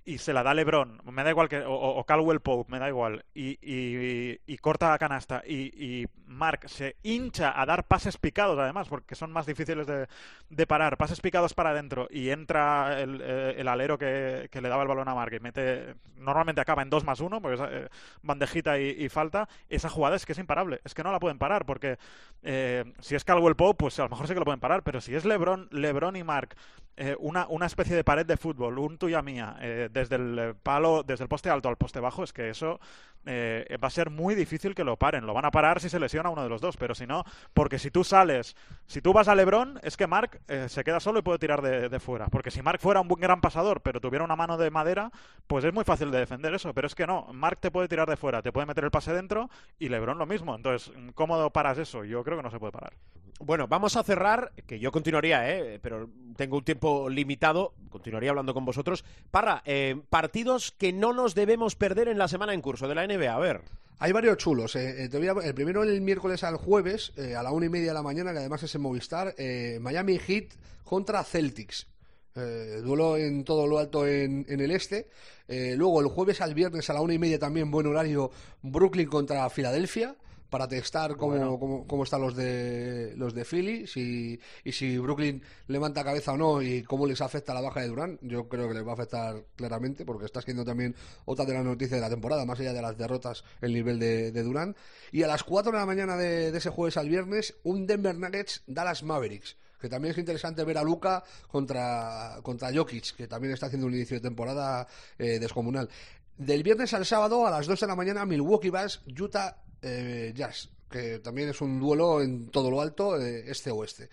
y 0.05 0.17
se 0.17 0.33
la 0.33 0.43
da 0.43 0.53
LeBron, 0.53 1.01
me 1.11 1.23
da 1.23 1.29
igual 1.29 1.49
que, 1.49 1.59
o, 1.59 1.73
o 1.73 2.03
Caldwell 2.05 2.39
Pope, 2.39 2.71
me 2.71 2.79
da 2.79 2.87
igual, 2.87 3.23
y, 3.33 3.57
y- 3.61 4.39
y 4.47 4.57
corta 4.57 4.89
la 4.89 4.97
canasta, 4.97 5.43
y, 5.45 6.01
y 6.01 6.07
Mark 6.25 6.67
se 6.69 6.95
hincha 7.03 7.48
a 7.55 7.65
dar 7.65 7.85
pases 7.85 8.17
picados, 8.17 8.57
además, 8.59 8.87
porque 8.87 9.15
son 9.15 9.31
más 9.31 9.45
difíciles 9.45 9.87
de, 9.87 10.67
parar, 10.67 10.97
pases 10.97 11.21
picados 11.21 11.53
para 11.53 11.71
adentro, 11.71 12.07
y 12.09 12.29
entra 12.29 12.99
el, 13.01 13.21
eh, 13.23 13.63
alero 13.67 13.97
que, 13.97 14.49
le 14.51 14.69
daba 14.69 14.83
el 14.83 14.87
balón 14.87 15.07
a 15.07 15.15
Mark 15.15 15.33
y 15.33 15.39
mete, 15.39 15.95
normalmente 16.17 16.61
acaba 16.61 16.81
en 16.81 16.89
2 16.89 17.03
más 17.03 17.19
1, 17.19 17.41
porque 17.41 17.55
es 17.55 17.69
eh, 17.71 17.89
bandejita 18.21 18.79
y, 18.79 19.09
falta, 19.09 19.47
esa 19.69 19.89
jugada 19.89 20.15
es 20.15 20.25
que 20.25 20.33
es 20.33 20.39
imparable, 20.39 20.81
es 20.83 20.93
que 20.93 21.03
no 21.03 21.11
la 21.11 21.19
pueden 21.19 21.39
parar, 21.39 21.65
porque 21.65 21.97
eh, 22.43 22.85
si 22.99 23.15
es 23.15 23.23
Caldwell 23.23 23.55
Pope, 23.55 23.77
pues 23.77 23.99
a 23.99 24.03
lo 24.03 24.09
mejor 24.09 24.27
sí 24.27 24.33
que 24.33 24.39
lo 24.39 24.45
pueden 24.45 24.59
parar, 24.59 24.83
pero 24.83 25.01
si 25.01 25.15
es 25.15 25.25
LeBron, 25.25 25.69
LeBron 25.71 26.15
y 26.15 26.23
Mark, 26.23 26.55
eh, 26.99 27.15
una, 27.17 27.47
una 27.47 27.65
especie 27.65 27.95
de 27.95 28.03
pared 28.03 28.25
de 28.25 28.37
fútbol, 28.37 28.77
un 28.77 28.97
tuya 28.97 29.21
mía, 29.21 29.55
eh, 29.61 29.89
desde 29.91 30.17
el 30.17 30.37
eh, 30.37 30.53
palo, 30.61 31.01
desde 31.03 31.23
el 31.23 31.29
poste 31.29 31.49
alto 31.49 31.69
al 31.69 31.77
poste 31.77 31.99
bajo, 31.99 32.23
es 32.23 32.33
que 32.33 32.49
eso 32.49 32.79
eh, 33.25 33.77
va 33.81 33.87
a 33.87 33.91
ser 33.91 34.09
muy 34.09 34.35
difícil 34.35 34.75
que 34.75 34.83
lo 34.83 34.97
paren. 34.97 35.25
Lo 35.25 35.33
van 35.33 35.45
a 35.45 35.51
parar 35.51 35.79
si 35.79 35.89
se 35.89 35.99
lesiona 35.99 36.29
uno 36.29 36.43
de 36.43 36.49
los 36.49 36.61
dos, 36.61 36.77
pero 36.77 36.95
si 36.95 37.05
no, 37.07 37.23
porque 37.53 37.79
si 37.79 37.91
tú 37.91 38.03
sales, 38.03 38.55
si 38.85 39.01
tú 39.01 39.13
vas 39.13 39.27
a 39.27 39.35
LeBron, 39.35 39.79
es 39.83 39.97
que 39.97 40.07
Mark 40.07 40.41
eh, 40.47 40.67
se 40.69 40.83
queda 40.83 40.99
solo 40.99 41.19
y 41.19 41.21
puede 41.21 41.39
tirar 41.39 41.61
de, 41.61 41.89
de 41.89 41.99
fuera. 41.99 42.27
Porque 42.27 42.51
si 42.51 42.61
Mark 42.61 42.79
fuera 42.79 43.01
un 43.01 43.07
buen 43.07 43.21
gran 43.21 43.41
pasador, 43.41 43.81
pero 43.81 44.01
tuviera 44.01 44.25
una 44.25 44.35
mano 44.35 44.57
de 44.57 44.71
madera, 44.71 45.11
pues 45.47 45.63
es 45.63 45.73
muy 45.73 45.83
fácil 45.83 46.11
de 46.11 46.19
defender 46.19 46.53
eso. 46.53 46.73
Pero 46.73 46.87
es 46.87 46.95
que 46.95 47.07
no, 47.07 47.27
Mark 47.33 47.59
te 47.59 47.71
puede 47.71 47.87
tirar 47.87 48.09
de 48.09 48.17
fuera, 48.17 48.41
te 48.41 48.51
puede 48.51 48.67
meter 48.67 48.83
el 48.83 48.91
pase 48.91 49.13
dentro 49.13 49.49
y 49.77 49.89
LeBron 49.89 50.17
lo 50.17 50.25
mismo. 50.25 50.55
Entonces, 50.55 50.91
¿cómo 51.15 51.49
paras 51.51 51.77
eso? 51.77 52.03
Yo 52.03 52.23
creo 52.23 52.37
que 52.37 52.43
no 52.43 52.51
se 52.51 52.59
puede 52.59 52.71
parar. 52.71 52.93
Bueno, 53.39 53.67
vamos 53.67 53.95
a 53.95 54.03
cerrar, 54.03 54.51
que 54.67 54.79
yo 54.79 54.91
continuaría, 54.91 55.49
¿eh? 55.49 55.79
pero 55.81 56.09
tengo 56.35 56.57
un 56.57 56.63
tiempo 56.65 57.09
limitado, 57.09 57.73
continuaría 57.89 58.31
hablando 58.31 58.53
con 58.53 58.65
vosotros. 58.65 59.05
Parra, 59.31 59.61
eh, 59.65 59.95
partidos 60.09 60.71
que 60.77 60.91
no 60.91 61.13
nos 61.13 61.35
debemos 61.35 61.75
perder 61.75 62.09
en 62.09 62.17
la 62.17 62.27
semana 62.27 62.53
en 62.53 62.61
curso 62.61 62.87
de 62.89 62.95
la 62.95 63.03
NBA, 63.07 63.33
a 63.33 63.39
ver. 63.39 63.61
Hay 63.99 64.11
varios 64.11 64.37
chulos. 64.37 64.75
eh, 64.75 65.03
eh, 65.05 65.09
te 65.09 65.17
voy 65.17 65.27
a- 65.29 65.47
el 65.47 65.53
primero 65.53 65.83
el 65.83 66.01
miércoles 66.01 66.43
al 66.43 66.57
jueves, 66.57 67.13
eh, 67.15 67.35
a 67.35 67.41
la 67.43 67.51
una 67.51 67.65
y 67.65 67.69
media 67.69 67.87
de 67.87 67.93
la 67.93 68.03
mañana, 68.03 68.33
que 68.33 68.39
además 68.39 68.61
es 68.63 68.75
en 68.75 68.81
Movistar, 68.81 69.33
eh, 69.37 69.77
Miami 69.81 70.19
Heat 70.19 70.53
contra 70.83 71.23
Celtics. 71.23 71.87
Duelo 72.35 73.17
en 73.17 73.43
todo 73.43 73.67
lo 73.67 73.79
alto 73.79 74.07
en, 74.07 74.45
en 74.47 74.61
el 74.61 74.71
este. 74.71 75.09
Luego 75.49 75.99
el 75.99 76.07
jueves 76.07 76.39
al 76.39 76.53
viernes 76.53 76.89
a 76.89 76.93
la 76.93 77.01
una 77.01 77.13
y 77.13 77.19
media 77.19 77.37
también 77.37 77.69
buen 77.69 77.85
horario 77.85 78.31
Brooklyn 78.61 79.09
contra 79.09 79.49
Filadelfia 79.49 80.15
para 80.49 80.67
testar 80.67 81.15
cómo, 81.15 81.31
Bueno. 81.33 81.59
cómo, 81.59 81.87
cómo 81.87 82.03
están 82.03 82.21
los 82.21 82.35
de 82.35 83.13
los 83.17 83.33
de 83.33 83.45
Philly 83.45 83.87
si, 83.87 84.39
y 84.63 84.71
si 84.71 84.97
Brooklyn 84.97 85.41
levanta 85.67 86.03
cabeza 86.03 86.33
o 86.33 86.37
no 86.37 86.61
y 86.61 86.83
cómo 86.83 87.05
les 87.05 87.21
afecta 87.21 87.53
la 87.53 87.61
baja 87.61 87.81
de 87.81 87.87
Durán. 87.87 88.19
Yo 88.21 88.49
creo 88.49 88.67
que 88.67 88.73
les 88.73 88.85
va 88.85 88.91
a 88.91 88.93
afectar 88.93 89.43
claramente 89.55 90.05
porque 90.05 90.25
está 90.25 90.41
siendo 90.41 90.65
también 90.65 90.95
otra 91.25 91.45
de 91.45 91.53
las 91.53 91.63
noticias 91.63 91.97
de 91.97 92.01
la 92.01 92.09
temporada, 92.09 92.45
más 92.45 92.59
allá 92.59 92.73
de 92.73 92.81
las 92.81 92.97
derrotas, 92.97 93.43
el 93.61 93.73
nivel 93.73 93.99
de, 93.99 94.31
de 94.31 94.43
Durán. 94.43 94.75
Y 95.11 95.23
a 95.23 95.27
las 95.27 95.43
4 95.43 95.71
de 95.71 95.77
la 95.77 95.85
mañana 95.85 96.17
de, 96.17 96.51
de 96.51 96.57
ese 96.57 96.69
jueves 96.69 96.97
al 96.97 97.09
viernes, 97.09 97.55
un 97.63 97.85
Denver 97.87 98.15
Nuggets 98.15 98.63
Dallas 98.67 99.03
Mavericks. 99.03 99.55
Que 99.79 99.87
también 99.87 100.11
es 100.11 100.17
interesante 100.17 100.63
ver 100.65 100.77
a 100.77 100.83
Luca 100.83 101.23
contra, 101.47 102.39
contra 102.43 102.73
Jokic, 102.73 103.15
que 103.15 103.27
también 103.27 103.53
está 103.53 103.67
haciendo 103.67 103.87
un 103.87 103.93
inicio 103.93 104.17
de 104.17 104.21
temporada 104.21 104.85
eh, 105.17 105.39
descomunal. 105.39 105.89
Del 106.37 106.63
viernes 106.63 106.93
al 106.93 107.05
sábado, 107.05 107.47
a 107.47 107.51
las 107.51 107.65
2 107.65 107.79
de 107.79 107.87
la 107.87 107.95
mañana, 107.95 108.25
Milwaukee 108.25 108.69
Bucks, 108.69 109.01
Utah 109.17 109.57
eh, 109.81 110.33
Jazz, 110.35 110.69
que 110.89 111.19
también 111.19 111.49
es 111.49 111.61
un 111.61 111.79
duelo 111.79 112.21
en 112.21 112.49
todo 112.49 112.71
lo 112.71 112.81
alto, 112.81 113.19
eh, 113.19 113.43
este-oeste. 113.47 114.09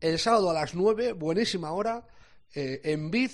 El 0.00 0.18
sábado 0.18 0.50
a 0.50 0.54
las 0.54 0.74
9, 0.74 1.12
buenísima 1.12 1.72
hora, 1.72 2.06
eh, 2.54 2.80
Embiid 2.84 3.30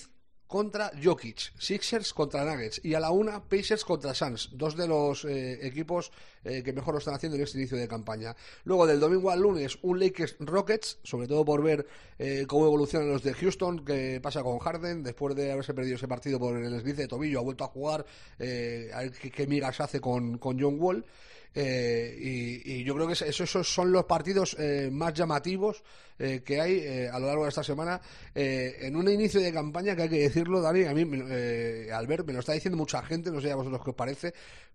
contra 0.46 0.92
Jokic, 1.02 1.58
Sixers 1.58 2.12
contra 2.12 2.44
Nuggets 2.44 2.84
y 2.84 2.94
a 2.94 3.00
la 3.00 3.10
una 3.10 3.42
Pacers 3.42 3.84
contra 3.84 4.14
Suns, 4.14 4.50
dos 4.52 4.76
de 4.76 4.86
los 4.86 5.24
eh, 5.24 5.66
equipos 5.66 6.12
eh, 6.44 6.62
que 6.62 6.72
mejor 6.72 6.94
lo 6.94 6.98
están 6.98 7.14
haciendo 7.14 7.36
en 7.36 7.42
este 7.42 7.58
inicio 7.58 7.78
de 7.78 7.88
campaña. 7.88 8.36
Luego 8.64 8.86
del 8.86 9.00
domingo 9.00 9.30
al 9.30 9.40
lunes 9.40 9.78
un 9.82 9.98
Lakers 9.98 10.36
Rockets, 10.40 10.98
sobre 11.02 11.26
todo 11.26 11.44
por 11.44 11.62
ver 11.62 11.86
cómo 12.46 12.66
evolucionan 12.66 13.08
los 13.08 13.22
de 13.22 13.34
Houston, 13.34 13.84
qué 13.84 14.20
pasa 14.22 14.42
con 14.42 14.58
Harden 14.58 15.02
después 15.02 15.34
de 15.34 15.50
haberse 15.50 15.74
perdido 15.74 15.96
ese 15.96 16.06
partido 16.06 16.38
por 16.38 16.56
el 16.56 16.74
esguince 16.74 17.02
de 17.02 17.08
tobillo, 17.08 17.40
ha 17.40 17.42
vuelto 17.42 17.64
a 17.64 17.68
jugar, 17.68 18.04
a 18.38 18.42
ver 18.42 19.12
qué, 19.20 19.30
qué 19.30 19.46
migas 19.46 19.80
hace 19.80 20.00
con, 20.00 20.38
con 20.38 20.60
John 20.60 20.76
Wall. 20.78 21.04
Eh, 21.54 22.16
y, 22.64 22.72
y 22.80 22.84
yo 22.84 22.94
creo 22.94 23.06
que 23.06 23.12
es- 23.12 23.22
esos, 23.22 23.48
esos 23.50 23.68
son 23.68 23.92
los 23.92 24.04
partidos 24.04 24.56
eh, 24.58 24.88
más 24.92 25.12
llamativos 25.14 25.82
eh, 26.18 26.42
que 26.44 26.60
hay 26.60 26.78
eh, 26.78 27.08
a 27.12 27.18
lo 27.18 27.26
largo 27.26 27.42
de 27.44 27.48
esta 27.48 27.62
semana 27.64 28.00
eh, 28.34 28.76
en 28.82 28.96
un 28.96 29.08
inicio 29.08 29.40
de 29.40 29.52
campaña 29.52 29.94
que 29.96 30.02
hay 30.02 30.08
que 30.08 30.18
decirlo, 30.18 30.60
Dani, 30.60 30.84
a 30.84 30.94
mí, 30.94 31.04
me- 31.04 31.24
eh, 31.28 31.92
Albert, 31.92 32.26
me 32.26 32.32
lo 32.32 32.40
está 32.40 32.52
diciendo 32.52 32.76
mucha 32.76 33.02
gente, 33.02 33.30
no 33.30 33.40
sé 33.40 33.50
a 33.52 33.56
vosotros 33.56 33.82
qué 33.84 33.90
os 33.90 33.96
parece, 33.96 34.34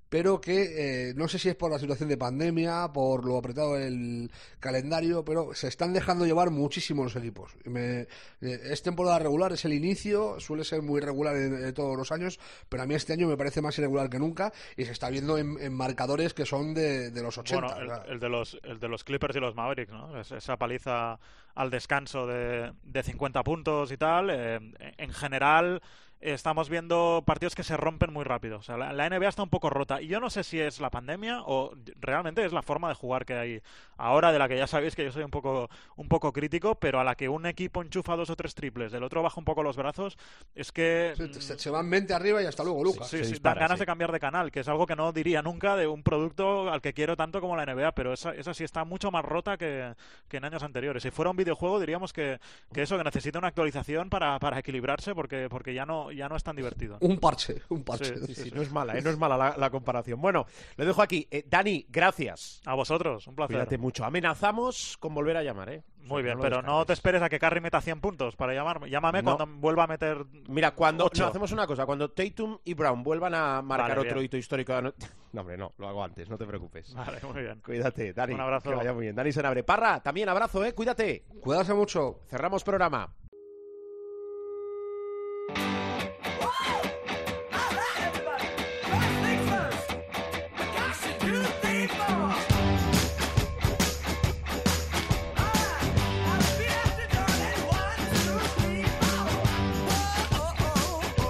pero 0.09 0.39
que 0.39 1.09
eh, 1.09 1.13
no 1.17 1.27
sé 1.27 1.37
si 1.37 1.49
es 1.49 1.55
por 1.55 1.69
la 1.69 1.79
situación 1.79 2.07
de 2.07 2.15
pandemia, 2.15 2.89
por 2.93 3.25
lo 3.25 3.37
apretado 3.37 3.73
del 3.73 4.31
calendario, 4.61 5.25
pero 5.25 5.53
se 5.53 5.67
están 5.67 5.91
dejando 5.91 6.25
llevar 6.25 6.49
muchísimo 6.49 7.03
los 7.03 7.15
equipos. 7.17 7.57
Me- 7.65 8.07
es 8.39 8.81
temporada 8.81 9.19
regular, 9.19 9.51
es 9.51 9.65
el 9.65 9.73
inicio, 9.73 10.39
suele 10.39 10.63
ser 10.63 10.81
muy 10.81 11.01
regular 11.01 11.35
en, 11.35 11.61
en 11.61 11.73
todos 11.73 11.97
los 11.97 12.13
años, 12.13 12.39
pero 12.69 12.83
a 12.83 12.85
mí 12.85 12.95
este 12.95 13.11
año 13.11 13.27
me 13.27 13.35
parece 13.35 13.61
más 13.61 13.77
irregular 13.79 14.09
que 14.09 14.17
nunca 14.17 14.53
y 14.77 14.85
se 14.85 14.93
está 14.93 15.09
viendo 15.09 15.37
en, 15.37 15.57
en 15.59 15.73
marcadores 15.73 16.33
que 16.33 16.45
son 16.45 16.73
de, 16.73 17.11
de 17.11 17.21
los 17.21 17.37
80. 17.37 17.75
Bueno, 17.75 18.03
el, 18.07 18.19
de 18.21 18.29
los, 18.29 18.57
el 18.63 18.79
de 18.79 18.87
los 18.87 19.03
Clippers 19.03 19.35
y 19.35 19.39
los 19.41 19.55
Mavericks, 19.55 19.91
¿no? 19.91 20.17
Es- 20.21 20.31
esa 20.31 20.55
paliza 20.55 21.19
al 21.55 21.69
descanso 21.69 22.27
de, 22.27 22.73
de 22.83 23.03
50 23.03 23.43
puntos 23.43 23.91
y 23.91 23.97
tal. 23.97 24.29
eh, 24.31 24.59
en 24.97 25.13
general, 25.13 25.81
estamos 26.19 26.69
viendo 26.69 27.23
partidos 27.25 27.55
que 27.55 27.63
se 27.63 27.77
rompen 27.77 28.11
muy 28.11 28.23
rápido. 28.23 28.57
O 28.57 28.61
sea, 28.61 28.77
la, 28.77 28.93
la 28.93 29.09
NBA 29.09 29.29
está 29.29 29.43
un 29.43 29.49
poco 29.49 29.69
rota. 29.69 30.01
Y 30.01 30.07
yo 30.07 30.19
no 30.19 30.29
sé 30.29 30.43
si 30.43 30.59
es 30.59 30.79
la 30.79 30.89
pandemia 30.89 31.41
o 31.45 31.73
realmente 31.99 32.43
es 32.45 32.53
la 32.53 32.61
forma 32.61 32.89
de 32.89 32.95
jugar 32.95 33.25
que 33.25 33.33
hay 33.33 33.61
ahora, 33.97 34.31
de 34.31 34.39
la 34.39 34.47
que 34.47 34.57
ya 34.57 34.67
sabéis 34.67 34.95
que 34.95 35.03
yo 35.03 35.11
soy 35.11 35.23
un 35.23 35.31
poco, 35.31 35.69
un 35.95 36.07
poco 36.07 36.33
crítico, 36.33 36.75
pero 36.75 36.99
a 36.99 37.03
la 37.03 37.15
que 37.15 37.29
un 37.29 37.45
equipo 37.45 37.81
enchufa 37.81 38.15
dos 38.15 38.29
o 38.29 38.35
tres 38.35 38.55
triples, 38.55 38.91
del 38.91 39.03
otro 39.03 39.21
baja 39.21 39.39
un 39.39 39.45
poco 39.45 39.63
los 39.63 39.75
brazos, 39.75 40.17
es 40.55 40.71
que... 40.71 41.13
Se, 41.39 41.57
se 41.59 41.69
van 41.69 41.89
20 41.89 42.13
arriba 42.13 42.41
y 42.41 42.45
hasta 42.45 42.63
luego, 42.63 42.83
Lucas. 42.83 43.09
Sí, 43.09 43.23
sí, 43.23 43.31
dispara, 43.31 43.55
dan 43.55 43.61
ganas 43.67 43.77
sí. 43.77 43.81
de 43.81 43.85
cambiar 43.85 44.11
de 44.11 44.19
canal, 44.19 44.51
que 44.51 44.61
es 44.61 44.67
algo 44.67 44.85
que 44.85 44.95
no 44.95 45.11
diría 45.11 45.41
nunca 45.41 45.75
de 45.75 45.87
un 45.87 46.03
producto 46.03 46.71
al 46.71 46.81
que 46.81 46.93
quiero 46.93 47.15
tanto 47.15 47.41
como 47.41 47.55
la 47.55 47.65
NBA, 47.65 47.93
pero 47.93 48.13
esa, 48.13 48.33
esa 48.33 48.53
sí 48.53 48.63
está 48.63 48.83
mucho 48.85 49.11
más 49.11 49.23
rota 49.23 49.57
que, 49.57 49.93
que 50.27 50.37
en 50.37 50.45
años 50.45 50.63
anteriores. 50.63 51.03
Si 51.03 51.11
fuera 51.11 51.31
un 51.31 51.37
videojuego 51.37 51.79
diríamos 51.79 52.13
que, 52.13 52.39
que 52.73 52.81
eso, 52.81 52.97
que 52.97 53.03
necesita 53.03 53.39
una 53.39 53.49
actualización 53.49 54.09
para, 54.09 54.39
para 54.39 54.59
equilibrarse 54.59 55.13
porque, 55.15 55.47
porque 55.49 55.73
ya 55.73 55.85
no, 55.85 56.06
ya 56.11 56.27
no 56.29 56.35
es 56.35 56.43
tan 56.43 56.55
divertido. 56.55 56.97
Un 57.01 57.17
parche, 57.19 57.61
un 57.69 57.83
parche. 57.83 58.17
Sí, 58.25 58.33
Sí, 58.35 58.43
sí, 58.43 58.51
no 58.53 58.61
es 58.61 58.71
mala, 58.71 58.97
¿eh? 58.97 59.01
no 59.01 59.09
es 59.09 59.17
mala 59.17 59.37
la, 59.37 59.55
la 59.57 59.69
comparación. 59.69 60.21
Bueno, 60.21 60.45
lo 60.75 60.85
dejo 60.85 61.01
aquí. 61.01 61.27
Eh, 61.31 61.43
Dani, 61.47 61.85
gracias. 61.89 62.61
A 62.65 62.75
vosotros, 62.75 63.25
un 63.27 63.35
placer. 63.35 63.55
Cuídate 63.57 63.77
mucho. 63.77 64.05
Amenazamos 64.05 64.97
con 64.99 65.13
volver 65.13 65.37
a 65.37 65.43
llamar, 65.43 65.69
¿eh? 65.69 65.83
O 65.97 65.99
sea, 66.07 66.13
Muy 66.13 66.23
bien, 66.23 66.39
pero 66.39 66.61
no 66.61 66.85
te 66.85 66.93
esperes 66.93 67.21
a 67.21 67.27
que 67.27 67.37
Curry 67.37 67.59
meta 67.59 67.81
100 67.81 67.99
puntos 67.99 68.35
para 68.37 68.53
llamarme. 68.53 68.89
Llámame 68.89 69.21
No. 69.21 69.35
cuando 69.35 69.59
vuelva 69.59 69.83
a 69.83 69.87
meter... 69.87 70.25
Mira, 70.47 70.71
cuando 70.71 71.05
Ocho. 71.05 71.23
no, 71.23 71.29
hacemos 71.29 71.51
una 71.51 71.67
cosa, 71.67 71.85
cuando 71.85 72.09
Tatum 72.11 72.57
y 72.63 72.73
Brown 72.75 73.03
vuelvan 73.03 73.35
a 73.35 73.61
marcar 73.61 73.89
Vale, 73.89 74.01
otro 74.01 74.13
bien. 74.15 74.25
hito 74.25 74.37
histórico. 74.37 74.71
de 74.71 74.77
ano- 74.77 74.93
No, 75.33 75.41
hombre, 75.41 75.57
no, 75.57 75.73
lo 75.77 75.87
hago 75.89 76.03
antes, 76.03 76.29
no 76.29 76.37
te 76.37 76.45
preocupes. 76.45 76.93
Vale, 76.93 77.19
muy 77.31 77.41
bien. 77.43 77.59
Cuídate, 77.59 78.13
Dani. 78.13 78.33
Un 78.33 78.39
abrazo. 78.41 78.69
Que 78.69 78.75
vaya 78.75 78.93
muy 78.93 79.03
bien. 79.03 79.15
Dani 79.15 79.31
Senabre. 79.33 79.63
Parra, 79.63 79.99
también 80.01 80.29
abrazo, 80.29 80.63
¿eh? 80.63 80.73
Cuídate. 80.73 81.25
Cuidarse 81.41 81.73
mucho. 81.73 82.21
Cerramos 82.29 82.63
programa. 82.63 83.13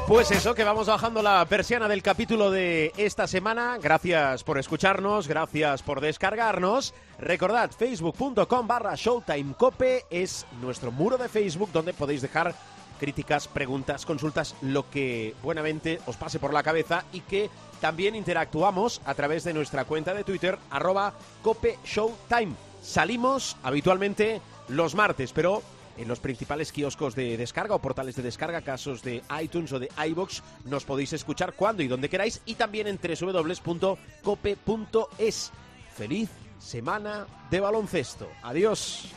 Pues 0.08 0.32
eso, 0.32 0.56
que 0.56 0.64
vamos 0.64 0.88
bajando 0.88 1.22
la 1.22 1.44
persiana 1.50 1.90
del 1.90 2.02
capítulo 2.02 2.50
de 2.50 2.94
esta 2.96 3.28
semana. 3.28 3.78
Gracias 3.78 4.42
por 4.46 4.58
escucharnos, 4.58 5.28
gracias 5.28 5.84
por 5.84 6.00
descargarnos. 6.00 6.94
Recordad, 7.20 7.72
facebook.com 7.72 8.68
barra 8.68 8.96
showtimecope 8.96 10.06
es 10.10 10.46
nuestro 10.62 10.94
muro 10.94 11.18
de 11.18 11.28
Facebook 11.28 11.72
donde 11.74 11.94
podéis 11.94 12.22
dejar 12.22 12.56
críticas, 13.02 13.50
preguntas, 13.50 14.06
consultas, 14.06 14.56
lo 14.62 14.90
que 14.90 15.36
buenamente 15.44 16.00
os 16.06 16.16
pase 16.16 16.40
por 16.40 16.54
la 16.54 16.64
cabeza 16.64 17.04
y 17.12 17.20
que 17.20 17.50
también 17.82 18.16
interactuamos 18.16 19.02
a 19.04 19.14
través 19.14 19.44
de 19.44 19.54
nuestra 19.54 19.84
cuenta 19.84 20.14
de 20.14 20.24
Twitter, 20.24 20.58
arroba 20.70 21.16
cope 21.42 21.80
showtime. 21.84 22.56
Salimos 22.82 23.58
habitualmente 23.62 24.40
los 24.70 24.96
martes, 24.96 25.34
pero 25.34 25.62
en 25.98 26.08
los 26.08 26.20
principales 26.20 26.72
kioscos 26.72 27.16
de 27.16 27.38
descarga 27.38 27.76
o 27.76 27.80
portales 27.80 28.16
de 28.16 28.24
descarga, 28.24 28.62
casos 28.62 29.04
de 29.04 29.22
iTunes 29.42 29.72
o 29.74 29.80
de 29.80 29.90
iBox, 30.10 30.44
nos 30.66 30.86
podéis 30.86 31.14
escuchar 31.14 31.54
cuando 31.54 31.84
y 31.84 31.88
donde 31.88 32.10
queráis 32.10 32.42
y 32.46 32.56
también 32.56 32.88
en 32.88 33.00
www.cope.es. 33.02 33.92
Feliz 35.96 36.30
semana 36.60 37.28
de 37.50 37.60
baloncesto. 37.60 38.28
Adiós. 38.44 39.12